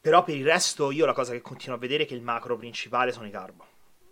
[0.00, 2.56] Però per il resto io la cosa che continuo a vedere è che il macro
[2.56, 3.64] principale sono i carbo.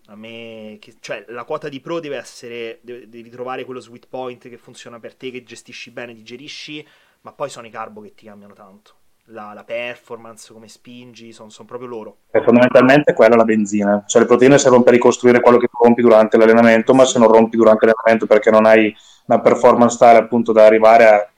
[0.06, 4.48] A me, che, cioè, la quota di pro deve essere, devi trovare quello sweet point
[4.48, 6.86] che funziona per te, che gestisci bene, digerisci
[7.22, 8.92] ma poi sono i carbo che ti cambiano tanto.
[9.30, 12.16] La, la performance, come spingi, sono son proprio loro.
[12.30, 15.82] E fondamentalmente quella è la benzina, cioè le proteine servono per ricostruire quello che tu
[15.82, 18.94] rompi durante l'allenamento, ma se non rompi durante l'allenamento perché non hai
[19.26, 21.30] una performance tale appunto da arrivare a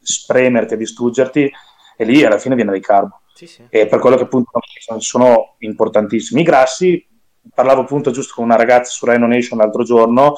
[0.00, 1.52] spremerti, a distruggerti,
[1.96, 3.20] e lì alla fine viene dai carbo.
[3.34, 3.64] Sì, sì.
[3.68, 4.50] E per quello che appunto
[4.98, 6.40] sono importantissimi.
[6.40, 7.06] I grassi,
[7.54, 10.34] parlavo appunto giusto con una ragazza su Rhino Nation l'altro giorno,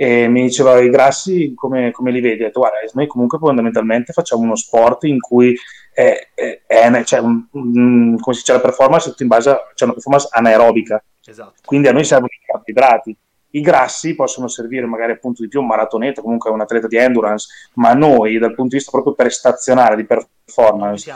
[0.00, 2.42] e mi diceva i grassi come, come li vedi?
[2.42, 5.58] Ho detto, guarda, noi comunque fondamentalmente facciamo uno sport in cui
[5.92, 9.88] è, è, è cioè un, un, come si dice, la performance in base a cioè
[9.88, 11.02] una performance anaerobica.
[11.26, 11.54] Esatto.
[11.64, 13.16] Quindi a noi servono i carboidrati.
[13.50, 17.48] I grassi possono servire magari appunto di più un maratoneta, comunque un atleta di endurance,
[17.74, 21.12] ma noi dal punto di vista proprio prestazionale, di performance,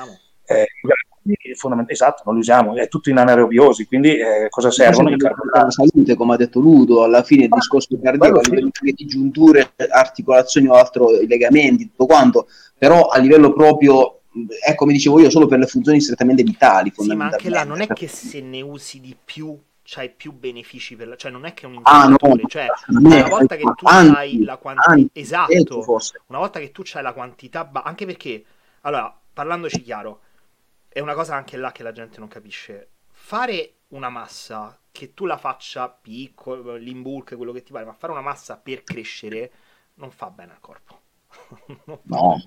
[0.46, 0.66] eh,
[1.54, 5.10] fondamentalmente esatto, non li usiamo, è tutto in anaerobiosi, quindi eh, cosa servono?
[5.10, 8.42] I per la salute, come ha detto Ludo, alla fine il ah, discorso cardiaco a
[8.42, 14.22] livello di giunture, articolazioni o altro, i legamenti, tutto quanto, però a livello proprio
[14.64, 16.92] è come dicevo io, solo per le funzioni strettamente vitali.
[16.96, 20.94] Sì, ma anche là non è che se ne usi di più c'hai più benefici
[20.94, 21.16] per la...
[21.16, 24.14] cioè non è che è un indicatore, ah, no, cioè una volta che tu anzi,
[24.14, 25.84] hai la quantità esatto,
[26.26, 27.82] una volta che tu hai la quantità ba...
[27.82, 28.44] anche perché
[28.82, 30.20] allora, parlandoci chiaro,
[30.93, 32.90] è una cosa anche là che la gente non capisce.
[33.11, 37.95] Fare una massa che tu la faccia piccola, l'in bulk, quello che ti pare, ma
[37.95, 39.51] fare una massa per crescere
[39.95, 41.01] non fa bene al corpo.
[42.05, 42.43] no,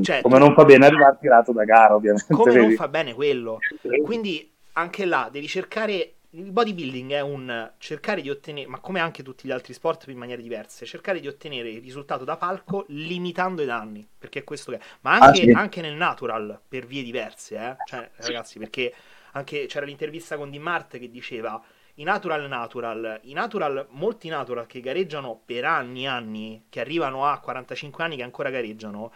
[0.00, 2.32] cioè, come non fa bene arrivare tirato da gara, ovviamente.
[2.32, 2.66] Come vedi?
[2.66, 3.58] non fa bene quello.
[4.04, 9.22] Quindi anche là devi cercare il bodybuilding è un cercare di ottenere, ma come anche
[9.22, 13.62] tutti gli altri sport in maniere diverse, cercare di ottenere il risultato da palco limitando
[13.62, 14.80] i danni, perché è questo che è.
[15.00, 15.50] Ma anche, ah, sì.
[15.50, 17.76] anche nel natural, per vie diverse, eh?
[17.86, 18.92] Cioè, ragazzi, perché
[19.32, 21.62] anche c'era l'intervista con Di Mart che diceva
[21.94, 27.24] i natural natural, i natural, molti natural che gareggiano per anni e anni, che arrivano
[27.24, 29.12] a 45 anni che ancora gareggiano,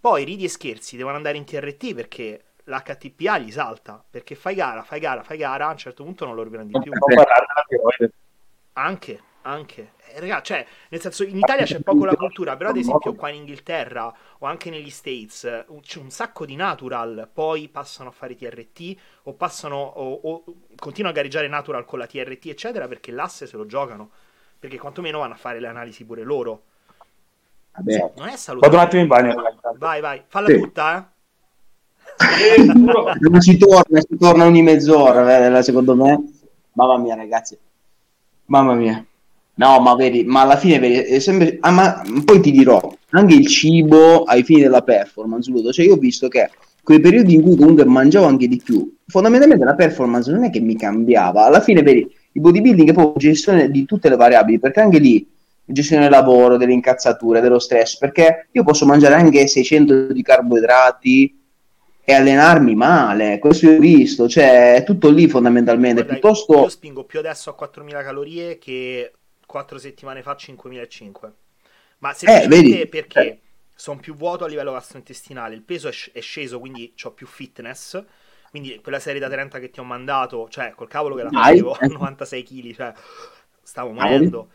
[0.00, 4.82] poi ridi e scherzi devono andare in TRT perché l'HTPA gli salta perché fai gara,
[4.82, 6.92] fai gara, fai gara, a un certo punto non lo riprendi più.
[8.74, 9.92] Anche, Anche.
[10.14, 13.28] Eh, raga, cioè, nel senso, in Italia c'è poco la cultura, però ad esempio qua
[13.28, 18.12] in Inghilterra o anche negli States eh, c'è un sacco di natural, poi passano a
[18.12, 20.44] fare TRT o passano o, o
[20.76, 24.10] continuano a gareggiare natural con la TRT, eccetera, perché l'asse se lo giocano,
[24.58, 26.62] perché quantomeno vanno a fare le analisi pure loro.
[27.74, 28.12] Vabbè.
[28.16, 28.70] Non è salutare.
[28.70, 29.42] Vado un attimo in bagno.
[29.76, 30.58] Vai, vai, falla Sì.
[30.58, 31.11] tutta, eh.
[33.20, 36.22] Non si torna, si torna ogni mezz'ora, secondo me.
[36.72, 37.56] Mamma mia, ragazzi.
[38.46, 39.04] Mamma mia.
[39.54, 41.58] No, ma vedi, ma alla fine vedi, è sempre...
[41.60, 45.94] ah, ma poi ti dirò, anche il cibo ai fini della performance, Ludo, cioè io
[45.94, 46.48] ho visto che
[46.82, 50.60] quei periodi in cui comunque mangiavo anche di più, fondamentalmente la performance non è che
[50.60, 54.80] mi cambiava, alla fine vedi, il bodybuilding è proprio gestione di tutte le variabili, perché
[54.80, 55.28] anche lì
[55.64, 61.41] gestione del lavoro, delle incazzature, dello stress, perché io posso mangiare anche 600 di carboidrati
[62.12, 66.60] e allenarmi male, questo io ho visto, cioè è tutto lì fondamentalmente, Guarda, piuttosto...
[66.60, 69.12] Io spingo più adesso a 4.000 calorie che
[69.46, 71.32] 4 settimane fa 5.500.
[71.98, 72.86] Ma semplicemente vedi?
[72.86, 73.40] perché
[73.74, 77.26] sono più vuoto a livello gastrointestinale, il peso è, sc- è sceso, quindi ho più
[77.26, 78.02] fitness.
[78.50, 81.72] Quindi quella serie da 30 che ti ho mandato, cioè col cavolo che la facevo
[81.72, 82.92] a 96 kg, cioè
[83.62, 84.50] stavo morendo.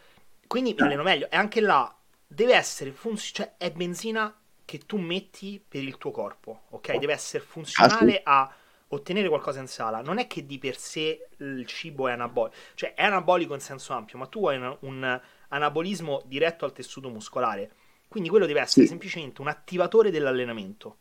[0.46, 1.28] Quindi mi alleno meglio.
[1.32, 1.92] E anche là
[2.28, 4.34] deve essere funzionale, cioè è benzina
[4.68, 6.98] che tu metti per il tuo corpo, ok?
[6.98, 8.54] Deve essere funzionale a
[8.90, 10.02] ottenere qualcosa in sala.
[10.02, 13.94] Non è che di per sé il cibo è anabolico, cioè è anabolico in senso
[13.94, 17.72] ampio, ma tu hai una- un anabolismo diretto al tessuto muscolare.
[18.10, 18.90] Quindi quello deve essere Sì.
[18.90, 20.98] semplicemente un attivatore dell'allenamento.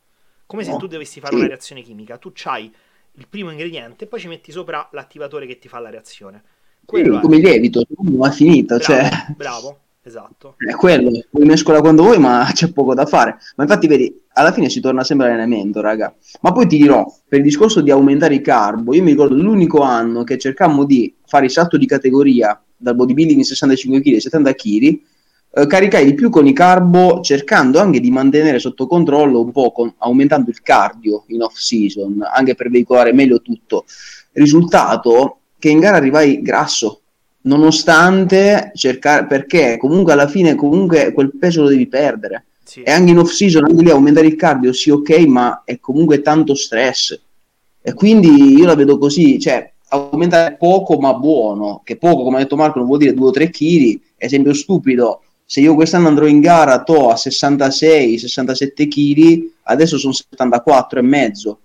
[0.47, 0.77] Come se No.
[0.77, 2.19] tu dovessi fare una reazione chimica.
[2.19, 2.73] Tu c'hai
[3.15, 6.45] il primo ingrediente e poi ci metti sopra l'attivatore che ti fa la reazione.
[6.85, 9.11] Quello come lievito, non è finita, Bravo, cioè...
[9.35, 10.55] bravo, esatto.
[10.57, 13.39] È quello, puoi mescola quando vuoi, ma c'è poco da fare.
[13.57, 16.15] Ma infatti, vedi, alla fine si torna sempre all'allenamento, raga.
[16.41, 19.81] Ma poi ti dirò, per il discorso di aumentare i carbo, io mi ricordo l'unico
[19.81, 24.21] anno che cercammo di fare il salto di categoria dal bodybuilding in 65 kg ai
[24.21, 25.01] 70 kg,
[25.59, 29.73] eh, caricai di più con i carbo, cercando anche di mantenere sotto controllo un po',
[29.73, 33.87] con- aumentando il cardio in off season, anche per veicolare meglio tutto.
[34.33, 37.01] Risultato che in gara arrivai grasso,
[37.47, 42.45] nonostante cercare, perché comunque alla fine comunque quel peso lo devi perdere.
[42.63, 42.83] Sì.
[42.83, 46.21] E anche in off season, anche lì aumentare il cardio, sì ok, ma è comunque
[46.21, 47.19] tanto stress.
[47.81, 52.41] E quindi io la vedo così, cioè aumentare poco ma buono, che poco, come ha
[52.41, 56.27] detto Marco, non vuol dire 2 o 3 kg, esempio stupido, se io quest'anno andrò
[56.27, 61.59] in gara to a 66-67 kg, adesso sono 74 e mezzo,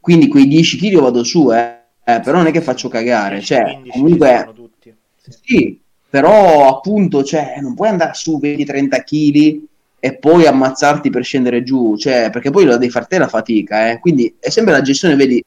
[0.00, 1.80] quindi quei 10 kg vado su, eh.
[2.04, 4.61] Eh, però non è che faccio cagare, 10, cioè 15 ci comunque tutti.
[5.28, 5.80] Sì.
[6.08, 9.60] però appunto, cioè, non puoi andare su 20-30 kg
[9.98, 13.90] e poi ammazzarti per scendere giù, cioè, perché poi la devi far te la fatica,
[13.90, 13.98] eh.
[14.00, 15.38] Quindi è sempre la gestione, vedi,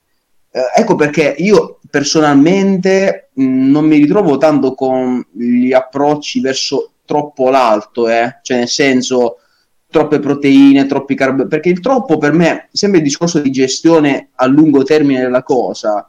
[0.52, 7.50] eh, ecco perché io personalmente mh, non mi ritrovo tanto con gli approcci verso troppo
[7.50, 8.40] l'alto, eh.
[8.42, 9.38] Cioè, nel senso,
[9.90, 14.30] troppe proteine, troppi carboidrati, perché il troppo per me è sempre il discorso di gestione
[14.36, 16.08] a lungo termine della cosa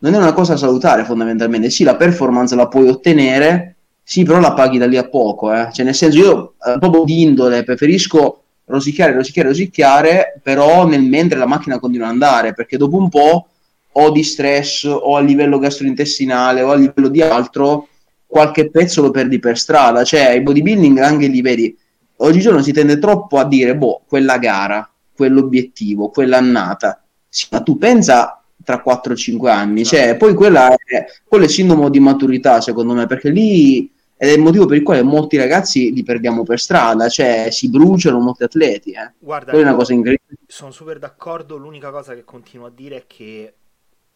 [0.00, 1.70] non è una cosa salutare fondamentalmente.
[1.70, 5.52] Sì, la performance la puoi ottenere, sì, però la paghi da lì a poco.
[5.52, 5.68] Eh.
[5.72, 11.38] Cioè, nel senso, io eh, proprio di indole preferisco rosicchiare, rosicchiare, rosicchiare, però nel mentre
[11.38, 13.48] la macchina continua ad andare, perché dopo un po'
[13.90, 17.88] o di stress o a livello gastrointestinale o a livello di altro,
[18.26, 20.04] qualche pezzo lo perdi per strada.
[20.04, 21.76] Cioè, il bodybuilding anche lì, vedi,
[22.16, 27.02] oggigiorno si tende troppo a dire, boh, quella gara, quell'obiettivo, quell'annata.
[27.28, 28.37] Sì, ma tu pensa
[28.68, 33.30] tra 4-5 anni, cioè, poi quella è, quello è sintomo di maturità, secondo me, perché
[33.30, 33.90] lì
[34.20, 37.70] ed è il motivo per il quale molti ragazzi li perdiamo per strada, cioè si
[37.70, 39.12] bruciano molti atleti, eh.
[39.18, 40.40] Guarda, è una cosa incredibile.
[40.46, 41.56] sono super d'accordo.
[41.56, 43.54] L'unica cosa che continuo a dire è che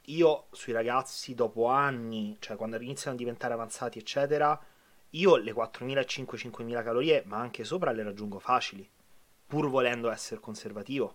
[0.07, 4.61] io sui ragazzi, dopo anni, cioè quando iniziano a diventare avanzati, eccetera,
[5.11, 8.87] io le 4.500-5.000 calorie, ma anche sopra, le raggiungo facili,
[9.47, 11.15] pur volendo essere conservativo.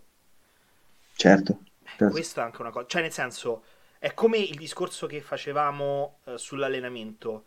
[1.16, 2.10] Certo, certo.
[2.10, 3.64] Questo è anche una cosa, cioè nel senso,
[4.00, 7.46] è come il discorso che facevamo eh, sull'allenamento.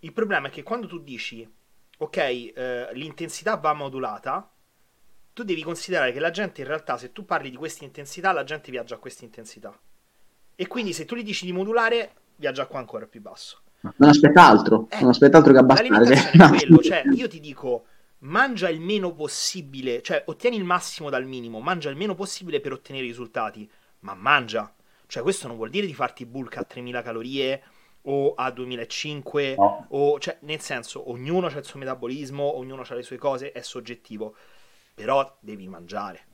[0.00, 1.48] Il problema è che quando tu dici,
[1.98, 4.50] ok, eh, l'intensità va modulata,
[5.32, 8.44] tu devi considerare che la gente in realtà, se tu parli di questa intensità, la
[8.44, 9.76] gente viaggia a questa intensità.
[10.54, 13.62] E quindi se tu gli dici di modulare, viaggia qua ancora più basso.
[13.96, 15.88] Non aspetta altro, Eh, non aspetta altro che abbassare.
[15.88, 17.86] limitazione è quello, cioè io ti dico
[18.22, 22.72] mangia il meno possibile, cioè ottieni il massimo dal minimo, mangia il meno possibile per
[22.72, 23.68] ottenere i risultati,
[24.00, 24.72] ma mangia.
[25.06, 27.62] Cioè questo non vuol dire di farti bulk a 3000 calorie
[28.02, 29.86] o a 2005 No.
[29.90, 33.60] o cioè nel senso ognuno ha il suo metabolismo, ognuno ha le sue cose, è
[33.60, 34.34] soggettivo.
[34.94, 36.26] Però devi mangiare.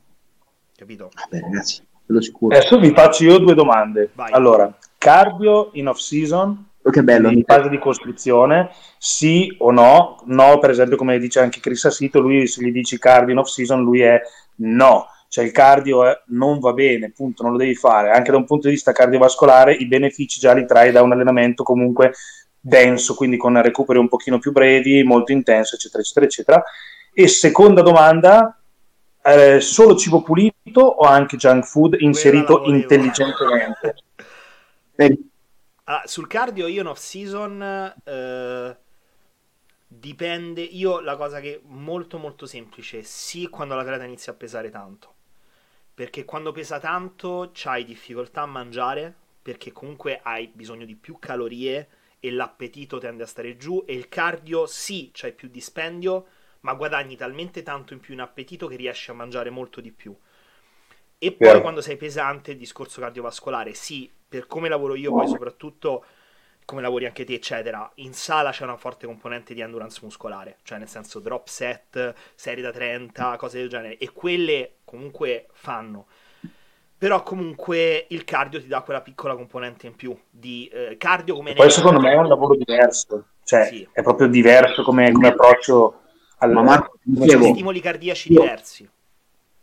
[0.75, 1.11] Capito?
[1.15, 2.57] Vabbè, ragazzi, quello sicuro.
[2.57, 4.11] Adesso vi faccio io due domande.
[4.15, 4.33] Vai.
[4.33, 7.31] Allora, cardio in off season che bello.
[7.31, 10.23] in fase di costruzione, sì o no?
[10.27, 13.49] No, per esempio, come dice anche Chris Assito, lui se gli dici cardio in off
[13.49, 14.21] season, lui è
[14.57, 15.07] no.
[15.29, 18.11] Cioè il cardio è, non va bene, punto, non lo devi fare.
[18.11, 21.63] Anche da un punto di vista cardiovascolare i benefici già li trai da un allenamento
[21.63, 22.13] comunque
[22.59, 26.63] denso, quindi con recuperi un pochino più brevi, molto intenso, eccetera, eccetera, eccetera.
[27.13, 28.59] E seconda domanda,
[29.23, 33.97] eh, solo cibo pulito o anche junk food inserito intelligentemente?
[35.89, 38.77] Allora, sul cardio io in off season eh,
[39.87, 44.69] dipende, io la cosa che è molto molto semplice, sì quando l'atleta inizia a pesare
[44.69, 45.15] tanto,
[45.95, 51.89] perché quando pesa tanto c'hai difficoltà a mangiare, perché comunque hai bisogno di più calorie
[52.21, 56.27] e l'appetito tende a stare giù e il cardio sì, c'hai più dispendio,
[56.61, 60.15] ma guadagni talmente tanto in più in appetito che riesci a mangiare molto di più.
[61.17, 61.61] E poi yeah.
[61.61, 66.05] quando sei pesante, il discorso cardiovascolare, sì, per come lavoro io, poi soprattutto
[66.69, 70.77] come lavori anche te, eccetera, in sala c'è una forte componente di endurance muscolare, cioè
[70.77, 76.09] nel senso drop set, serie da 30, cose del genere, e quelle comunque fanno.
[76.99, 81.55] Però comunque il cardio ti dà quella piccola componente in più di eh, cardio come...
[81.55, 83.89] Poi secondo me è un lavoro diverso, cioè sì.
[83.91, 86.01] è proprio diverso come, come approccio
[86.39, 86.91] al...
[87.01, 88.41] Dicevo, stimoli cardiaci io...
[88.43, 88.91] diversi.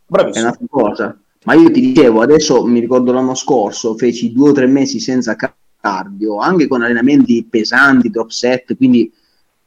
[0.06, 0.44] Bravissimo.
[0.44, 1.20] È un'altra cosa.
[1.44, 5.36] Ma io ti dicevo, adesso mi ricordo l'anno scorso, feci due o tre mesi senza
[5.80, 9.12] cardio, anche con allenamenti pesanti, drop set, quindi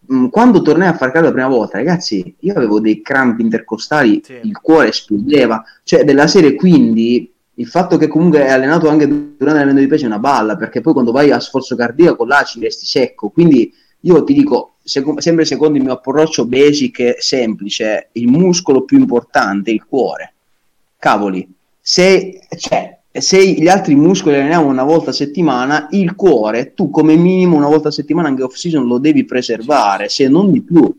[0.08, 4.22] mh, quando tornai a fare cardio la prima volta, ragazzi, io avevo dei crampi intercostali,
[4.24, 4.40] sì.
[4.44, 9.44] il cuore esplodeva, cioè della serie quindi il fatto che comunque è allenato anche durante
[9.44, 12.60] l'allenamento di peso è una balla, perché poi quando vai a sforzo cardiaco là ci
[12.60, 13.30] resti secco.
[13.30, 18.84] Quindi io ti dico, sec- sempre secondo il mio approccio basic e semplice, il muscolo
[18.84, 20.34] più importante è il cuore.
[20.98, 21.48] Cavoli,
[21.92, 27.16] se, cioè, se gli altri muscoli alleniamo una volta a settimana, il cuore tu come
[27.16, 30.96] minimo una volta a settimana anche off season lo devi preservare, se non di più.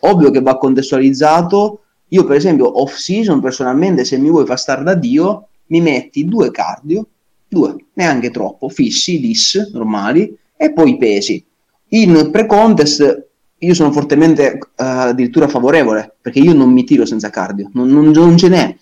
[0.00, 1.82] Ovvio che va contestualizzato.
[2.08, 6.24] Io per esempio off season personalmente se mi vuoi far star da Dio mi metti
[6.24, 7.06] due cardio,
[7.46, 11.42] due, neanche troppo, fissi, dis, normali, e poi pesi.
[11.90, 13.28] In pre-contest
[13.58, 18.10] io sono fortemente uh, addirittura favorevole, perché io non mi tiro senza cardio, non, non,
[18.10, 18.76] non ce n'è.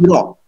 [0.00, 0.38] Però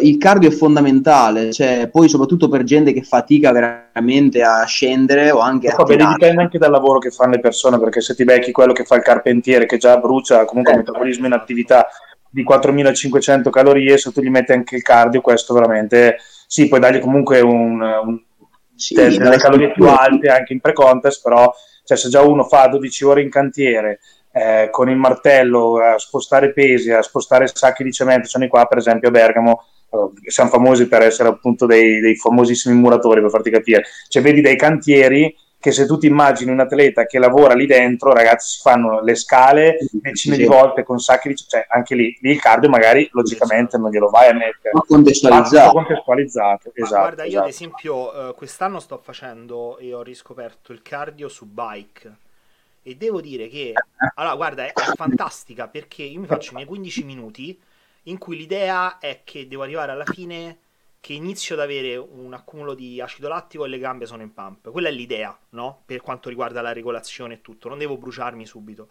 [0.00, 5.40] il cardio è fondamentale, cioè, poi soprattutto per gente che fatica veramente a scendere o
[5.40, 5.74] anche a...
[5.74, 8.84] Vabbè, dipende anche dal lavoro che fanno le persone, perché se ti becchi quello che
[8.84, 11.88] fa il carpentiere, che già brucia comunque eh, il metabolismo in attività
[12.30, 17.00] di 4500 calorie, se tu gli metti anche il cardio, questo veramente sì, puoi dargli
[17.00, 18.20] comunque un, un
[18.74, 21.52] sì, delle calorie più alte anche in pre-contest, però
[21.84, 23.98] cioè, se già uno fa 12 ore in cantiere
[24.32, 28.78] eh, con il martello a spostare pesi, a spostare sacchi di cemento, sono qua per
[28.78, 33.50] esempio a Bergamo, eh, siamo famosi per essere appunto dei, dei famosissimi muratori, per farti
[33.50, 37.66] capire, cioè vedi dei cantieri che se tu ti immagini un atleta che lavora lì
[37.66, 40.40] dentro, ragazzi, si fanno le scale decine sì.
[40.40, 41.36] di volte con sacchi di...
[41.36, 44.70] cioè anche lì, lì il cardio magari logicamente non glielo vai a mettere.
[44.72, 45.72] Ma contestualizzato.
[45.72, 47.44] contestualizzato esatto, guarda, io esatto.
[47.44, 52.16] ad esempio uh, quest'anno sto facendo e ho riscoperto il cardio su bike
[52.82, 53.72] e devo dire che...
[54.14, 57.60] Allora, guarda, è, è fantastica perché io mi faccio i miei 15 minuti
[58.04, 60.58] in cui l'idea è che devo arrivare alla fine
[61.02, 64.70] che inizio ad avere un accumulo di acido lattico e le gambe sono in pump.
[64.70, 65.82] Quella è l'idea, no?
[65.84, 68.88] Per quanto riguarda la regolazione e tutto, non devo bruciarmi subito.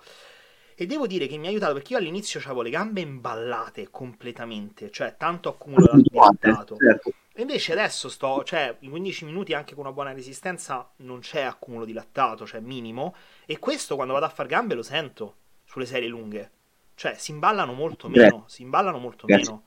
[0.81, 4.89] E devo dire che mi ha aiutato perché io all'inizio avevo le gambe imballate completamente,
[4.89, 6.09] cioè tanto accumulo di.
[6.39, 6.75] Certo.
[7.33, 11.41] E invece adesso sto, cioè in 15 minuti anche con una buona resistenza non c'è
[11.41, 13.13] accumulo di lattato, cioè minimo.
[13.45, 16.49] E questo quando vado a far gambe lo sento sulle serie lunghe.
[16.95, 19.51] Cioè si imballano molto meno, si imballano molto Grazie.
[19.51, 19.65] meno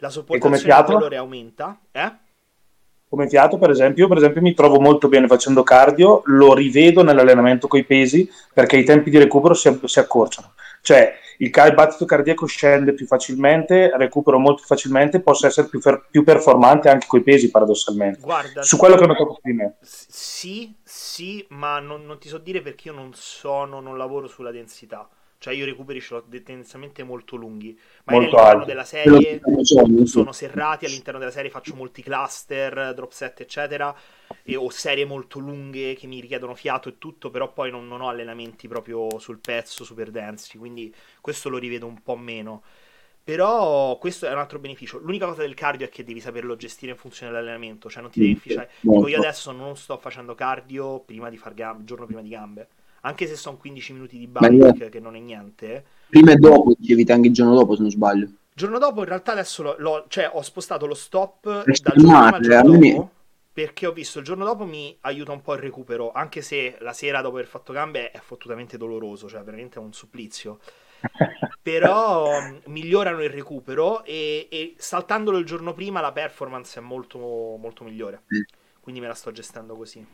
[0.00, 1.80] la sopportazione del valore aumenta.
[1.90, 2.12] Eh?
[3.10, 7.02] Come fiato, per esempio, io per esempio mi trovo molto bene facendo cardio, lo rivedo
[7.02, 10.52] nell'allenamento con i pesi perché i tempi di recupero si, si accorciano.
[10.80, 16.04] Cioè, il, il battito cardiaco scende più facilmente, recupero molto facilmente, posso essere più, fer-
[16.08, 18.20] più performante anche con i pesi, paradossalmente.
[18.20, 19.72] Guarda, Su quello che ho notato prima.
[19.80, 24.52] Sì, sì, ma non, non ti so dire perché io non sono, non lavoro sulla
[24.52, 25.08] densità.
[25.40, 27.76] Cioè io recuperi ce l'ho tendenzialmente molto lunghi.
[28.04, 29.40] Ma molto all'interno della serie
[30.04, 33.96] sono serrati, all'interno della serie faccio molti cluster, drop set, eccetera.
[34.42, 38.02] E ho serie molto lunghe che mi richiedono fiato e tutto, però poi non, non
[38.02, 40.58] ho allenamenti proprio sul pezzo, super densi.
[40.58, 42.62] Quindi questo lo rivedo un po' meno.
[43.24, 44.98] Però questo è un altro beneficio.
[44.98, 47.88] L'unica cosa del cardio è che devi saperlo gestire in funzione dell'allenamento.
[47.88, 48.72] Cioè non ti devi inficiare.
[48.78, 52.68] Dico, io adesso non sto facendo cardio prima di far gambe, giorno prima di gambe
[53.02, 55.84] anche se sono 15 minuti di bike, che non è niente.
[56.08, 58.24] Prima e dopo, dicevi anche il giorno dopo, se non sbaglio.
[58.24, 62.24] Il giorno dopo, in realtà, adesso l'ho, l'ho, cioè, ho spostato lo stop dal giorno
[62.24, 63.10] al giorno dopo.
[63.52, 66.92] perché ho visto il giorno dopo mi aiuta un po' il recupero, anche se la
[66.92, 70.58] sera dopo aver fatto gambe è fottutamente doloroso, cioè veramente è un supplizio.
[71.62, 72.28] Però
[72.66, 78.22] migliorano il recupero e, e, saltandolo il giorno prima la performance è molto, molto migliore.
[78.80, 80.04] Quindi me la sto gestendo così.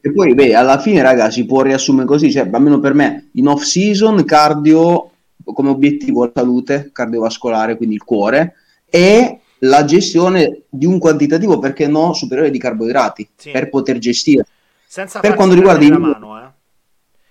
[0.00, 3.48] E poi, beh, alla fine, raga, si può riassumere così, cioè, almeno per me, in
[3.48, 5.10] off season, cardio
[5.44, 8.54] come obiettivo la salute cardiovascolare, quindi il cuore,
[8.88, 13.50] e la gestione di un quantitativo, perché no, superiore di carboidrati, sì.
[13.50, 14.46] per poter gestire.
[14.86, 15.90] Senza per quanto riguarda i...
[15.90, 16.56] mano, eh.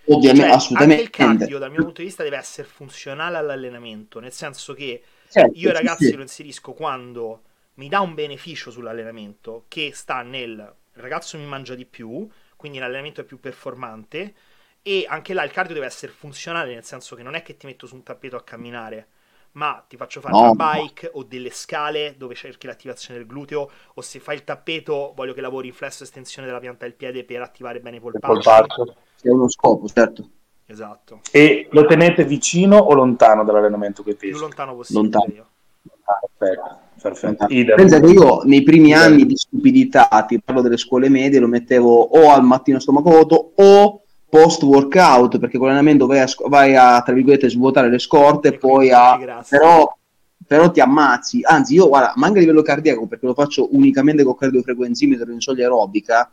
[0.10, 1.04] Ovviamente, cioè, assolutamente.
[1.04, 5.02] Anche il cardio, dal mio punto di vista, deve essere funzionale all'allenamento, nel senso che
[5.30, 6.16] certo, io ragazzi sì.
[6.16, 7.42] lo inserisco quando
[7.76, 12.28] mi dà un beneficio sull'allenamento che sta nel ragazzo mi mangia di più,
[12.58, 14.34] quindi l'allenamento è più performante
[14.82, 17.66] e anche là il cardio deve essere funzionale, nel senso che non è che ti
[17.66, 19.08] metto su un tappeto a camminare,
[19.54, 20.52] ma ti faccio fare no.
[20.52, 25.14] una bike o delle scale dove cerchi l'attivazione del gluteo o se fai il tappeto
[25.16, 28.50] voglio che lavori in flesso estensione della pianta del piede per attivare bene i polpacci.
[29.22, 30.30] È uno scopo, certo.
[30.66, 31.22] Esatto.
[31.32, 34.34] E lo tenete vicino o lontano dall'allenamento che pesi?
[34.34, 35.02] Più lontano possibile.
[35.02, 35.34] Lontano.
[35.34, 35.48] Io.
[36.38, 36.87] Perfetto.
[37.02, 37.46] Perfetto.
[37.48, 39.02] Pensa che io nei primi Idem.
[39.02, 43.52] anni di stupidità, ti parlo delle scuole medie, lo mettevo o al mattino stomaco vuoto
[43.56, 48.50] o post workout, perché con l'allenamento vai a, vai a tra virgolette svuotare le scorte
[48.50, 49.96] e poi a però,
[50.46, 51.40] però, ti ammazzi.
[51.44, 55.40] Anzi, io guarda, ma anche a livello cardiaco, perché lo faccio unicamente con cardiofrequenzimetro in
[55.40, 56.30] soglia aerobica,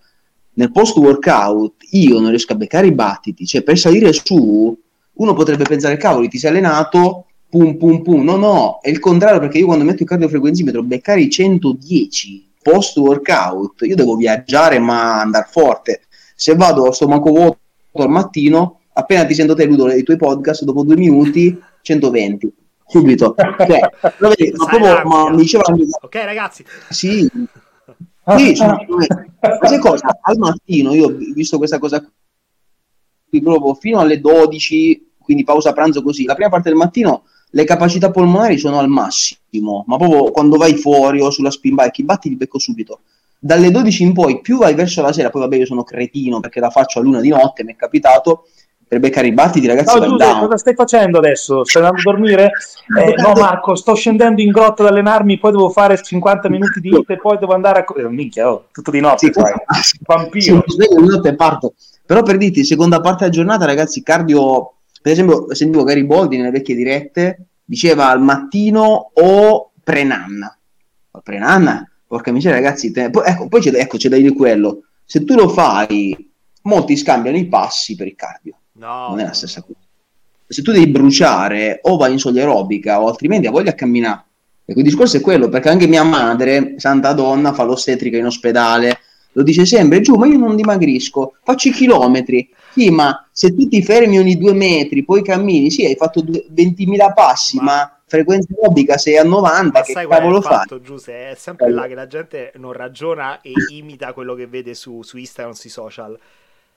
[0.54, 4.76] nel post workout io non riesco a beccare i battiti, cioè per salire su
[5.16, 8.24] uno potrebbe pensare cavoli, ti sei allenato pum pum pum.
[8.24, 12.96] No, no, è il contrario perché io quando metto il cardiofrequenzimetro beccare i 110 post
[12.96, 16.02] workout, io devo viaggiare ma andare forte.
[16.34, 17.58] Se vado a stomaco vuoto
[17.92, 22.52] al mattino, appena ti sento te Ludo i tuoi podcast, dopo due minuti 120
[22.88, 23.36] subito.
[23.36, 25.62] Cioè, ma, vedi, ma, proprio, ma mi diceva
[26.00, 26.64] Ok, ragazzi.
[26.90, 27.30] Sì.
[28.36, 30.18] Sì, cioè, cosa?
[30.22, 32.04] Al mattino io ho visto questa cosa
[33.28, 36.24] qui proprio fino alle 12, quindi pausa pranzo così.
[36.24, 37.24] La prima parte del mattino
[37.54, 42.02] le capacità polmonari sono al massimo, ma proprio quando vai fuori o sulla spin bike,
[42.02, 43.00] i batti li becco subito.
[43.38, 46.58] Dalle 12 in poi, più vai verso la sera, poi vabbè io sono cretino perché
[46.58, 48.46] la faccio a luna di notte, mi è capitato,
[48.88, 49.96] per beccare i battiti, ragazzi.
[49.96, 51.64] No, Giuseppe, cosa stai facendo adesso?
[51.64, 52.50] Stai andando a dormire?
[52.94, 56.90] Eh, no, Marco, sto scendendo in grotta ad allenarmi, poi devo fare 50 minuti di
[56.90, 58.00] hit e poi devo andare a.
[58.00, 59.26] Eh, minchia, oh, tutto di notte.
[59.26, 59.52] Sì, fai.
[60.04, 60.62] Vampiro.
[60.66, 61.72] Sì, di notte e parto.
[62.04, 64.74] Però per dirti, seconda parte della giornata, ragazzi, cardio
[65.04, 70.58] per esempio, sentivo Gary Boldi nelle vecchie dirette, diceva al mattino o pre-nanna.
[71.22, 72.90] Pre-nanna, porca miseria, ragazzi.
[72.90, 73.10] Te...
[73.10, 74.84] Poi, ecco, poi c'è, ecco, c'è da dire quello.
[75.04, 76.32] Se tu lo fai,
[76.62, 78.56] molti scambiano i passi per il cardio.
[78.72, 79.76] No, non è la stessa cosa.
[80.46, 84.24] Se tu devi bruciare, o vai in soglia aerobica, o altrimenti ha voglia a camminare.
[84.64, 89.00] Ecco, il discorso è quello, perché anche mia madre, santa donna, fa l'ostetrica in ospedale,
[89.34, 92.48] lo dice sempre, giù, ma io non dimagrisco, faccio i chilometri.
[92.72, 97.12] Sì, ma se tu ti fermi ogni due metri, poi cammini, sì, hai fatto 20.000
[97.14, 100.52] passi, ma, ma frequenza aerobica sei a 90, ma che sai cavolo fai?
[100.52, 101.82] Fatto, Giuseppe, è sempre allora.
[101.82, 105.70] là che la gente non ragiona e imita quello che vede su, su Instagram, sui
[105.70, 106.18] social.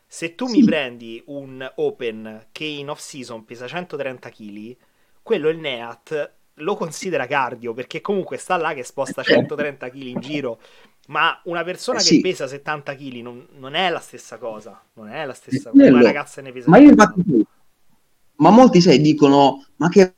[0.06, 0.60] Se tu sì.
[0.60, 4.76] mi prendi un Open che in off season pesa 130 kg,
[5.22, 10.00] quello il Neat lo considera cardio perché comunque sta là che sposta 130 certo.
[10.00, 10.60] kg in giro
[11.08, 12.22] ma una persona eh, che sì.
[12.22, 14.82] pesa 70 kg non, non, è la stessa cosa.
[14.94, 15.84] Non è la stessa cosa.
[15.84, 17.46] Una ragazza ne pesa ma io infatti,
[18.38, 20.16] ma molti sai dicono: Ma che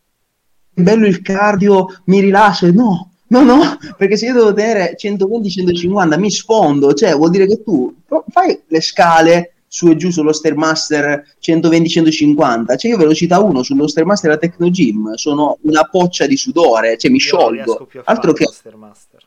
[0.74, 2.72] bello il cardio, mi rilascio.
[2.72, 7.62] No, no, no, perché se io devo tenere 120-150 mi sfondo, cioè vuol dire che
[7.64, 7.96] tu
[8.30, 14.32] fai le scale su e giù sullo Stairmaster 120-150, cioè io velocità 1 sullo Stairmaster
[14.32, 17.88] a Tecno Gym sono una poccia di sudore, cioè mi io sciolgo.
[18.06, 19.19] Altro che Stairmaster.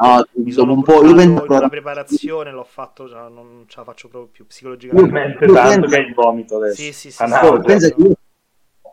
[0.00, 1.04] No, mi sono un po'.
[1.04, 1.44] Io penso...
[1.46, 5.44] La preparazione l'ho fatto, cioè, non ce la faccio proprio più psicologicamente.
[5.44, 6.80] Io tanto che è il vomito adesso.
[6.80, 7.22] Sì, sì, sì.
[7.22, 8.12] Ah, pensa io,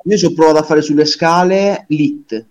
[0.03, 2.45] io ci ho provato a fare sulle scale lit,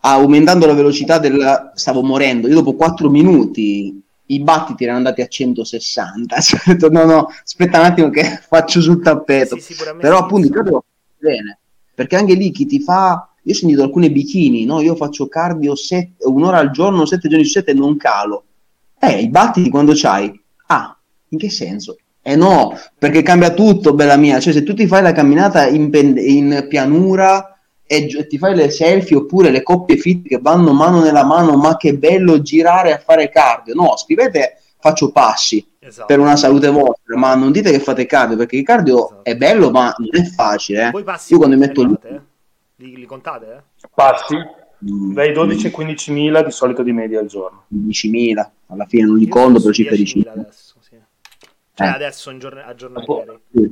[0.00, 1.72] aumentando la velocità del.
[1.74, 2.46] Stavo morendo.
[2.46, 6.40] Io dopo 4 minuti i battiti erano andati a 160.
[6.40, 9.58] Cioè, ho detto, no, no, aspetta un attimo che faccio sul tappeto.
[9.58, 10.84] Sì, Però appunto, credo
[11.16, 11.58] bene.
[11.94, 14.82] Perché anche lì chi ti fa io ho sentito alcune bikini, no?
[14.82, 18.44] Io faccio cardio set, un'ora al giorno, sette giorni su sette e non calo.
[19.00, 20.38] Eh, i battiti quando c'hai?
[20.66, 20.94] Ah,
[21.30, 21.96] in che senso?
[22.20, 24.38] Eh no, perché cambia tutto, bella mia.
[24.38, 28.54] Cioè, se tu ti fai la camminata in, pen- in pianura e gi- ti fai
[28.54, 32.92] le selfie oppure le coppie fit che vanno mano nella mano, ma che bello girare
[32.92, 33.72] a fare cardio.
[33.72, 36.06] No, scrivete faccio passi esatto.
[36.06, 39.24] per una salute vostra, ma non dite che fate cardio, perché il cardio esatto.
[39.24, 40.90] è bello, ma non è facile.
[40.92, 41.04] Eh.
[41.28, 41.82] Io quando metto...
[41.82, 42.20] Fate, eh?
[42.80, 43.46] Li, li contate?
[43.52, 43.88] Eh?
[43.94, 44.36] Passi?
[44.36, 47.64] Mm, dai 12 ai 15 mila di solito di media al giorno.
[47.68, 50.96] 15 mila, alla fine non li conto, però circa 10 mila adesso, sì.
[51.74, 51.90] Cioè eh.
[51.90, 53.40] adesso in giorn- a giornalieri.
[53.52, 53.70] Sì.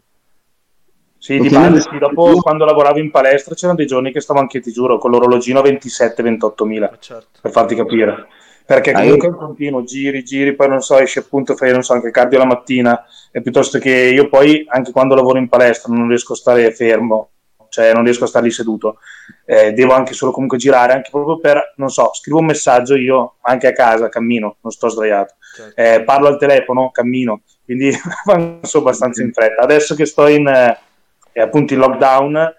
[1.18, 4.60] Sì, di base, sì, dopo quando lavoravo in palestra c'erano dei giorni che stavo anche,
[4.60, 7.40] ti giuro, con l'orologino a 27-28 mila, eh, certo.
[7.40, 8.28] per farti capire.
[8.64, 11.82] Perché ah, comunque è un continuo, giri, giri, poi non so, esci appunto, fai, non
[11.82, 15.92] so, anche cardio la mattina, e piuttosto che io poi, anche quando lavoro in palestra,
[15.92, 17.30] non riesco a stare fermo,
[17.68, 18.98] cioè non riesco a stare lì seduto,
[19.44, 23.36] eh, devo anche solo comunque girare, anche proprio per, non so, scrivo un messaggio io,
[23.42, 25.80] anche a casa, cammino, non sto sdraiato, certo.
[25.80, 27.90] eh, parlo al telefono, cammino, quindi
[28.24, 29.62] avanzo abbastanza in fretta.
[29.62, 32.54] Adesso che sto in, eh, appunto in lockdown,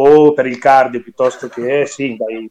[0.00, 2.50] o per il cardio piuttosto che, sì, dai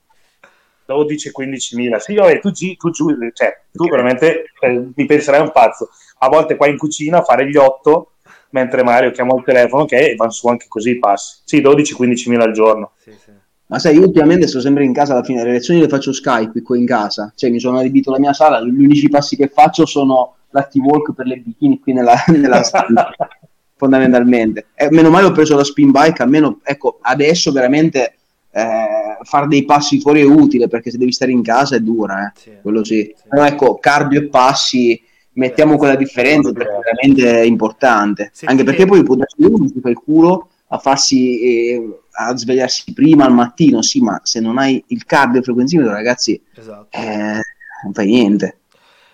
[0.87, 5.51] 12-15 mila, sì, vabbè, tu, gi- tu, giù, cioè, tu veramente eh, mi penserai un
[5.51, 5.89] pazzo,
[6.19, 8.11] a volte qua in cucina fare gli 8
[8.51, 11.39] mentre Mario chiama il telefono che vanno su anche così i passi.
[11.43, 12.91] Sì, 12-15 mila al giorno.
[12.97, 13.31] Sì, sì.
[13.67, 16.61] Ma sai, io ultimamente sto sempre in casa alla fine delle lezioni le faccio Skype
[16.61, 19.85] qui in casa, cioè mi sono adibito alla mia sala, gli unici passi che faccio
[19.85, 23.09] sono l'active walk per le bikini qui nella, nella stanza,
[23.75, 24.67] fondamentalmente.
[24.73, 28.15] E meno male ho preso la spin bike, almeno, ecco, adesso veramente
[28.51, 32.27] eh, fare dei passi fuori è utile, perché se devi stare in casa è dura,
[32.27, 32.39] eh.
[32.39, 33.13] sì, quello sì.
[33.15, 33.27] sì.
[33.27, 35.01] Però ecco, cardio e passi
[35.37, 38.29] mettiamo quella differenza perché è veramente importante.
[38.33, 42.35] Sì, anche perché poi può darsi uno si fa il culo a farsi eh, a
[42.35, 46.87] svegliarsi prima al mattino, sì, ma se non hai il cardio frequenzimetro, ragazzi, esatto.
[46.97, 47.41] eh,
[47.83, 48.59] non fai niente.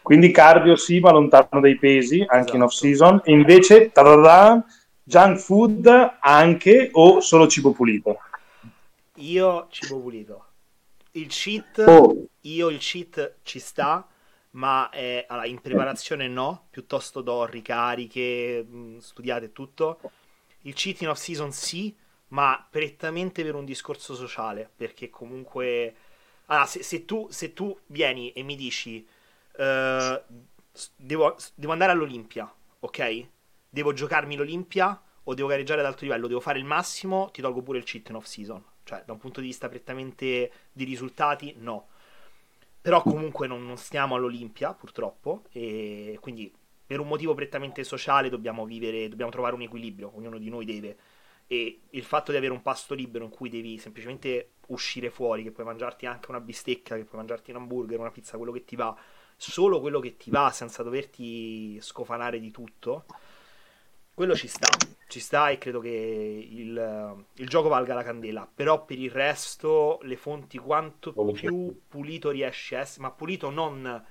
[0.01, 2.55] Quindi cardio sì, ma lontano dai pesi, anche esatto.
[2.55, 3.21] in off season.
[3.23, 4.63] E invece, tararà,
[5.03, 8.19] junk food anche o solo cibo pulito?
[9.15, 10.45] Io cibo pulito.
[11.11, 12.25] Il cheat, oh.
[12.41, 14.05] io il cheat ci sta,
[14.53, 19.99] ma è, allora, in preparazione no, piuttosto do ricariche, mh, studiate tutto.
[20.61, 21.95] Il cheat in off season sì,
[22.29, 25.95] ma prettamente per un discorso sociale, perché comunque...
[26.47, 29.05] Allora, se, se, tu, se tu, vieni e mi dici
[29.57, 30.21] uh,
[30.95, 33.27] devo, devo andare all'Olimpia, ok?
[33.69, 37.61] Devo giocarmi l'Olimpia o devo gareggiare ad alto livello, devo fare il massimo, ti tolgo
[37.61, 38.63] pure il cheat in off season.
[38.83, 41.87] Cioè, da un punto di vista prettamente di risultati, no.
[42.83, 46.53] Però comunque non, non stiamo all'Olimpia, purtroppo, e quindi
[46.85, 50.97] per un motivo prettamente sociale dobbiamo vivere, dobbiamo trovare un equilibrio, ognuno di noi deve.
[51.47, 55.51] E il fatto di avere un pasto libero in cui devi semplicemente uscire fuori, che
[55.51, 58.75] puoi mangiarti anche una bistecca, che puoi mangiarti un hamburger, una pizza, quello che ti
[58.75, 58.93] va,
[59.37, 63.05] solo quello che ti va senza doverti scofanare di tutto,
[64.13, 64.67] quello ci sta,
[65.07, 68.49] ci sta e credo che il, il, gioco valga la candela.
[68.53, 74.05] Però per il resto, le fonti, quanto più pulito riesce a essere, ma pulito non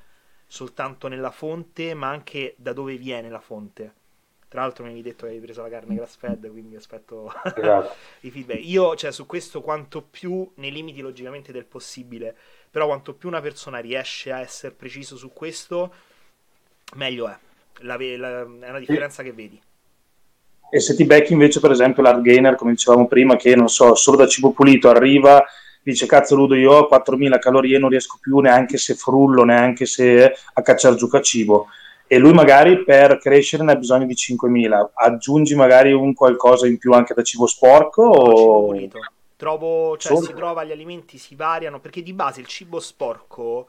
[0.47, 4.01] soltanto nella fonte, ma anche da dove viene la fonte.
[4.49, 7.95] Tra l'altro mi avevi detto che avevi preso la carne grass fed, quindi aspetto esatto.
[8.21, 8.63] i feedback.
[8.63, 12.37] Io, cioè, su questo, quanto più, nei limiti logicamente del possibile,
[12.71, 15.95] però quanto più una persona riesce a essere preciso su questo,
[16.97, 17.39] meglio è.
[17.79, 19.59] La, la, è una differenza che vedi.
[20.75, 23.95] E se ti becchi invece, per esempio, l'hard gainer, come dicevamo prima, che non so,
[23.95, 25.45] solo da cibo pulito arriva,
[25.83, 30.33] dice cazzo Ludo, io ho 4000 calorie, non riesco più neanche se frullo, neanche se
[30.55, 31.67] a cacciare giù cibo.
[32.07, 34.93] E lui magari per crescere ne ha bisogno di 5000.
[34.95, 38.05] Aggiungi magari un qualcosa in più anche da cibo sporco?
[38.05, 38.35] O...
[38.35, 38.99] cibo pulito.
[39.37, 43.69] Trovo, cioè, si trova, gli alimenti si variano, perché di base il cibo sporco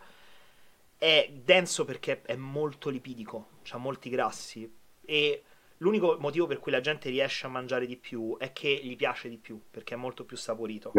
[0.97, 4.73] è denso perché è molto lipidico, ha molti grassi
[5.03, 5.43] e
[5.83, 9.27] L'unico motivo per cui la gente riesce a mangiare di più è che gli piace
[9.27, 10.93] di più, perché è molto più saporito.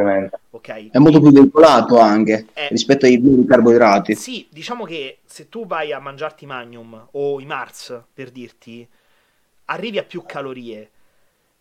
[0.51, 0.91] Okay?
[0.91, 2.68] È molto più veicolato anche è...
[2.68, 4.14] rispetto ai veri carboidrati.
[4.14, 8.87] Sì, diciamo che se tu vai a mangiarti Magnum o i Mars, per dirti,
[9.66, 10.91] arrivi a più calorie.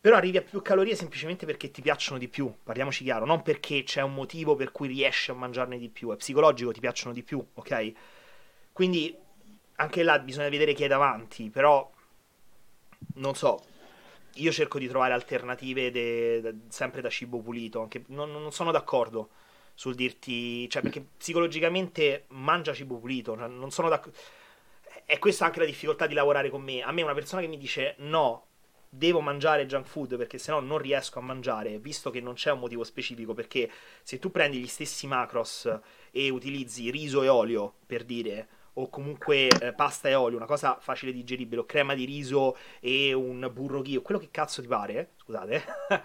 [0.01, 3.83] Però arrivi a più calorie semplicemente perché ti piacciono di più, parliamoci chiaro, non perché
[3.83, 7.23] c'è un motivo per cui riesci a mangiarne di più, è psicologico, ti piacciono di
[7.23, 7.91] più, ok?
[8.73, 9.15] Quindi
[9.75, 11.89] anche là bisogna vedere chi è davanti, però
[13.15, 13.61] non so,
[14.35, 18.71] io cerco di trovare alternative de, de, sempre da cibo pulito, anche, non, non, sono
[18.71, 19.29] d'accordo
[19.73, 24.17] sul dirti, cioè perché psicologicamente mangia cibo pulito, cioè non sono d'accordo.
[25.05, 26.81] E questa è anche la difficoltà di lavorare con me.
[26.81, 28.45] A me una persona che mi dice no,
[28.89, 32.59] devo mangiare junk food perché sennò non riesco a mangiare, visto che non c'è un
[32.59, 33.69] motivo specifico, perché
[34.01, 35.71] se tu prendi gli stessi macros
[36.11, 40.77] e utilizzi riso e olio, per dire, o comunque eh, pasta e olio, una cosa
[40.79, 45.11] facile digeribile, o crema di riso e un burro ghio, quello che cazzo ti pare,
[45.17, 45.63] scusate,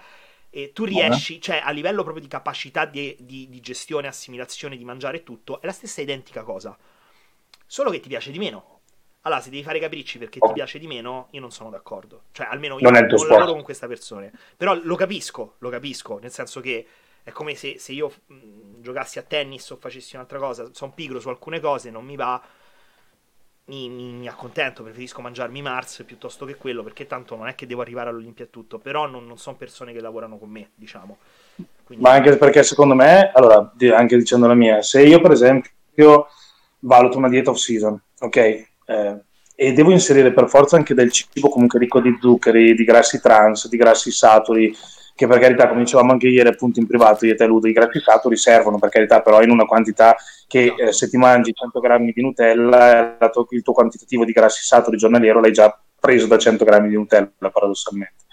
[0.51, 4.85] e tu riesci, cioè a livello proprio di capacità di, di, di gestione, assimilazione, di
[4.85, 6.77] mangiare tutto, è la stessa identica cosa,
[7.67, 8.77] solo che ti piace di meno.
[9.23, 12.23] Allora, se devi fare capricci perché ti piace di meno, io non sono d'accordo.
[12.33, 14.31] Cioè, almeno io non, non lavoro con questa persona.
[14.57, 16.87] Però lo capisco, lo capisco, nel senso che
[17.25, 21.21] È come se, se io mh, giocassi a tennis o facessi un'altra cosa, sono pigro
[21.21, 22.43] su alcune cose, non mi va,
[23.69, 27.81] mi, mi, accontento, preferisco mangiarmi Mars piuttosto che quello, perché tanto non è che devo
[27.81, 31.19] arrivare all'Olimpia tutto, però non, non sono persone che lavorano con me, diciamo.
[31.85, 32.05] Quindi...
[32.05, 36.29] Ma anche perché secondo me, allora, anche dicendo la mia, se io per esempio
[36.81, 38.37] valuto una dieta off season, ok?
[38.37, 39.23] Eh,
[39.55, 43.69] e devo inserire per forza anche del cibo comunque ricco di zuccheri, di grassi trans,
[43.69, 44.73] di grassi saturi,
[45.19, 47.73] che per carità, come dicevamo anche ieri appunto in privato, io e te Ludo, i
[47.73, 50.15] grassi saturi servono per carità, però in una quantità
[50.47, 53.19] che eh, se ti mangi 100 grammi di Nutella,
[53.51, 57.51] il tuo quantitativo di grassi saturi giornaliero l'hai già preso da 100 grammi di Nutella,
[57.51, 58.27] paradossalmente.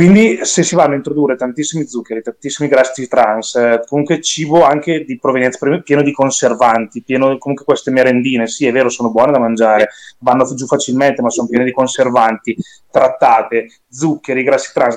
[0.00, 5.04] Quindi se si vanno a introdurre tantissimi zuccheri, tantissimi grassi trans, eh, comunque cibo anche
[5.04, 9.38] di provenienza pieno di conservanti, pieno comunque queste merendine, sì è vero sono buone da
[9.38, 9.90] mangiare,
[10.20, 12.56] vanno giù facilmente ma sono piene di conservanti,
[12.90, 14.96] trattate, zuccheri, grassi trans,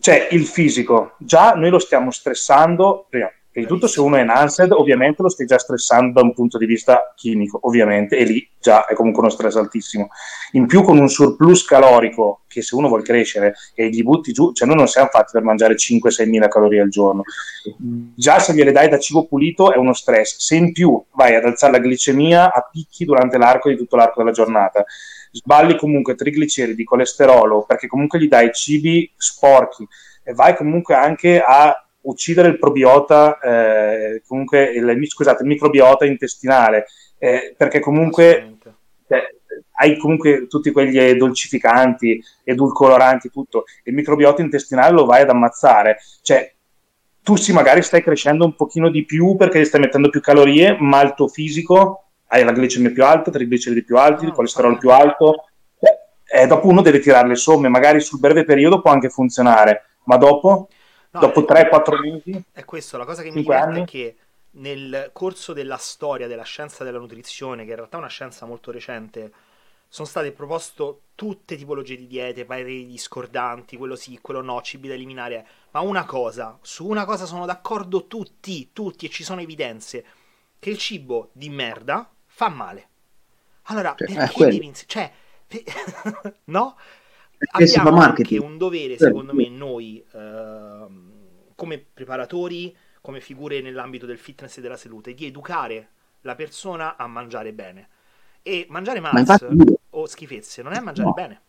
[0.00, 4.20] cioè il fisico, già noi lo stiamo stressando, prima, Prima di tutto, se uno è
[4.20, 8.48] enhanced, ovviamente lo stai già stressando da un punto di vista chimico, ovviamente, e lì
[8.58, 10.08] già è comunque uno stress altissimo.
[10.52, 14.52] In più, con un surplus calorico, che se uno vuole crescere e gli butti giù,
[14.52, 17.24] cioè noi non siamo fatti per mangiare 5-6 mila calorie al giorno.
[18.14, 20.38] Già se gliele dai da cibo pulito è uno stress.
[20.38, 24.22] Se in più vai ad alzare la glicemia a picchi durante l'arco di tutto l'arco
[24.22, 24.82] della giornata,
[25.30, 29.86] sballi comunque trigliceridi, colesterolo, perché comunque gli dai cibi sporchi
[30.24, 36.86] e vai comunque anche a uccidere il probiota, eh, comunque il, scusate, il microbiota intestinale,
[37.18, 38.56] eh, perché comunque
[39.08, 39.38] eh,
[39.76, 46.52] hai comunque tutti quegli dolcificanti, edulcoloranti, tutto, il microbiota intestinale lo vai ad ammazzare, cioè
[47.22, 51.00] tu sì magari stai crescendo un pochino di più perché stai mettendo più calorie, ma
[51.02, 54.90] il tuo fisico hai la glicemia più alta, trigliceridi più alti, il ah, colesterolo più
[54.90, 55.44] alto,
[56.34, 60.16] eh, dopo uno deve tirare le somme, magari sul breve periodo può anche funzionare, ma
[60.16, 60.68] dopo
[61.12, 62.44] No, dopo 3-4 mesi.
[62.52, 64.16] È questo, la cosa che mi diverte è che
[64.52, 68.70] nel corso della storia della scienza della nutrizione, che in realtà è una scienza molto
[68.70, 69.32] recente,
[69.88, 74.94] sono state proposte tutte tipologie di diete, pareri discordanti, quello sì, quello no, cibi da
[74.94, 75.46] eliminare.
[75.72, 80.04] Ma una cosa, su una cosa sono d'accordo tutti, tutti, e ci sono evidenze,
[80.58, 82.88] che il cibo di merda fa male.
[83.64, 84.72] Allora, cioè, perché devi...
[84.86, 85.12] Cioè,
[86.44, 86.76] no?
[87.50, 90.86] Abbiamo anche un dovere, secondo me, noi eh,
[91.54, 95.88] come preparatori, come figure nell'ambito del fitness e della salute, di educare
[96.22, 97.88] la persona a mangiare bene.
[98.42, 99.44] E mangiare mals
[99.90, 101.14] o schifezze non è mangiare no.
[101.14, 101.40] bene.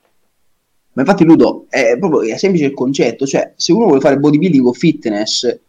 [0.94, 4.66] Ma infatti, Ludo, è proprio è semplice il concetto, cioè se uno vuole fare bodybuilding
[4.66, 5.60] o fitness,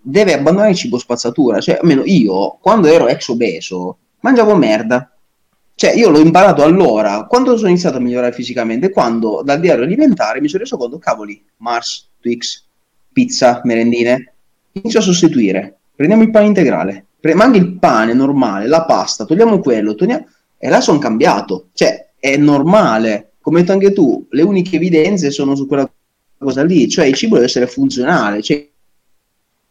[0.00, 1.60] deve abbandonare il cibo spazzatura.
[1.60, 5.12] Cioè, almeno io, quando ero ex obeso, mangiavo merda
[5.80, 10.42] cioè, io l'ho imparato allora, quando sono iniziato a migliorare fisicamente, quando dal diario alimentare
[10.42, 12.64] mi sono reso conto, cavoli, Mars, Twix,
[13.10, 14.34] pizza, merendine,
[14.72, 15.78] inizio a sostituire.
[15.96, 20.26] Prendiamo il pane integrale, pre- ma anche il pane normale, la pasta, togliamo quello, togliamo...
[20.58, 21.68] e là sono cambiato.
[21.72, 23.30] Cioè, è normale.
[23.40, 25.90] Come hai detto anche tu, le uniche evidenze sono su quella
[26.36, 28.68] cosa lì, cioè il cibo deve essere funzionale, cioè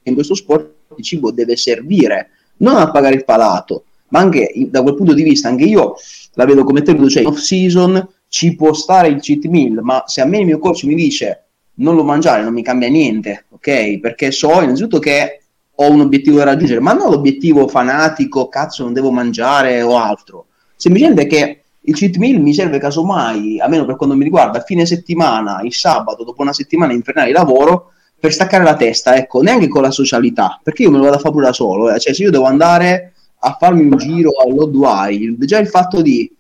[0.02, 4.82] in questo sport il cibo deve servire, non a pagare il palato ma anche da
[4.82, 5.96] quel punto di vista anche io
[6.34, 10.04] la vedo come te, cioè in off season ci può stare il cheat meal, ma
[10.06, 11.46] se a me il mio coach mi dice
[11.76, 14.00] non lo mangiare non mi cambia niente, ok?
[14.00, 15.42] Perché so innanzitutto che
[15.74, 20.48] ho un obiettivo da raggiungere, ma non l'obiettivo fanatico, cazzo non devo mangiare o altro,
[20.76, 24.86] semplicemente che il cheat meal mi serve casomai, almeno per quanto mi riguarda, a fine
[24.86, 29.70] settimana, il sabato, dopo una settimana infernale di lavoro, per staccare la testa, ecco, neanche
[29.70, 32.00] con la socialità, perché io me lo vado a fare pure da solo, eh?
[32.00, 36.32] cioè se io devo andare a farmi un giro all'Odd Wild, già il fatto di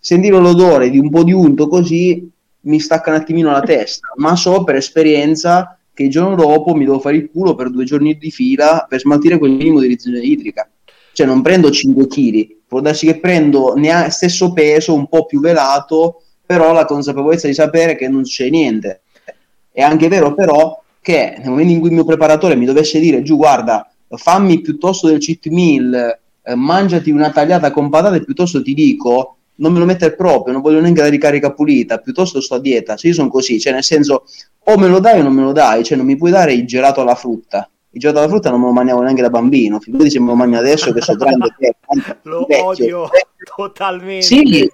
[0.00, 2.30] sentire l'odore di un po' di unto così
[2.60, 6.84] mi stacca un attimino la testa, ma so per esperienza che il giorno dopo mi
[6.84, 10.20] devo fare il culo per due giorni di fila per smaltire quel minimo di riduzione
[10.20, 10.68] idrica.
[11.12, 15.40] Cioè non prendo 5 kg, può darsi che prendo neanche stesso peso, un po' più
[15.40, 19.02] velato, però la consapevolezza di sapere che non c'è niente.
[19.72, 23.22] È anche vero però che nel momento in cui il mio preparatore mi dovesse dire
[23.22, 26.18] giù guarda fammi piuttosto del cheat meal
[26.48, 30.62] eh, mangiati una tagliata con patate, piuttosto ti dico non me lo mettere proprio, non
[30.62, 32.96] voglio neanche la ricarica pulita, piuttosto sto a dieta.
[32.96, 34.24] Se io sono così, cioè nel senso
[34.64, 36.64] o me lo dai o non me lo dai, cioè non mi puoi dare il
[36.64, 37.68] gelato alla frutta.
[37.90, 40.36] Il gelato alla frutta non me lo mangiavo neanche da bambino, figurati se me lo
[40.36, 41.54] mangio adesso che sono grande.
[42.22, 42.64] lo vecchio.
[42.66, 43.08] odio
[43.56, 44.22] totalmente.
[44.22, 44.70] Sì, sì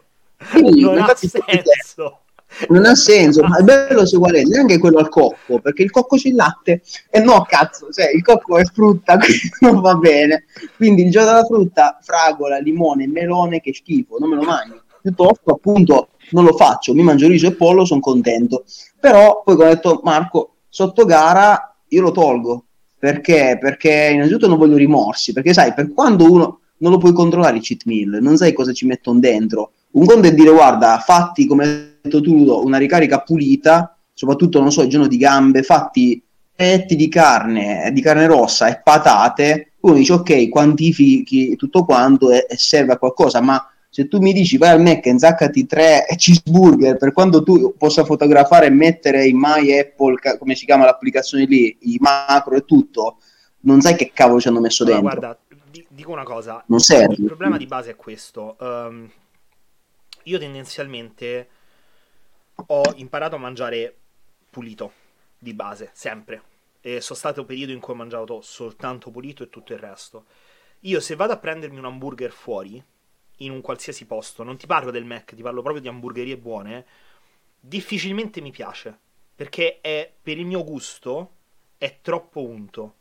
[0.81, 2.24] non ha senso
[2.69, 6.17] non ha senso, ma è bello se uguale neanche quello al cocco, perché il cocco
[6.17, 10.45] c'è il latte e no cazzo, cioè il cocco è frutta, quindi non va bene.
[10.77, 14.83] Quindi il gioco della frutta, fragola, limone, melone, che schifo, non me lo mangio.
[15.01, 18.65] Piuttosto appunto non lo faccio, mi mangio riso e pollo, sono contento.
[18.99, 22.65] Però poi come ha detto Marco, sotto gara io lo tolgo.
[22.99, 23.59] Perché?
[23.61, 27.63] Perché innanzitutto non voglio rimorsi, perché sai, per quando uno non lo puoi controllare il
[27.63, 29.73] cheat meal, non sai cosa ci mettono dentro.
[29.93, 34.83] Un conto è dire, guarda, fatti, come detto tu, una ricarica pulita, soprattutto, non so,
[34.83, 36.23] il giorno di gambe, fatti
[36.55, 42.47] petti di carne, di carne rossa e patate, uno dice, ok, quantifichi tutto quanto e,
[42.49, 46.05] e serve a qualcosa, ma se tu mi dici vai al Mac e zaccati tre
[46.17, 51.45] cheeseburger per quando tu possa fotografare e mettere in My Apple, come si chiama l'applicazione
[51.45, 53.19] lì, i macro e tutto,
[53.61, 55.19] non sai che cavolo ci hanno messo allora, dentro.
[55.21, 55.39] Guarda,
[55.89, 57.15] dico una cosa, non serve.
[57.17, 58.57] il problema di base è questo.
[58.61, 59.11] Um,
[60.25, 61.49] io tendenzialmente
[62.67, 63.97] ho imparato a mangiare
[64.51, 64.93] pulito
[65.39, 66.43] di base, sempre.
[66.81, 70.27] E sono stato periodi in cui ho mangiato soltanto pulito e tutto il resto.
[70.81, 72.83] Io se vado a prendermi un hamburger fuori,
[73.39, 76.87] in un qualsiasi posto, non ti parlo del Mac, ti parlo proprio di hamburgerie buone,
[77.59, 78.99] difficilmente mi piace.
[79.35, 81.31] Perché è, per il mio gusto,
[81.79, 82.95] è troppo unto.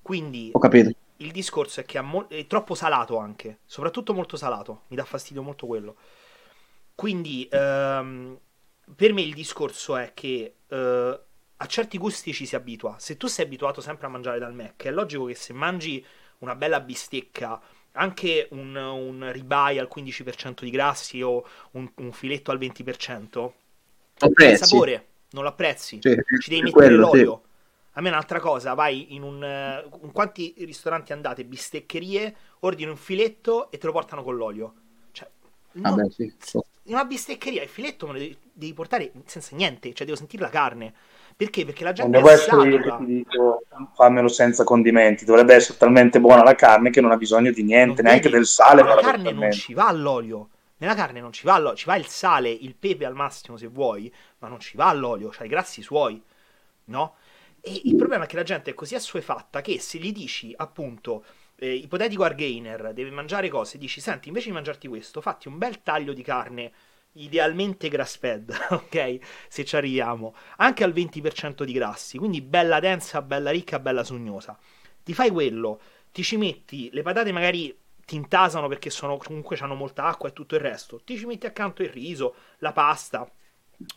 [0.00, 0.50] Quindi...
[0.52, 0.90] Ho capito.
[1.16, 5.42] Il discorso è che mo- è troppo salato anche, soprattutto molto salato, mi dà fastidio
[5.42, 5.96] molto quello.
[6.98, 8.36] Quindi, ehm,
[8.96, 11.20] per me il discorso è che eh,
[11.56, 12.96] a certi gusti ci si abitua.
[12.98, 16.04] Se tu sei abituato sempre a mangiare dal Mac, è logico che se mangi
[16.38, 17.60] una bella bistecca
[17.92, 23.50] anche un, un ribeye al 15% di grassi o un, un filetto al 20%,
[24.24, 27.42] il sapore non lo apprezzi, sì, ci devi mettere quello, l'olio.
[27.44, 27.48] Sì.
[27.92, 29.88] A me è un'altra cosa, vai in un...
[30.02, 34.74] In quanti ristoranti andate, bisteccherie, ordini un filetto e te lo portano con l'olio.
[35.12, 35.28] Cioè,
[35.74, 36.32] non, Vabbè, sì.
[36.88, 40.42] In una bisteccheria il filetto me lo devi, devi portare senza niente, cioè devo sentire
[40.42, 40.92] la carne.
[41.36, 41.64] Perché?
[41.64, 42.96] Perché la gente non è satura.
[42.96, 43.62] Ti dico,
[43.94, 45.24] fammelo senza condimenti.
[45.24, 48.38] Dovrebbe essere talmente buona la carne che non ha bisogno di niente, non neanche devi,
[48.38, 48.82] del sale.
[48.82, 50.48] Ma la carne non ci va l'olio.
[50.78, 53.66] Nella carne non ci va l'olio, ci va il sale, il pepe al massimo se
[53.66, 56.20] vuoi, ma non ci va l'olio, c'hai i grassi suoi,
[56.84, 57.14] no?
[57.60, 61.24] E il problema è che la gente è così assuefatta che se gli dici appunto
[61.58, 65.82] eh, ipotetico Argainer deve mangiare cose, dici senti invece di mangiarti questo, fatti un bel
[65.82, 66.72] taglio di carne
[67.12, 69.18] idealmente grass fed, ok?
[69.48, 74.56] Se ci arriviamo, anche al 20% di grassi, quindi bella densa, bella ricca, bella sognosa.
[75.02, 75.80] Ti fai quello,
[76.12, 80.32] ti ci metti le patate magari ti intasano perché sono, comunque hanno molta acqua e
[80.32, 81.00] tutto il resto.
[81.04, 83.30] Ti ci metti accanto il riso, la pasta,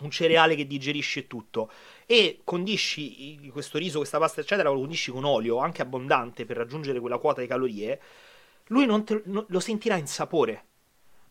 [0.02, 1.72] un cereale che digerisce tutto
[2.12, 7.00] e condisci questo riso, questa pasta eccetera, lo condisci con olio anche abbondante per raggiungere
[7.00, 8.02] quella quota di calorie,
[8.68, 10.66] lui non te, no, lo sentirà in sapore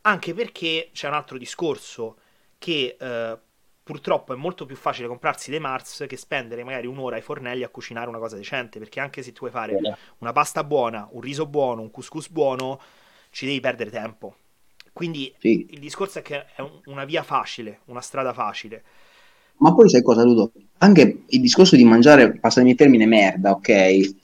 [0.02, 2.16] anche perché c'è un altro discorso
[2.56, 3.38] che eh,
[3.82, 7.68] purtroppo è molto più facile comprarsi dei Mars che spendere magari un'ora ai fornelli a
[7.68, 9.78] cucinare una cosa decente, perché anche se tu vuoi fare
[10.18, 12.80] una pasta buona, un riso buono, un couscous buono,
[13.28, 14.36] ci devi perdere tempo.
[14.94, 15.66] Quindi sì.
[15.68, 18.82] il discorso è che è un, una via facile, una strada facile.
[19.60, 20.52] Ma poi sai cosa, Ludo?
[20.78, 24.18] Anche il discorso di mangiare, passami il termine, merda, ok?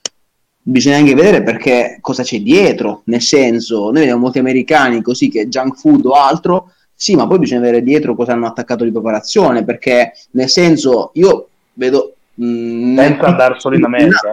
[0.69, 5.47] bisogna anche vedere perché cosa c'è dietro, nel senso, noi vediamo molti americani così che
[5.47, 9.65] junk food o altro, sì, ma poi bisogna vedere dietro cosa hanno attaccato di preparazione,
[9.65, 12.15] perché nel senso, io vedo...
[12.35, 14.33] Mh, mm, Senza andare solo in America.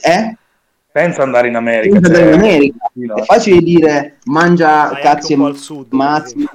[0.00, 0.36] Eh?
[0.90, 1.94] Senza andare in America.
[1.94, 2.90] Senza andare in cioè, America.
[2.94, 3.14] Sì, no.
[3.16, 5.36] È facile dire mangia Vai cazzi e
[5.90, 6.48] mazzi.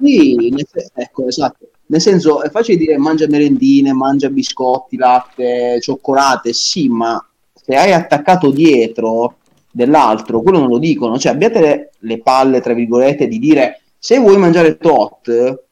[0.00, 0.64] sì,
[0.94, 1.68] ecco, esatto.
[1.90, 7.22] Nel senso, è facile dire mangia merendine, mangia biscotti, latte, cioccolate, sì, ma
[7.54, 9.36] se hai attaccato dietro
[9.70, 14.18] dell'altro, quello non lo dicono, cioè abbiate le, le palle, tra virgolette, di dire se
[14.18, 15.64] vuoi mangiare tot,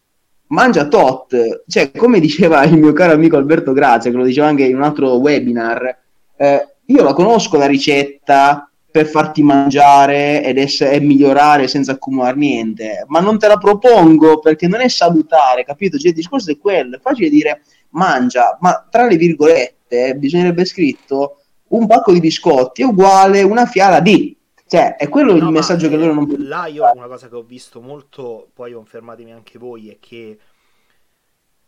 [0.48, 4.64] mangia tot, cioè come diceva il mio caro amico Alberto Grazia, che lo diceva anche
[4.64, 5.98] in un altro webinar,
[6.36, 8.65] eh, io la conosco la ricetta
[8.96, 14.38] per farti mangiare ed essere, e migliorare senza accumulare niente, ma non te la propongo
[14.38, 15.98] perché non è salutare, capito?
[15.98, 17.60] Cioè il discorso è quello, è facile dire
[17.90, 24.00] mangia, ma tra le virgolette bisognerebbe scritto un pacco di biscotti è uguale una fiala
[24.00, 24.34] di
[24.66, 27.42] cioè è quello no, il messaggio che loro non là io una cosa che ho
[27.42, 30.38] visto molto poi confermatemi anche voi è che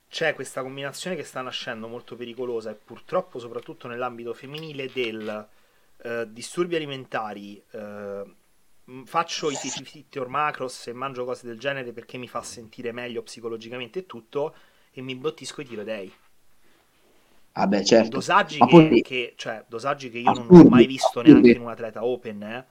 [0.08, 5.48] c'è questa combinazione che sta nascendo molto pericolosa e purtroppo soprattutto nell'ambito femminile del
[6.02, 8.22] eh, disturbi alimentari eh,
[9.04, 13.22] faccio i fit or macros e mangio cose del genere perché mi fa sentire meglio
[13.22, 14.54] psicologicamente e tutto
[14.92, 16.12] e mi bottisco i tiroidei
[17.58, 18.16] Vabbè, certo.
[18.16, 19.02] Dosaggi, che, poi...
[19.02, 21.30] che, cioè, dosaggi che io assurdi, non ho mai visto assurdi.
[21.32, 22.42] neanche in un atleta open.
[22.42, 22.64] Eh.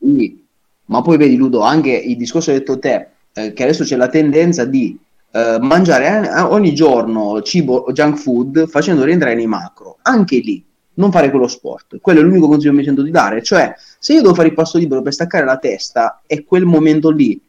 [0.00, 0.46] Sì.
[0.86, 4.08] Ma poi vedi, Ludo, anche il discorso che detto te, eh, che adesso c'è la
[4.08, 4.98] tendenza di
[5.30, 9.98] eh, mangiare ogni giorno cibo junk food facendo rientrare nei macro.
[10.02, 11.98] Anche lì, non fare quello sport.
[12.00, 13.42] Quello è l'unico consiglio che mi sento di dare.
[13.42, 17.10] Cioè, se io devo fare il passo libero per staccare la testa, è quel momento
[17.10, 17.40] lì.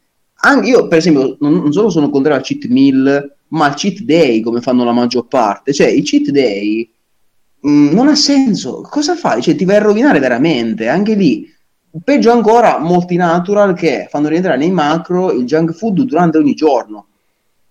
[0.42, 4.02] Anche io, per esempio, non, non solo sono contrario al cheat meal, ma il cheat
[4.02, 5.74] day come fanno la maggior parte.
[5.74, 6.90] Cioè, il cheat day
[7.68, 8.82] mm, non ha senso.
[8.82, 9.42] Cosa fai?
[9.42, 10.88] Cioè, ti vai a rovinare veramente.
[10.88, 11.52] Anche lì,
[12.04, 17.08] peggio ancora, molti natural che fanno rientrare nei macro il junk food durante ogni giorno.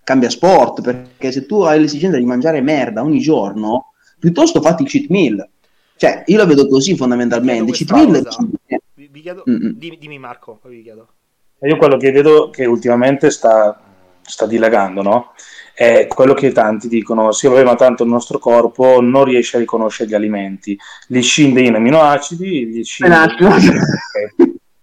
[0.03, 4.89] Cambia sport, perché se tu hai l'esigenza di mangiare merda ogni giorno, piuttosto fatti il
[4.89, 5.47] cheat meal.
[5.97, 7.83] Cioè, io la vedo così fondamentalmente.
[7.91, 8.27] Meal...
[8.93, 9.43] Vi, vi chiedo...
[9.45, 11.07] dimmi, dimmi, Marco, poi vi chiedo.
[11.61, 13.79] Io quello che vedo che ultimamente sta,
[14.21, 15.31] sta dilagando, no?
[15.75, 19.59] è quello che tanti dicono, sì vabbè ma tanto il nostro corpo non riesce a
[19.59, 20.77] riconoscere gli alimenti,
[21.07, 23.13] li scinde in aminoacidi, li scinde.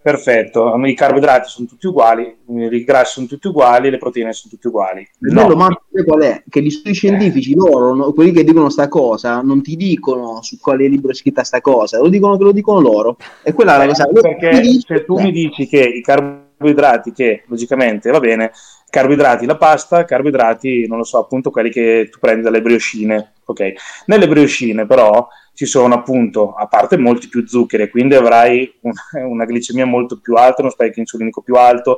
[0.03, 4.67] Perfetto, i carboidrati sono tutti uguali, i grassi sono tutti uguali, le proteine sono tutte
[4.67, 5.07] uguali.
[5.21, 5.69] Il bello, ma
[6.05, 6.43] qual è?
[6.49, 10.59] Che gli studi scientifici, loro, no, quelli che dicono sta cosa, non ti dicono su
[10.59, 13.17] quale libro è scritta sta cosa, lo dicono che lo dicono loro.
[13.45, 14.07] E quella è la cosa.
[14.07, 18.51] Perché se tu mi dici che i carboidrati, che logicamente va bene,
[18.93, 23.73] carboidrati la pasta, carboidrati, non lo so, appunto quelli che tu prendi dalle brioscine, ok?
[24.05, 28.93] Nelle brioscine però ci sono appunto, a parte molti più zuccheri, quindi avrai un,
[29.31, 31.97] una glicemia molto più alta, uno spike insulinico più alto,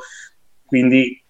[0.65, 1.21] quindi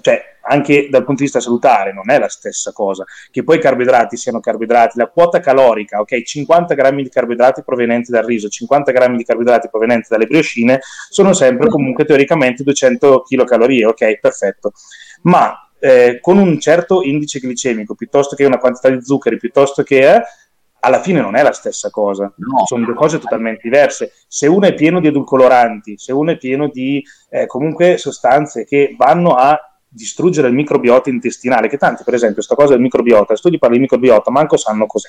[0.00, 3.04] cioè, anche dal punto di vista salutare non è la stessa cosa.
[3.30, 8.10] Che poi i carboidrati siano carboidrati, la quota calorica, ok, 50 grammi di carboidrati provenienti
[8.10, 13.84] dal riso, 50 grammi di carboidrati provenienti dalle brioscine, sono sempre comunque teoricamente 200 kcal,
[13.86, 14.72] ok, perfetto.
[15.22, 20.14] Ma eh, con un certo indice glicemico, piuttosto che una quantità di zuccheri, piuttosto che...
[20.14, 20.22] Eh,
[20.84, 22.66] alla fine non è la stessa cosa, no.
[22.66, 24.12] sono due cose totalmente diverse.
[24.28, 28.94] Se uno è pieno di edulcoranti, se uno è pieno di eh, comunque sostanze che
[28.96, 29.58] vanno a
[29.88, 33.58] distruggere il microbiota intestinale, che tanti, per esempio, questa cosa del microbiota, se tu gli
[33.58, 35.08] parli di microbiota, manco sanno cos'è.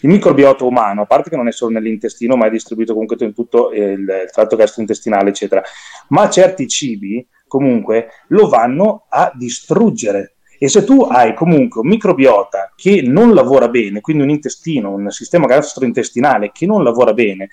[0.00, 3.34] Il microbiota umano, a parte che non è solo nell'intestino, ma è distribuito comunque in
[3.34, 5.62] tutto il, il tratto gastrointestinale, eccetera,
[6.08, 12.72] ma certi cibi comunque lo vanno a distruggere e se tu hai comunque un microbiota
[12.74, 17.48] che non lavora bene, quindi un intestino, un sistema gastrointestinale che non lavora bene,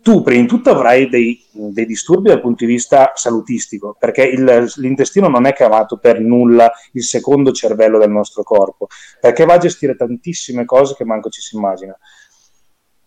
[0.00, 4.72] tu prima di tutto avrai dei, dei, disturbi dal punto di vista salutistico, perché il,
[4.76, 8.86] l'intestino non è chiamato per nulla il secondo cervello del nostro corpo,
[9.20, 11.94] perché va a gestire tantissime cose che manco ci si immagina.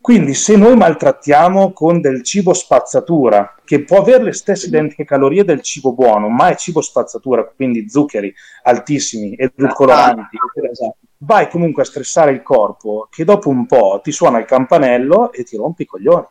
[0.02, 5.46] Quindi se noi maltrattiamo con del cibo spazzatura, che può avere le stesse identiche calorie
[5.46, 8.34] del cibo buono, ma è cibo spazzatura, quindi zuccheri
[8.64, 14.40] altissimi, edulcoranti, ah, vai comunque a stressare il corpo che dopo un po' ti suona
[14.40, 16.26] il campanello e ti rompi i coglioni.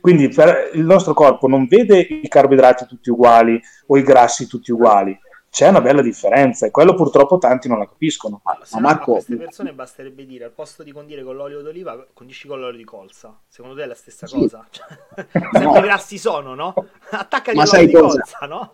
[0.00, 5.16] Quindi il nostro corpo non vede i carboidrati tutti uguali o i grassi tutti uguali,
[5.50, 8.40] c'è una bella differenza e quello purtroppo tanti non la capiscono.
[8.44, 9.12] Ma, ma Marco...
[9.12, 12.78] a queste persone basterebbe dire al posto di condire con l'olio d'oliva, condisci con l'olio
[12.78, 13.36] di colza.
[13.48, 14.36] Secondo te è la stessa sì.
[14.36, 14.66] cosa?
[14.70, 14.86] Cioè,
[15.52, 15.80] sempre no.
[15.80, 16.74] grassi sono, no?
[17.10, 18.06] Attaccati ma l'olio di cosa?
[18.20, 18.72] colza, no?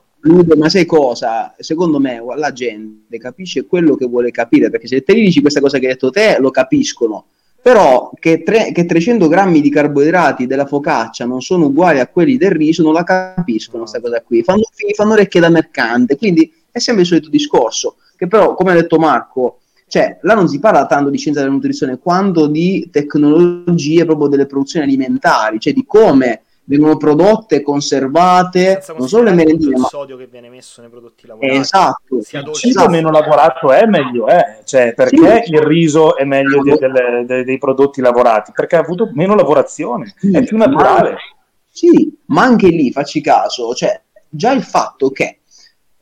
[0.57, 1.55] ma sai cosa?
[1.59, 5.61] Secondo me la gente capisce quello che vuole capire, perché se te gli dici questa
[5.61, 7.27] cosa che hai detto te, lo capiscono.
[7.61, 12.37] Però che, tre, che 300 grammi di carboidrati della focaccia non sono uguali a quelli
[12.37, 14.43] del riso, non la capiscono questa cosa qui.
[14.43, 14.65] Fanno,
[14.95, 16.17] fanno orecchie da mercante.
[16.17, 20.49] Quindi è sempre il solito discorso, che però, come ha detto Marco, cioè, là non
[20.49, 25.73] si parla tanto di scienza della nutrizione quanto di tecnologie proprio delle produzioni alimentari, cioè
[25.73, 30.81] di come vengono prodotte, conservate, non solo le merendine, ma il sodio che viene messo
[30.81, 31.57] nei prodotti lavorati.
[31.57, 32.17] Esatto.
[32.17, 32.91] Il cibo esatto.
[32.91, 34.63] meno lavorato è meglio, eh?
[34.65, 35.53] cioè, perché sì.
[35.53, 38.51] il riso è meglio delle, dei, dei prodotti lavorati?
[38.53, 41.11] Perché ha avuto meno lavorazione, sì, è più naturale.
[41.11, 41.19] Ma,
[41.71, 45.39] sì, ma anche lì facci caso, cioè, già il fatto che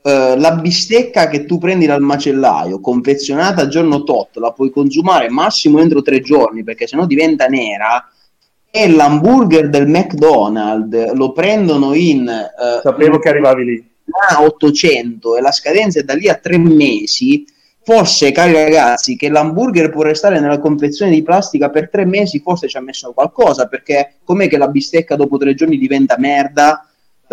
[0.03, 5.79] Uh, la bistecca che tu prendi dal macellaio, confezionata giorno tot, la puoi consumare massimo
[5.79, 8.09] entro tre giorni perché sennò diventa nera.
[8.69, 12.23] E l'hamburger del McDonald's lo prendono in.
[12.23, 13.91] Uh, Sapevo in, che arrivavi lì.
[14.31, 17.45] A 800 e la scadenza è da lì a tre mesi.
[17.85, 22.69] Forse, cari ragazzi, che l'hamburger può restare nella confezione di plastica per tre mesi, forse
[22.69, 26.87] ci ha messo qualcosa perché com'è che la bistecca dopo tre giorni diventa merda?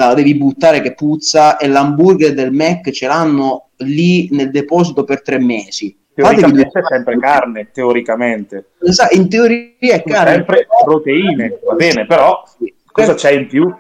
[0.07, 5.21] La devi buttare che puzza e l'hamburger del Mac ce l'hanno lì nel deposito per
[5.21, 5.97] tre mesi.
[6.13, 8.71] Teoricamente è sempre carne, teoricamente.
[9.11, 10.33] In teoria è carne.
[10.33, 12.43] Sempre proteine, va bene, però
[12.91, 13.73] cosa c'è in più?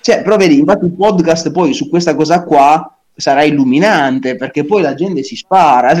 [0.00, 4.82] Cioè, però vedi, infatti il podcast poi su questa cosa qua sarà illuminante perché poi
[4.82, 5.94] la gente si spara.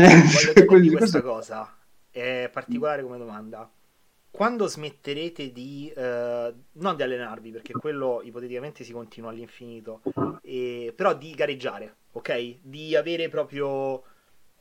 [0.66, 1.74] Voglio questa cosa,
[2.10, 3.68] è particolare come domanda
[4.38, 10.00] quando smetterete di eh, non di allenarvi perché quello ipoteticamente si continua all'infinito
[10.42, 12.58] e, però di gareggiare ok?
[12.62, 14.00] Di avere proprio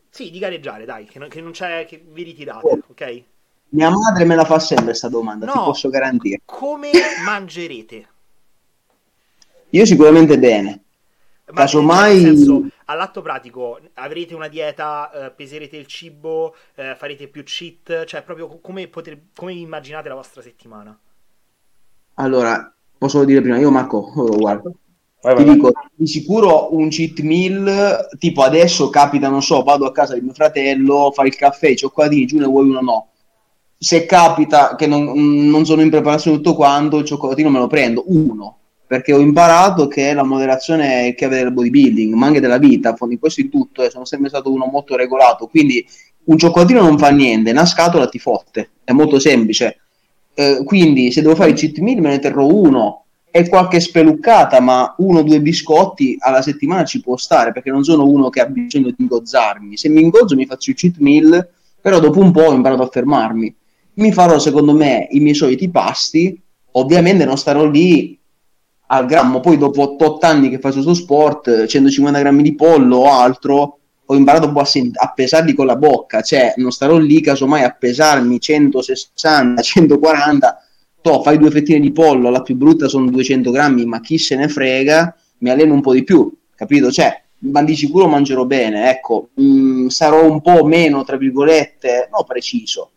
[0.09, 3.23] sì di gareggiare dai che non, che non c'è che vi ritirate ok?
[3.69, 6.41] Mia madre me la fa sempre questa domanda no, ti posso garantire.
[6.43, 6.89] Come
[7.23, 8.07] mangerete?
[9.69, 10.85] Io sicuramente bene
[11.49, 17.27] Ma Casomai- nel senso, all'atto pratico avrete una dieta, eh, peserete il cibo, eh, farete
[17.29, 20.97] più cheat, cioè proprio co- come, potre- come immaginate la vostra settimana?
[22.15, 24.71] Allora, posso dire prima, io Marco, oh, guarda,
[25.21, 25.59] Vai, ti vai, vai.
[25.59, 30.21] dico, di sicuro un cheat meal, tipo adesso capita, non so, vado a casa di
[30.21, 33.07] mio fratello, fai il caffè, i cioccolatini, giù ne vuoi uno no.
[33.77, 35.13] Se capita che non,
[35.49, 38.57] non sono in preparazione tutto quanto, il cioccolatino me lo prendo, uno,
[38.87, 43.19] perché ho imparato che la moderazione è chiave del bodybuilding, ma anche della vita, in
[43.19, 45.85] questo in tutto, sono sempre stato uno molto regolato, quindi
[46.23, 49.79] un cioccolatino non fa niente, una scatola ti fotte, è molto semplice.
[50.33, 54.61] Eh, quindi se devo fare il cheat meal me ne terrò uno e qualche speluccata,
[54.61, 58.39] ma uno o due biscotti alla settimana ci può stare perché non sono uno che
[58.39, 59.75] ha bisogno di ingozzarmi.
[59.75, 61.49] Se mi ingozzo mi faccio il cheat meal,
[61.81, 63.53] però dopo un po' ho imparato a fermarmi.
[63.95, 66.39] Mi farò secondo me i miei soliti pasti,
[66.71, 68.16] ovviamente non starò lì
[68.87, 73.11] al grammo, poi dopo 8 anni che faccio questo sport, 150 grammi di pollo o
[73.11, 77.71] altro, ho imparato un a, pesarli con la bocca, cioè non starò lì casomai a
[77.71, 80.63] pesarmi 160, 140,
[81.01, 84.35] to, fai due fettine di pollo, la più brutta sono 200 grammi, ma chi se
[84.37, 86.89] ne frega, mi alleno un po' di più, capito?
[86.89, 92.23] Cioè, ma di sicuro mangerò bene, ecco, mm, sarò un po' meno, tra virgolette, no
[92.23, 92.91] preciso,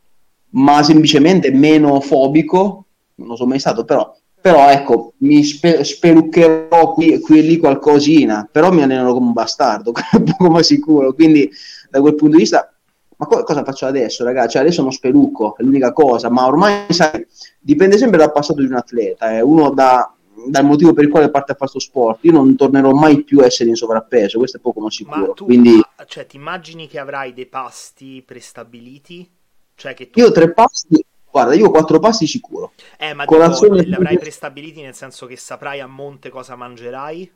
[0.50, 2.84] ma semplicemente meno fobico,
[3.16, 7.56] non lo so mai stato, però, però ecco, mi spe- speluccherò qui, qui e lì
[7.58, 11.50] qualcosina, però mi allenerò come un bastardo, poco ma sicuro, quindi
[11.90, 12.72] da quel punto di vista,
[13.16, 14.52] ma co- cosa faccio adesso, ragazzi?
[14.52, 17.26] Cioè, adesso non spelucco, è l'unica cosa, ma ormai, sai,
[17.58, 19.42] dipende sempre dal passato di un atleta, eh.
[19.42, 20.12] uno da,
[20.46, 23.40] dal motivo per il quale parte a fare questo sport, io non tornerò mai più
[23.40, 25.80] a essere in sovrappeso, questo è poco ma Ma sicuro, tu, quindi...
[26.06, 29.28] cioè, ti immagini che avrai dei pasti prestabiliti?
[29.74, 30.18] Cioè che tu...
[30.18, 32.72] Io tre pasti, guarda, io quattro pasti sicuro.
[32.98, 37.30] Eh, ma dico, Colazione- li avrai prestabiliti nel senso che saprai a monte cosa mangerai?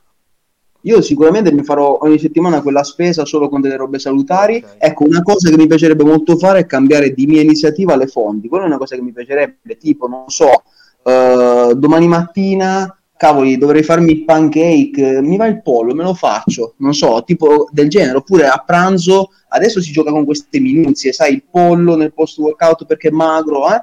[0.87, 4.57] Io sicuramente mi farò ogni settimana quella spesa solo con delle robe salutari.
[4.57, 4.77] Ok.
[4.79, 8.49] Ecco, una cosa che mi piacerebbe molto fare è cambiare di mia iniziativa le fonti.
[8.49, 10.63] Quella è una cosa che mi piacerebbe, tipo, non so,
[11.03, 16.75] eh, domani mattina, cavoli, dovrei farmi il pancake, mi va il pollo, me lo faccio,
[16.79, 18.19] non so, tipo del genere.
[18.19, 22.85] Oppure a pranzo, adesso si gioca con queste minuzie, sai, il pollo nel post workout
[22.85, 23.83] perché è magro, eh?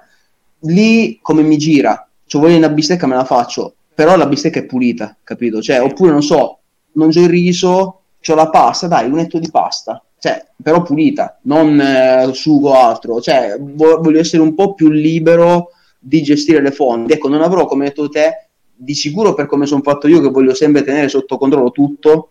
[0.65, 4.65] Lì come mi gira, cioè voglio una bistecca me la faccio, però la bistecca è
[4.65, 5.59] pulita, capito?
[5.59, 6.59] Cioè, oppure non so,
[6.93, 11.79] mangio il riso, c'ho la pasta, dai, un etto di pasta, cioè, però pulita, non
[11.79, 17.13] eh, sugo altro, cioè, vo- voglio essere un po' più libero di gestire le fonti.
[17.13, 18.50] Ecco, non avrò, come hai detto te,
[18.81, 22.29] di sicuro per come sono fatto io, che voglio sempre tenere sotto controllo tutto,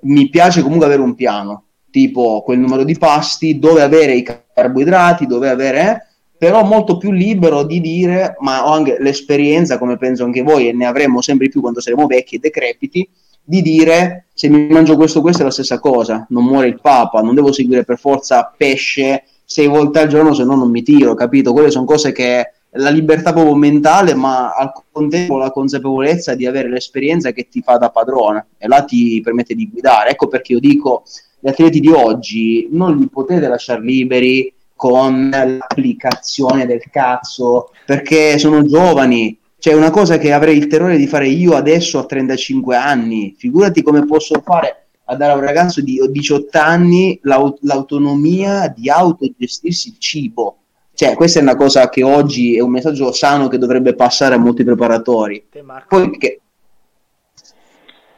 [0.00, 5.26] mi piace comunque avere un piano, tipo quel numero di pasti, dove avere i carboidrati,
[5.26, 5.80] dove avere...
[5.80, 6.04] eh,
[6.38, 10.72] però molto più libero di dire, ma ho anche l'esperienza, come penso anche voi, e
[10.72, 13.08] ne avremo sempre più quando saremo vecchi e decrepiti,
[13.42, 17.22] di dire se mi mangio questo, questo è la stessa cosa, non muore il Papa,
[17.22, 21.14] non devo seguire per forza pesce sei volte al giorno, se no non mi tiro,
[21.14, 21.52] capito?
[21.52, 26.68] Quelle sono cose che la libertà proprio mentale, ma al contempo la consapevolezza di avere
[26.68, 30.10] l'esperienza che ti fa da padrone e là ti permette di guidare.
[30.10, 31.04] Ecco perché io dico,
[31.38, 38.64] gli atleti di oggi non li potete lasciare liberi con l'applicazione del cazzo perché sono
[38.64, 39.38] giovani.
[39.58, 43.34] Cioè, una cosa che avrei il terrore di fare io adesso a 35 anni.
[43.36, 48.90] Figurati come posso fare a dare a un ragazzo di 18 anni l'au- l'autonomia di
[48.90, 50.58] autogestirsi il cibo.
[50.96, 54.38] Cioè, questa è una cosa che oggi è un messaggio sano che dovrebbe passare a
[54.38, 55.48] molti preparatori.
[55.50, 55.94] Te, Marco?
[55.94, 56.40] Poi che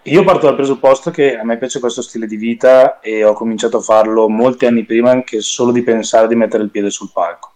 [0.02, 3.78] Io parto dal presupposto che a me piace questo stile di vita e ho cominciato
[3.78, 7.54] a farlo molti anni prima anche solo di pensare di mettere il piede sul palco.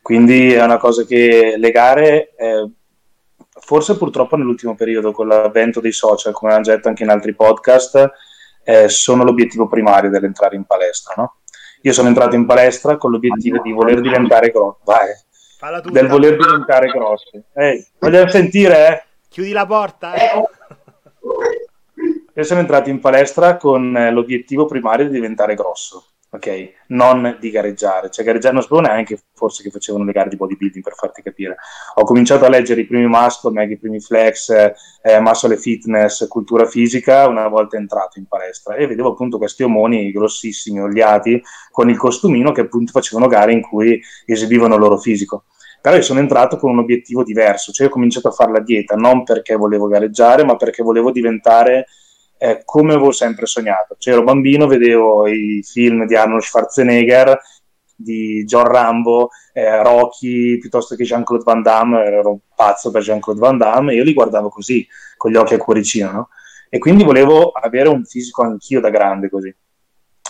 [0.00, 2.70] Quindi è una cosa che le gare, eh,
[3.58, 8.12] forse purtroppo nell'ultimo periodo con l'avvento dei social, come abbiamo detto anche in altri podcast,
[8.62, 11.14] eh, sono l'obiettivo primario dell'entrare in palestra.
[11.16, 11.35] No?
[11.86, 14.80] Io sono entrato in palestra con l'obiettivo di voler diventare grosso.
[14.84, 15.06] Vai,
[15.56, 16.00] Falla tutta.
[16.00, 17.40] del voler diventare grossi.
[17.54, 19.04] Ehi, vogliamo sentire, eh?
[19.28, 20.14] Chiudi la porta.
[20.14, 20.32] eh.
[22.34, 26.72] Io sono entrato in palestra con eh, l'obiettivo primario di diventare grosso, ok?
[26.88, 28.10] Non di gareggiare.
[28.10, 31.56] Cioè, gareggiare non sapevo neanche forse che facevano le gare di bodybuilding per farti capire.
[31.94, 36.66] Ho cominciato a leggere i primi muscle, mega i primi flex, eh, muscle fitness, cultura
[36.66, 41.40] fisica una volta entrato in palestra e vedevo appunto questi omoni grossissimi, oliati,
[41.70, 45.44] con il costumino che appunto facevano gare in cui esibivano il loro fisico.
[45.80, 48.96] Però io sono entrato con un obiettivo diverso, cioè ho cominciato a fare la dieta
[48.96, 51.86] non perché volevo gareggiare, ma perché volevo diventare
[52.38, 53.96] eh, come avevo sempre sognato.
[53.98, 57.38] Cioè, ero bambino, vedevo i film di Arnold Schwarzenegger,
[57.96, 63.40] di John Rambo, eh, Rocky, piuttosto che Jean-Claude Van Damme, ero un pazzo per Jean-Claude
[63.40, 64.86] Van Damme, e io li guardavo così,
[65.16, 66.28] con gli occhi a cuoricino, no?
[66.68, 69.54] e quindi volevo avere un fisico anch'io da grande così.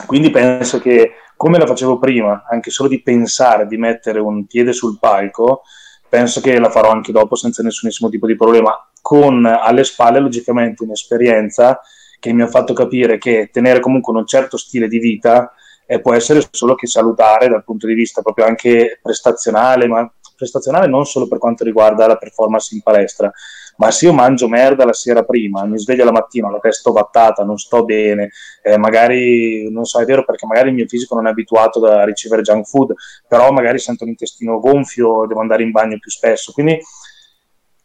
[0.07, 4.73] Quindi penso che come la facevo prima, anche solo di pensare di mettere un piede
[4.73, 5.63] sul palco,
[6.09, 10.83] penso che la farò anche dopo senza nessunissimo tipo di problema, con alle spalle logicamente
[10.83, 11.81] un'esperienza
[12.19, 15.53] che mi ha fatto capire che tenere comunque un certo stile di vita
[15.87, 20.89] eh, può essere solo che salutare dal punto di vista proprio anche prestazionale, ma prestazionale
[20.89, 23.31] non solo per quanto riguarda la performance in palestra,
[23.77, 27.45] ma se io mangio merda la sera prima, mi sveglio la mattina, la testa ovattata,
[27.45, 28.31] non sto bene,
[28.63, 32.05] eh, magari, non so, è vero perché magari il mio fisico non è abituato a
[32.05, 32.95] ricevere junk food,
[33.27, 36.79] però magari sento l'intestino gonfio, devo andare in bagno più spesso, quindi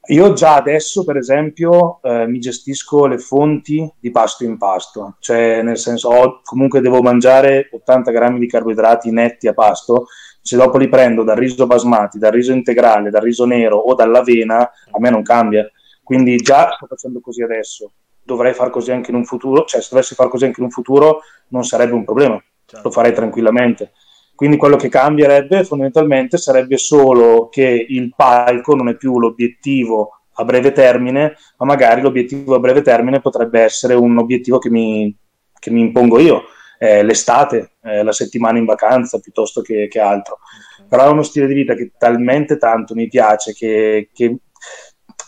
[0.07, 5.61] io già adesso, per esempio, eh, mi gestisco le fonti di pasto in pasto, cioè
[5.61, 10.07] nel senso, ho, comunque devo mangiare 80 grammi di carboidrati netti a pasto,
[10.41, 14.61] se dopo li prendo dal riso basmati, dal riso integrale, dal riso nero o dall'avena,
[14.61, 15.69] a me non cambia.
[16.11, 19.87] Quindi già sto facendo così adesso, dovrei far così anche in un futuro, cioè se
[19.91, 21.21] dovessi far così anche in un futuro
[21.51, 22.85] non sarebbe un problema, certo.
[22.85, 23.93] lo farei tranquillamente.
[24.35, 30.43] Quindi quello che cambierebbe fondamentalmente sarebbe solo che il palco non è più l'obiettivo a
[30.43, 35.15] breve termine, ma magari l'obiettivo a breve termine potrebbe essere un obiettivo che mi,
[35.57, 36.43] che mi impongo io,
[36.77, 40.39] eh, l'estate, eh, la settimana in vacanza piuttosto che, che altro.
[40.75, 40.87] Okay.
[40.89, 44.35] Però è uno stile di vita che talmente tanto mi piace che, che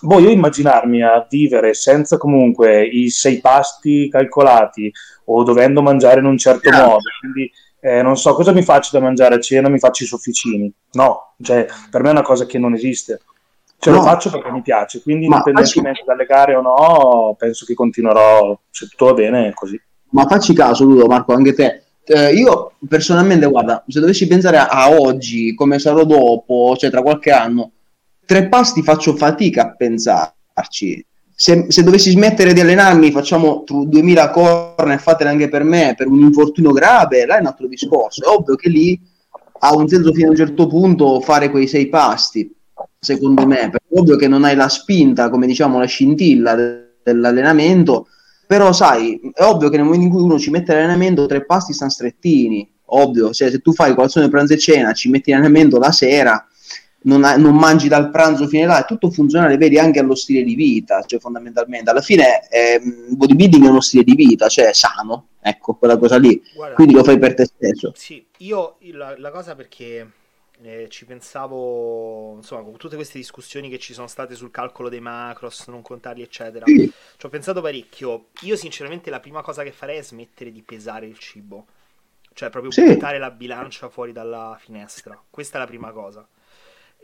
[0.04, 4.92] voglio immaginarmi a vivere senza comunque i sei pasti calcolati
[5.26, 6.86] o dovendo mangiare in un certo yeah.
[6.86, 7.04] modo.
[7.20, 10.72] Quindi eh, non so cosa mi faccio da mangiare a cena, mi faccio i sofficini.
[10.94, 13.22] No, cioè, per me è una cosa che non esiste.
[13.78, 13.98] Ce no.
[13.98, 16.06] lo faccio perché mi piace, quindi Ma indipendentemente facci...
[16.06, 19.80] dalle gare o no, penso che continuerò, se tutto va bene, così.
[20.12, 21.84] Ma facci caso, Ludo, Marco, anche te.
[22.06, 27.02] Eh, io personalmente, guarda, se dovessi pensare a, a oggi, come sarò dopo, cioè tra
[27.02, 27.73] qualche anno,
[28.26, 31.06] tre pasti faccio fatica a pensarci.
[31.36, 36.20] Se, se, dovessi smettere di allenarmi, facciamo 2000 corner, fatele anche per me, per un
[36.20, 38.24] infortunio grave, là è un altro discorso.
[38.24, 39.00] È ovvio che lì
[39.60, 42.54] ha un senso fino a un certo punto fare quei sei pasti,
[43.00, 46.96] secondo me, perché è ovvio che non hai la spinta, come diciamo, la scintilla de-
[47.04, 48.08] dell'allenamento,
[48.46, 51.74] però sai, è ovvio che nel momento in cui uno ci mette l'allenamento, tre pasti
[51.74, 55.92] stanno strettini, ovvio, cioè, se tu fai colazione, pranzo e cena, ci metti l'allenamento la
[55.92, 56.46] sera,
[57.04, 60.44] non, ha, non, mangi dal pranzo fino là, è tutto funzionale, vedi anche allo stile
[60.44, 65.30] di vita, cioè fondamentalmente alla fine eh, bodybuilding è uno stile di vita, cioè sano,
[65.42, 67.94] ecco quella cosa lì, Guarda, quindi lo fai per te stesso.
[67.96, 70.08] Sì, io la, la cosa perché
[70.62, 75.02] eh, ci pensavo, insomma, con tutte queste discussioni che ci sono state sul calcolo dei
[75.02, 76.90] macros, non contarli, eccetera, sì.
[77.18, 78.28] ci ho pensato parecchio.
[78.42, 81.66] Io sinceramente la prima cosa che farei è smettere di pesare il cibo.
[82.34, 82.84] Cioè, proprio sì.
[82.84, 85.22] buttare la bilancia fuori dalla finestra.
[85.30, 86.28] Questa è la prima cosa.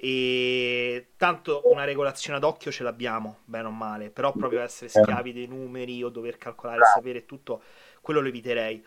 [0.02, 5.34] E tanto una regolazione ad occhio ce l'abbiamo, bene o male, però proprio essere schiavi
[5.34, 7.62] dei numeri o dover calcolare, sapere tutto,
[8.00, 8.82] quello lo eviterei.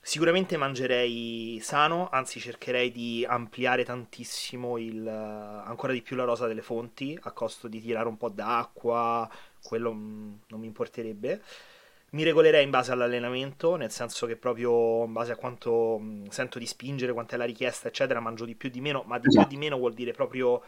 [0.00, 6.62] Sicuramente mangerei sano, anzi cercherei di ampliare tantissimo il, ancora di più la rosa delle
[6.62, 9.28] fonti a costo di tirare un po' d'acqua,
[9.60, 11.42] quello mm, non mi importerebbe
[12.14, 16.66] mi regolerei in base all'allenamento, nel senso che proprio in base a quanto sento di
[16.66, 19.56] spingere, quanta è la richiesta, eccetera, mangio di più di meno, ma di più di
[19.56, 20.62] meno vuol dire proprio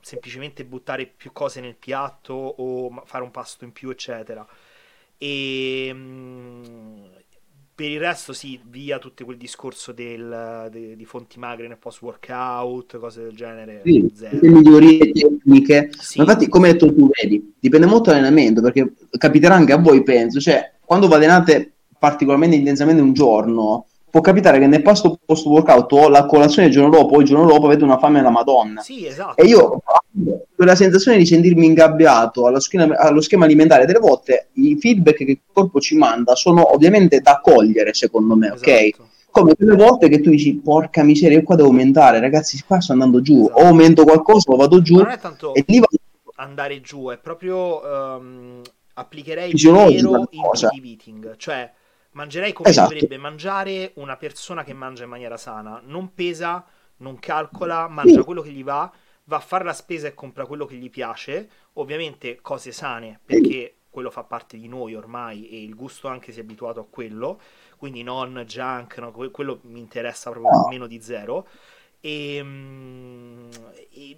[0.00, 4.46] semplicemente buttare più cose nel piatto o fare un pasto in più, eccetera.
[5.16, 5.96] E
[7.74, 12.02] per il resto sì, via tutto quel discorso del, de, di fonti magre nel post
[12.02, 13.80] workout, cose del genere.
[13.82, 15.88] Sì, le migliorie tecniche.
[15.98, 16.18] Sì.
[16.20, 20.38] Infatti, come hai detto tu, vedi, dipende molto dall'allenamento, perché capiterà anche a voi, penso,
[20.38, 25.90] cioè quando vi allenate particolarmente intensamente un giorno, può capitare che nel pasto post workout
[25.92, 28.82] o la colazione il giorno dopo o il giorno dopo avete una fame alla madonna.
[28.82, 29.40] Sì, esatto.
[29.40, 29.80] E io
[30.54, 35.30] quella sensazione di sentirmi ingabbiato allo schema, allo schema alimentare delle volte, i feedback che
[35.30, 38.70] il corpo ci manda sono ovviamente da cogliere, secondo me, esatto.
[38.70, 38.90] ok?
[39.30, 42.92] Come quelle volte che tu dici, porca miseria, io qua devo aumentare, ragazzi, qua sto
[42.92, 43.60] andando giù, esatto.
[43.60, 44.96] o aumento qualcosa o vado giù.
[44.96, 45.96] Ma non è tanto e lì vado...
[46.34, 48.60] andare giù, è proprio um,
[48.94, 49.88] applicherei vero
[50.30, 51.72] intuitive eating, cioè
[52.12, 52.92] mangerei come esatto.
[52.92, 56.64] dovrebbe mangiare una persona che mangia in maniera sana, non pesa,
[56.98, 58.22] non calcola, mangia mm.
[58.22, 58.90] quello che gli va,
[59.24, 63.76] va a fare la spesa e compra quello che gli piace, ovviamente cose sane, perché
[63.88, 67.40] quello fa parte di noi ormai e il gusto anche si è abituato a quello,
[67.76, 71.46] quindi non junk, no, quello mi interessa proprio meno di zero
[72.04, 73.48] e, um,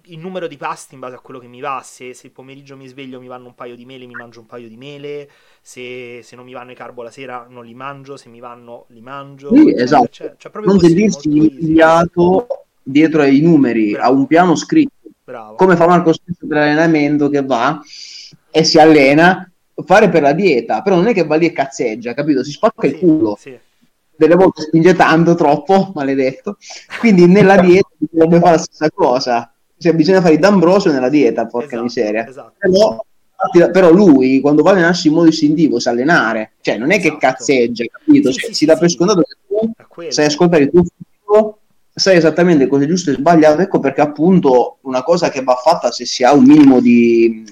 [0.07, 2.75] il numero di pasti in base a quello che mi va se, se, il pomeriggio
[2.75, 5.29] mi sveglio mi vanno un paio di mele mi mangio un paio di mele
[5.61, 8.85] se, se non mi vanno i carbo la sera non li mangio se mi vanno
[8.89, 12.47] li mangio sì, cioè, esatto cioè, cioè non sentirsi invidiato
[12.81, 14.07] dietro ai numeri Bravo.
[14.07, 14.93] a un piano scritto
[15.23, 15.55] Bravo.
[15.55, 17.79] come fa Marco stesso per l'allenamento che va
[18.49, 19.47] e si allena
[19.83, 22.43] fare per la dieta, però non è che va lì e cazzeggia, capito?
[22.43, 23.37] Si spacca Sì, il culo.
[23.37, 23.57] sì.
[24.17, 26.57] Delle volte spinge tanto, troppo, maledetto.
[26.99, 29.53] Quindi nella dieta bisogna fare la stessa cosa.
[29.77, 32.27] Cioè, bisogna fare il d'ambrosio nella dieta, porca Esatto, miseria.
[32.27, 32.53] esatto.
[32.57, 36.53] Però, però lui, quando va a allenarsi in modo istintivo, sa allenare.
[36.61, 37.17] Cioè, non è che Esatto.
[37.19, 38.31] cazzeggia, capito?
[38.31, 39.73] Sì, Cioè, sì, si sì, dà per scontato che tu
[40.09, 41.59] sai ascoltare il tuo fisico,
[41.93, 43.61] sai esattamente cosa è giusto e sbagliato.
[43.61, 47.43] Ecco perché appunto una cosa che va fatta se si ha un minimo di,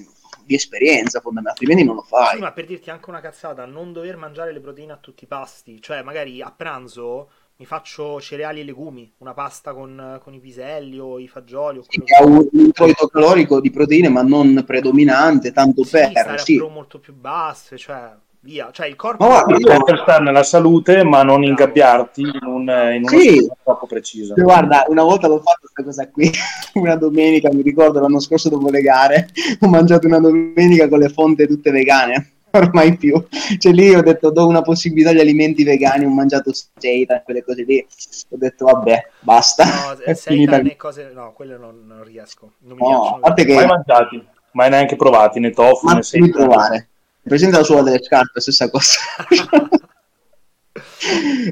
[0.44, 2.36] di esperienza, fondamentalmente, altrimenti non lo fai.
[2.36, 5.26] Sì, ma per dirti anche una cazzata, non dover mangiare le proteine a tutti i
[5.26, 10.40] pasti, cioè magari a pranzo mi faccio cereali e legumi, una pasta con, con i
[10.40, 14.64] piselli o i fagioli o quello che ha un introito calorico di proteine ma non
[14.66, 16.58] predominante, tanto Sì, per sì.
[16.58, 18.12] molto più basse, cioè
[18.44, 22.44] via, cioè il corpo Ma guarda, io- per stare nella salute, ma non ingabbiarti in,
[22.46, 22.60] un,
[22.94, 23.50] in una Sì.
[23.62, 24.34] troppo precisa.
[24.36, 26.30] Guarda, una volta l'ho fatto questa cosa qui,
[26.74, 29.28] una domenica, mi ricordo l'anno scorso dopo le gare,
[29.60, 33.24] ho mangiato una domenica con le fonte tutte vegane, ormai più.
[33.58, 37.62] Cioè lì ho detto do una possibilità agli alimenti vegani, ho mangiato seitan, quelle cose
[37.64, 37.84] lì.
[38.30, 39.64] Ho detto vabbè, basta.
[39.64, 40.70] no, È sei finita lì.
[40.70, 43.16] e cose, no, quelle non, non riesco, non mi No, piacciono.
[43.16, 46.86] a parte che Mai mangiati, mai neanche provati né tofu né seitan.
[47.24, 48.98] Presenta la suola delle scarpe, stessa cosa.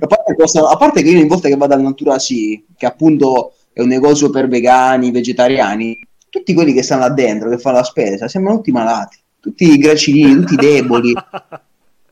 [0.01, 2.87] a, parte costa- a parte che io ogni volta che vado al Natura Sì, che
[2.87, 7.79] appunto è un negozio per vegani, vegetariani, tutti quelli che stanno là dentro, che fanno
[7.79, 11.13] la spesa, sembrano tutti malati, tutti gracilini, tutti deboli.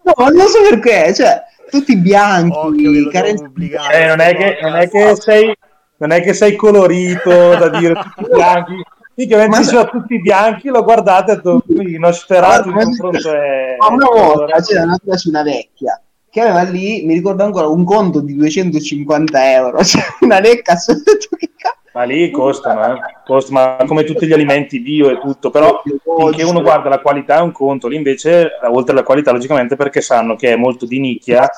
[0.02, 2.90] No, non so perché, cioè, tutti bianchi, Occhio
[3.34, 4.02] pubblicare.
[4.02, 5.54] Eh, non, è che, non, è che sei,
[5.98, 8.82] non è che sei colorito da dire tutti bianchi.
[9.20, 13.76] Mica mentre Ma- sono tutti bianchi, e ho detto, qui Nosferatu in confronto è...
[13.78, 18.20] Ma una volta c'era una, una vecchia che aveva lì, mi ricordo ancora, un conto
[18.20, 21.78] di 250 euro, cioè una lecca sotto, che cazzo.
[21.92, 23.00] Ma lì costano, eh.
[23.24, 27.38] Costano, ma come tutti gli alimenti bio e tutto, però finché uno guarda la qualità
[27.38, 30.98] è un conto, lì invece, oltre alla qualità, logicamente perché sanno che è molto di
[31.00, 31.50] nicchia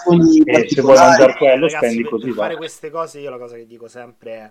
[0.45, 2.25] e se vuoi mangiare quello Ragazzi, spendi per, così.
[2.25, 4.51] per fare queste cose io la cosa che dico sempre è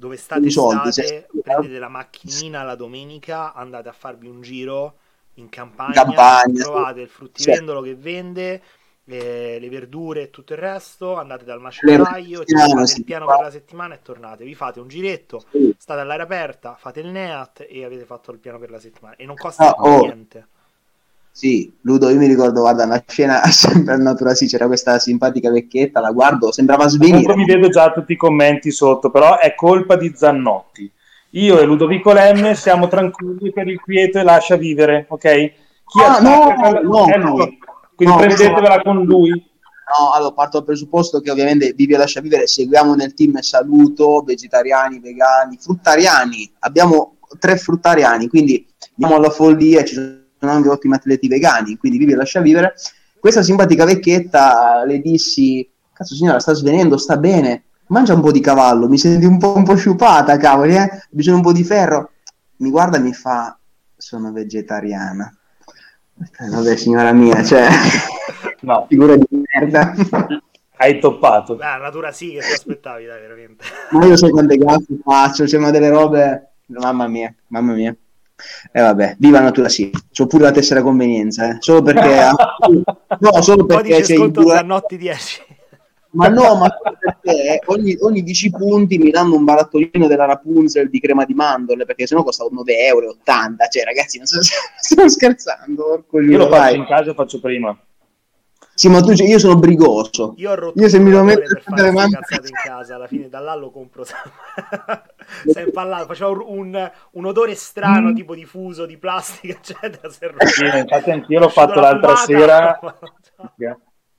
[0.00, 1.40] dove state soldi, state, sì.
[1.42, 4.94] prendete la macchinina la domenica, andate a farvi un giro
[5.34, 7.14] in campagna, campagna, trovate il sì.
[7.14, 8.62] fruttivendolo che vende
[9.04, 12.98] eh, le verdure e tutto il resto, andate dal macellaio, fate sì.
[13.00, 15.74] il piano per la settimana e tornate, vi fate un giretto, Sì.
[15.76, 19.26] state all'aria aperta, fate il NEAT e avete fatto il piano per la settimana e
[19.26, 20.10] non costa Ah, oh.
[21.32, 25.50] Sì, Ludo, io mi ricordo, guarda, una scena sempre al Natura sì, c'era questa simpatica
[25.50, 27.22] vecchietta, la guardo, sembrava svenire.
[27.22, 30.90] Comunque mi vedo già tutti i commenti sotto, però è colpa di Zannotti.
[31.34, 35.52] Io e Ludovico Lemme siamo tranquilli per il quieto e lascia vivere, ok?
[35.86, 37.58] Chi Ah, no, no, è lui.
[37.94, 39.30] Quindi no, prendetevela con lui.
[39.30, 44.22] No, allora parto dal presupposto che ovviamente Vivi e Lascia Vivere seguiamo nel team Saluto,
[44.24, 46.50] vegetariani, vegani, fruttariani.
[46.60, 52.12] Abbiamo tre fruttariani, quindi andiamo alla follia, ci sono anche ottimi atleti vegani, quindi Vivi
[52.12, 52.74] e Lascia Vivere.
[53.18, 58.40] Questa simpatica vecchietta le dissi, cazzo signora, sta svenendo, sta bene, mangia un po' di
[58.40, 60.84] cavallo, mi senti un po', un po' sciupata, cavoli, eh?
[60.84, 62.12] Ho bisogno un po' di ferro.
[62.56, 63.58] Mi guarda e mi fa,
[63.96, 65.34] sono vegetariana.
[66.50, 67.68] Vabbè, signora mia, cioè,
[68.60, 69.94] No, figura di merda.
[70.76, 71.56] hai toppato.
[71.56, 73.64] Beh, natura sì che ti aspettavi, dai, veramente.
[73.90, 76.52] Ma io so quante gaffe faccio, c'è ma delle robe.
[76.66, 77.96] Mamma mia, mamma mia.
[78.72, 79.90] E vabbè, viva Natura sì.
[80.12, 81.56] C'ho pure la tessera convenienza, eh.
[81.60, 82.30] Solo perché.
[83.18, 85.42] no, solo perché Codice c'è il sconto due- Zannotti 10.
[86.12, 86.68] Ma no, ma
[86.98, 91.84] perché ogni, ogni 10 punti mi danno un barattolino della Rapunzel di crema di mandorle,
[91.84, 93.14] perché sennò costa 9,80 euro.
[93.24, 96.04] Cioè, ragazzi, non so se sto scherzando.
[96.10, 97.78] Io lo faccio in casa, faccio prima.
[98.74, 100.32] Sì, ma tu io sono brigoso.
[100.38, 102.94] Io ho rotto Io se mi devo frullatore mettere per tutte le mani- in casa,
[102.94, 104.04] alla fine da là lo compro
[105.30, 105.50] sempre.
[105.50, 107.54] Sei impallato, faceva un, un, un odore Mm.
[107.54, 110.08] strano, tipo di fuso, di plastica, eccetera.
[110.10, 112.16] si è Sì, infatti anch'io l'ho È fatto la l'altra fumata.
[112.16, 112.80] sera.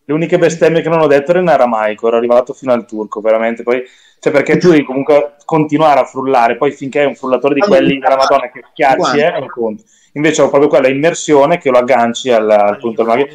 [0.03, 3.21] Le uniche bestemmie che non ho detto erano in aramaico, ero arrivato fino al turco,
[3.21, 3.63] veramente.
[3.63, 3.83] Poi,
[4.19, 7.99] cioè, perché tu devi comunque continuare a frullare, poi finché è un frullatore di quelli
[7.99, 9.19] della Madonna che schiacci, guarda.
[9.19, 9.83] eh, è un conto.
[10.13, 13.29] Invece ho proprio quella immersione che lo agganci al, al punto del andare.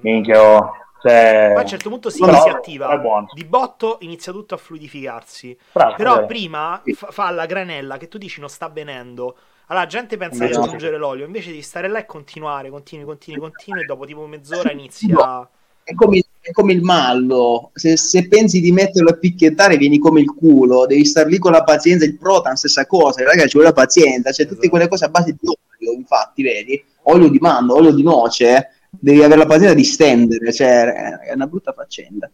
[0.00, 1.50] Minchia, oh, cioè...
[1.52, 5.56] Poi a un certo punto si, Però si attiva, di botto inizia tutto a fluidificarsi.
[5.72, 6.26] Bravo, Però vero.
[6.26, 6.94] prima Sì.
[6.94, 9.36] fa, la granella che tu dici non sta venendo.
[9.66, 10.64] Allora la gente pensa Invece di no.
[10.64, 14.72] aggiungere l'olio, invece di stare là e continuare, continui, continui, continui e dopo tipo mezz'ora
[14.72, 15.48] inizia...
[15.88, 20.20] È come, è come il mallo, se, se pensi di metterlo a picchiettare vieni come
[20.20, 23.68] il culo, devi stare lì con la pazienza, il protan stessa cosa, ragazzi ci vuole
[23.68, 24.68] la pazienza, cioè tutte Esatto.
[24.68, 26.84] quelle cose a base di olio, infatti, vedi?
[27.04, 31.46] Olio di mando, olio di noce, devi avere la pazienza di stendere, cioè è una
[31.46, 32.30] brutta faccenda.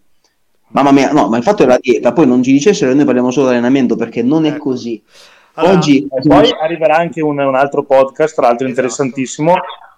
[0.69, 3.05] Mamma mia, no, ma il fatto è la dieta, poi non ci dicessero che noi
[3.05, 4.71] parliamo solo di allenamento perché non è Ecco.
[4.71, 5.01] così.
[5.55, 8.71] Allora, Oggi E poi arriverà anche un, un altro podcast, tra l'alro Esatto.
[8.71, 9.55] interessantissimo,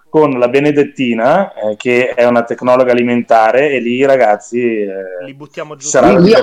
[0.09, 4.93] con la Benedettina, eh, che è una tecnologa alimentare, e lì ragazzi eh,
[5.25, 5.87] Li buttiamo giù.
[5.87, 6.33] saranno Lì-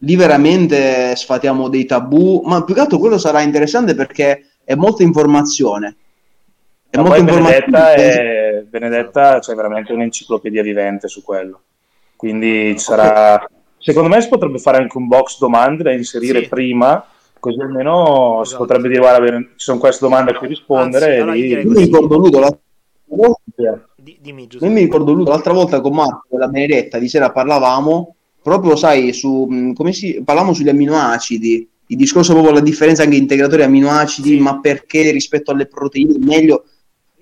[0.00, 5.02] lì veramente sfatiamo dei tabù, ma più che altro quello sarà interessante perché è molta
[5.02, 5.96] informazione.
[6.88, 8.20] È Ma molta poi Benedetta, informazione.
[8.20, 11.60] è, Benedetta c'è veramente un'enciclopedia vivente su quello.
[12.16, 13.48] Quindi ci sarà.
[13.78, 16.48] Secondo me si potrebbe fare anche un box domande da inserire Sì.
[16.48, 17.04] prima,
[17.38, 18.64] così almeno si Esatto.
[18.64, 21.18] potrebbe dire: guarda, bene, ci sono queste domande a cui rispondere.
[21.20, 22.60] Anzi, e lì- mi ricordo Ludo l'altra
[23.06, 24.72] volta, Di- dimmi io Giuseppe.
[24.72, 29.12] mi ricordo Ludo l'altra volta con Marco e la Benedetta di sera parlavamo proprio, sai,
[29.12, 34.40] su come si parlavamo sugli amminoacidi, il discorso proprio la differenza anche integratori amminoacidi, Sì.
[34.40, 36.64] ma perché rispetto alle proteine meglio.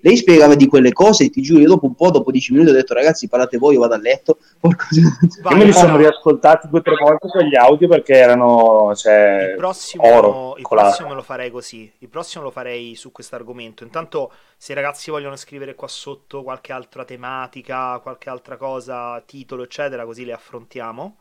[0.05, 2.69] Lei spiegava di quelle cose e ti giuro, io dopo un po', dopo 10 minuti
[2.69, 4.37] ho detto ragazzi parlate voi, io vado a letto.
[4.69, 5.97] Io me li no, sono no.
[5.97, 10.89] riascoltati due o tre volte quegli audio perché erano cioè, Il prossimo, oro il colato.
[10.89, 11.91] prossimo me lo farei così.
[11.97, 13.83] Il prossimo lo farei su questo argomento.
[13.83, 19.63] Intanto, se i ragazzi vogliono scrivere qua sotto qualche altra tematica, qualche altra cosa, titolo,
[19.63, 21.17] eccetera, così le affrontiamo.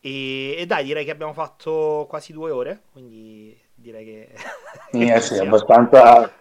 [0.00, 2.80] E, e dai, direi che abbiamo fatto quasi due ore.
[2.92, 4.28] Quindi direi che.
[4.90, 6.32] che Eh sì, abbastanza.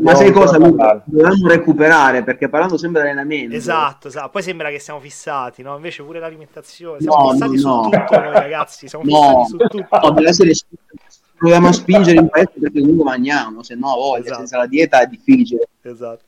[0.00, 1.00] Ma sai cosa, Luca?
[1.04, 3.54] Dovevamo recuperare perché parlando sempre di allenamento.
[3.54, 4.30] Esatto, esatto.
[4.30, 5.76] Poi sembra che siamo fissati, no?
[5.76, 7.00] Invece pure l'alimentazione.
[7.00, 7.80] Siamo No, fissati no, su no.
[7.82, 8.88] tutto noi, ragazzi.
[8.88, 9.98] Siamo No, fissati su tutto.
[10.02, 10.52] no, deve essere
[11.36, 14.38] proviamo a spingere in paese perché comunque mangiamo, se no voglia, Esatto.
[14.38, 15.68] senza la dieta è difficile.
[15.82, 16.24] Esatto.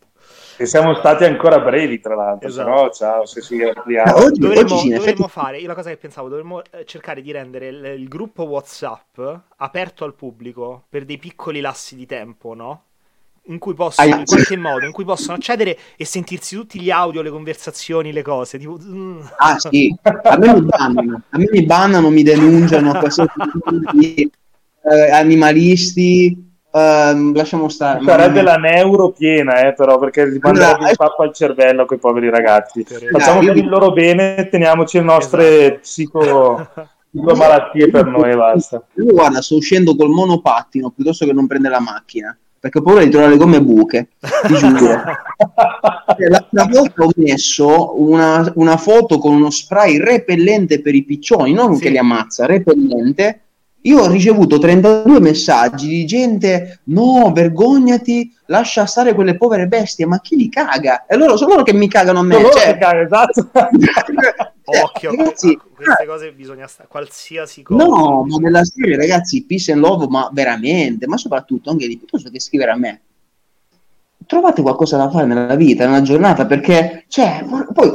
[0.60, 2.68] E siamo stati ancora brevi, tra l'altro, Esatto.
[2.68, 4.16] però ciao, se si ampliamo.
[4.16, 7.30] oggi, dovremmo, oggi dovremmo effetti fare, io la cosa che pensavo, dovremmo eh, cercare di
[7.32, 9.20] rendere il, il gruppo WhatsApp
[9.56, 12.82] aperto al pubblico per dei piccoli lassi di tempo, no?
[13.49, 17.23] In cui possono, in qualche modo, in cui possono accedere e sentirsi tutti gli audio,
[17.23, 18.59] le conversazioni, le cose.
[18.59, 19.20] Tipo, mm.
[19.39, 23.31] Ah sì, a me mi bannano, a me mi bannano, mi denunciano, qualsiasi
[23.93, 24.31] di
[24.85, 28.05] eh, animalisti, ehm, lasciamo stare.
[28.05, 31.99] Sarebbe la neuro piena, eh, però, perché gli Allora, il pappo al cervello a quei
[31.99, 32.85] poveri ragazzi.
[32.85, 35.79] Facciamo io per vi- il loro bene, teniamoci le nostre Esatto.
[35.81, 36.69] psico,
[37.12, 38.83] malattie per noi basta.
[38.97, 43.02] Io guarda, sto uscendo col monopattino piuttosto che non prendere la macchina, perché ho paura
[43.05, 44.09] di trovare le gomme buche,
[44.47, 45.02] ti giuro.
[46.18, 51.52] Eh, L'altra volta ho messo una, una foto con uno spray repellente per i piccioni,
[51.52, 51.82] non Sì.
[51.82, 53.43] che li ammazza, repellente.
[53.83, 60.21] Io ho ricevuto 32 messaggi di gente: no, vergognati, lascia stare quelle povere bestie, ma
[60.21, 61.07] chi li caga?
[61.07, 62.35] E loro sono loro che mi cagano a me.
[62.35, 63.49] Sono cioè- cagano, esatto.
[64.71, 67.83] Cioè, Occhio, ragazzi, queste cose bisogna stare, qualsiasi cosa.
[67.83, 72.29] No, ma nella serie, ragazzi, peace and love, ma veramente, ma soprattutto anche di piuttosto
[72.29, 73.01] che scrivere a me.
[74.27, 77.91] Trovate qualcosa da fare nella vita, nella giornata, perché, cioè, poi,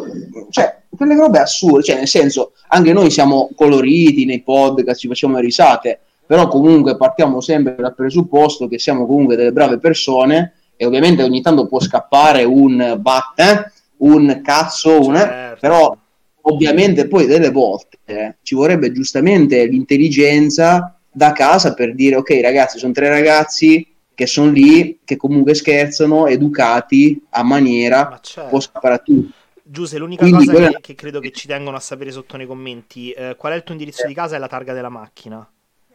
[0.50, 5.40] cioè, quelle robe assurde, cioè, nel senso, anche noi siamo coloriti nei podcast, ci facciamo
[5.40, 11.24] risate, però comunque partiamo sempre dal presupposto che siamo comunque delle brave persone e ovviamente
[11.24, 15.58] ogni tanto può scappare un bat, eh, un cazzo, un, eh, Certo.
[15.60, 15.98] però
[16.46, 22.80] ovviamente poi delle volte eh, ci vorrebbe giustamente l'intelligenza da casa per dire ok ragazzi
[22.80, 28.50] sono tre ragazzi che sono lì che comunque scherzano educati a maniera Ma certo.
[28.50, 29.34] può scappare a tutti
[29.74, 33.10] Giuse, l'unica Quindi cosa che, che credo che ci tengono a sapere sotto nei commenti,
[33.12, 35.38] eh, qual è il tuo indirizzo di casa e la targa della macchina?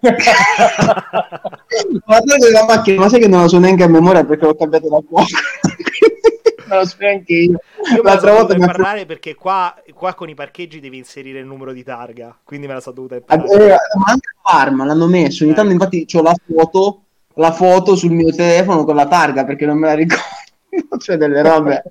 [0.01, 0.17] ma
[2.25, 4.55] sai che la macchina ma sai che non la so neanche a memoria perché l'ho
[4.57, 5.25] cambiato da poco
[6.69, 7.59] non lo so neanche io Io
[8.03, 10.81] me la l'altra so volta dovuta mi ha imparare perché qua, qua con i parcheggi
[10.81, 13.77] devi inserire il numero di targa, quindi me la so dovuta Eh, imparare.
[13.99, 15.57] ma anche a Parma l'hanno messo ogni Eh.
[15.57, 17.03] tanto infatti ho la foto
[17.35, 20.25] la foto sul mio telefono con la targa perché non me la ricordo
[20.99, 21.83] cioè delle robe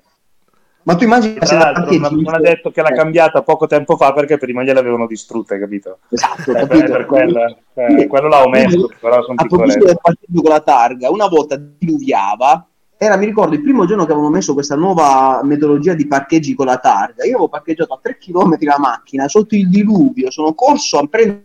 [0.84, 3.96] ma tu immagini se Tra la non non ha detto che l'ha cambiata poco tempo
[3.96, 5.98] fa perché prima gliel'avevano distrutta, capito?
[6.08, 6.92] esatto Eh, capito?
[6.92, 9.84] per quello, eh, quello l'ha omesso, però sono piccoletti.
[9.84, 14.12] del parcheggio con la targa una volta diluviava era mi ricordo il primo giorno che
[14.12, 18.16] avevano messo questa nuova metodologia di parcheggi con la targa io avevo parcheggiato a 3
[18.18, 21.44] km la macchina sotto il diluvio sono corso a prendere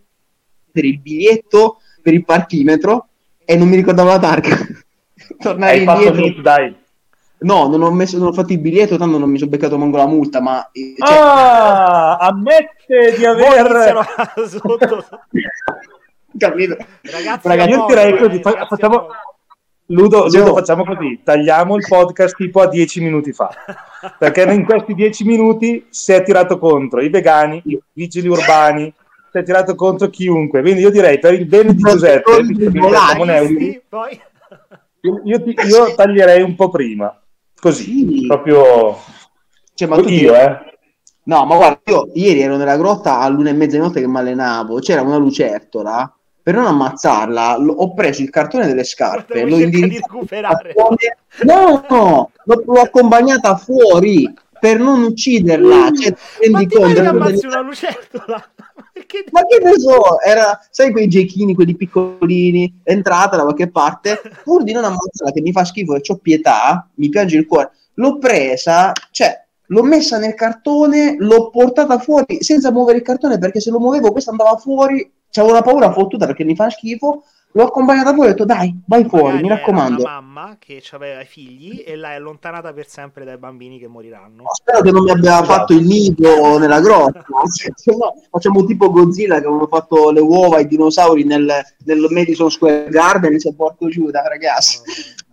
[0.71, 3.07] il biglietto per il parchimetro
[3.45, 4.55] e non mi ricordavo la targa
[5.39, 6.75] tornare Hai fatto indietro meet, dai.
[7.43, 9.97] No, non ho, messo, non ho fatto il biglietto, tanto non mi sono beccato manco
[9.97, 10.69] la multa, ma...
[10.71, 14.05] eh, cioè, Ah, ammette di aver...
[14.47, 15.05] sotto.
[16.37, 16.77] capito?
[17.01, 18.95] Ragazzi, Ragazzi, Io direi così, fa- ragazzi, facciamo...
[18.99, 19.17] amore.
[19.87, 23.49] Ludo, Ludo, facciamo così, tagliamo il podcast tipo a 10 minuti fa,
[24.17, 28.91] perché in questi 10 minuti si è tirato contro i vegani, i vigili urbani,
[29.29, 32.31] si è tirato contro chiunque, quindi io direi per il bene di Giuseppe,
[33.59, 34.19] Sì, poi...
[35.01, 37.13] io, io ti- io taglierei un po' prima,
[37.63, 38.27] così, Sì.
[38.27, 38.97] proprio
[39.73, 40.59] Cioè, ma tu io, ti- eh.
[41.23, 44.17] No, ma guarda, io ieri ero nella grotta all'una e mezza di notte che mi
[44.17, 46.13] allenavo, c'era una lucertola,
[46.43, 50.73] per non ammazzarla, l- ho preso il cartone delle scarpe, l'ho cercare di indirizzato recuperare.
[51.43, 54.31] No, no, l'ho, l'ho accompagnata fuori
[54.63, 55.91] per non ucciderla.
[55.91, 57.09] Cioè, ti Ma rendi ti pare conto?
[57.09, 58.51] ammazzi una- lucertola?
[59.31, 64.63] Ma che ne so, era, sai quei gechini, quelli piccolini, entrata da qualche parte, pur
[64.63, 68.17] di non ammazzarla che mi fa schifo e ho pietà, mi piange il cuore, l'ho
[68.19, 69.37] presa, cioè,
[69.67, 74.13] l'ho messa nel cartone, l'ho portata fuori senza muovere il cartone perché se lo muovevo
[74.13, 78.31] questa andava fuori, c'avevo una paura fottuta perché mi fa schifo, l'ho accompagnata fuori e
[78.31, 80.01] ho detto dai, vai fuori, magari mi era raccomando.
[80.01, 84.43] una mamma che aveva i figli e l'hai allontanata per sempre dai bambini che moriranno.
[84.53, 87.23] Spero che non mi abbia fatto il nido nella grotta.
[87.85, 91.49] No, facciamo tipo Godzilla che avevano fatto le uova ai dinosauri nel,
[91.85, 94.79] nel Madison Square Garden e si è portato giù da ragazzi.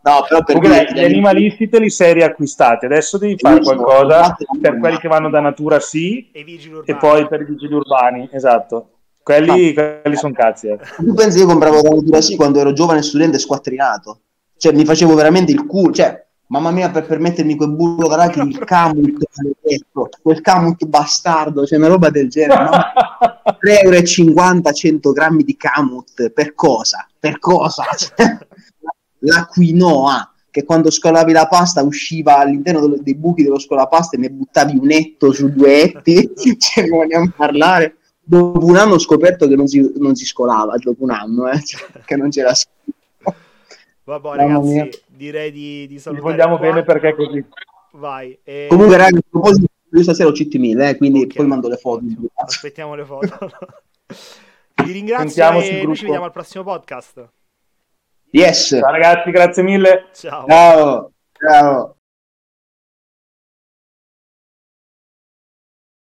[0.03, 2.87] No, però per Comunque, gli animalisti te li sei riacquistati.
[2.87, 6.45] Adesso devi fare qualcosa per quelli che vanno da natura, sì, E
[6.85, 9.00] e poi per i vigili urbani, esatto.
[9.23, 10.69] Quelli, quelli sono cazzi.
[10.69, 10.79] eh.
[10.97, 14.21] Tu pensi che io compravo la natura sì quando ero giovane studente squattrinato?
[14.57, 15.93] Cioè, mi facevo veramente il culo.
[15.93, 21.79] Cioè, mamma mia, per permettermi quel burro d'arachidi, il camut, maledetto, quel camut bastardo, cioè
[21.79, 22.63] una roba del genere.
[22.65, 22.93] mamma
[23.63, 27.07] 3,50 euro 100 grammi di camut per cosa?
[27.19, 27.85] Per cosa?
[27.97, 28.39] Cioè,
[29.21, 34.21] la quinoa che quando scolavi la pasta usciva all'interno dello- dei buchi dello scolapasta e
[34.21, 37.97] ne buttavi un etto su due etti, cioè ne vogliamo parlare.
[38.31, 41.61] Dopo un anno ho scoperto che non si, non si scolava, dopo un anno, eh,
[41.65, 43.35] cioè, che non c'era schifo.
[44.05, 44.89] Vabbè, Mamma ragazzi, mia.
[45.07, 46.67] direi di, di salutare vogliamo qua.
[46.69, 47.45] bene perché è così.
[47.93, 48.39] Vai.
[48.45, 51.35] e- Comunque, ragazzi, a proposito, io stasera ho CT1000, eh, quindi Ok.
[51.35, 52.05] poi mando le foto.
[52.35, 53.37] Aspettiamo le foto.
[54.85, 57.29] Vi ringrazio e noi ci vediamo al prossimo podcast.
[58.31, 60.07] Yes, Ciao ragazzi, grazie mille.
[60.13, 60.47] Ciao.
[60.47, 61.95] ciao, ciao.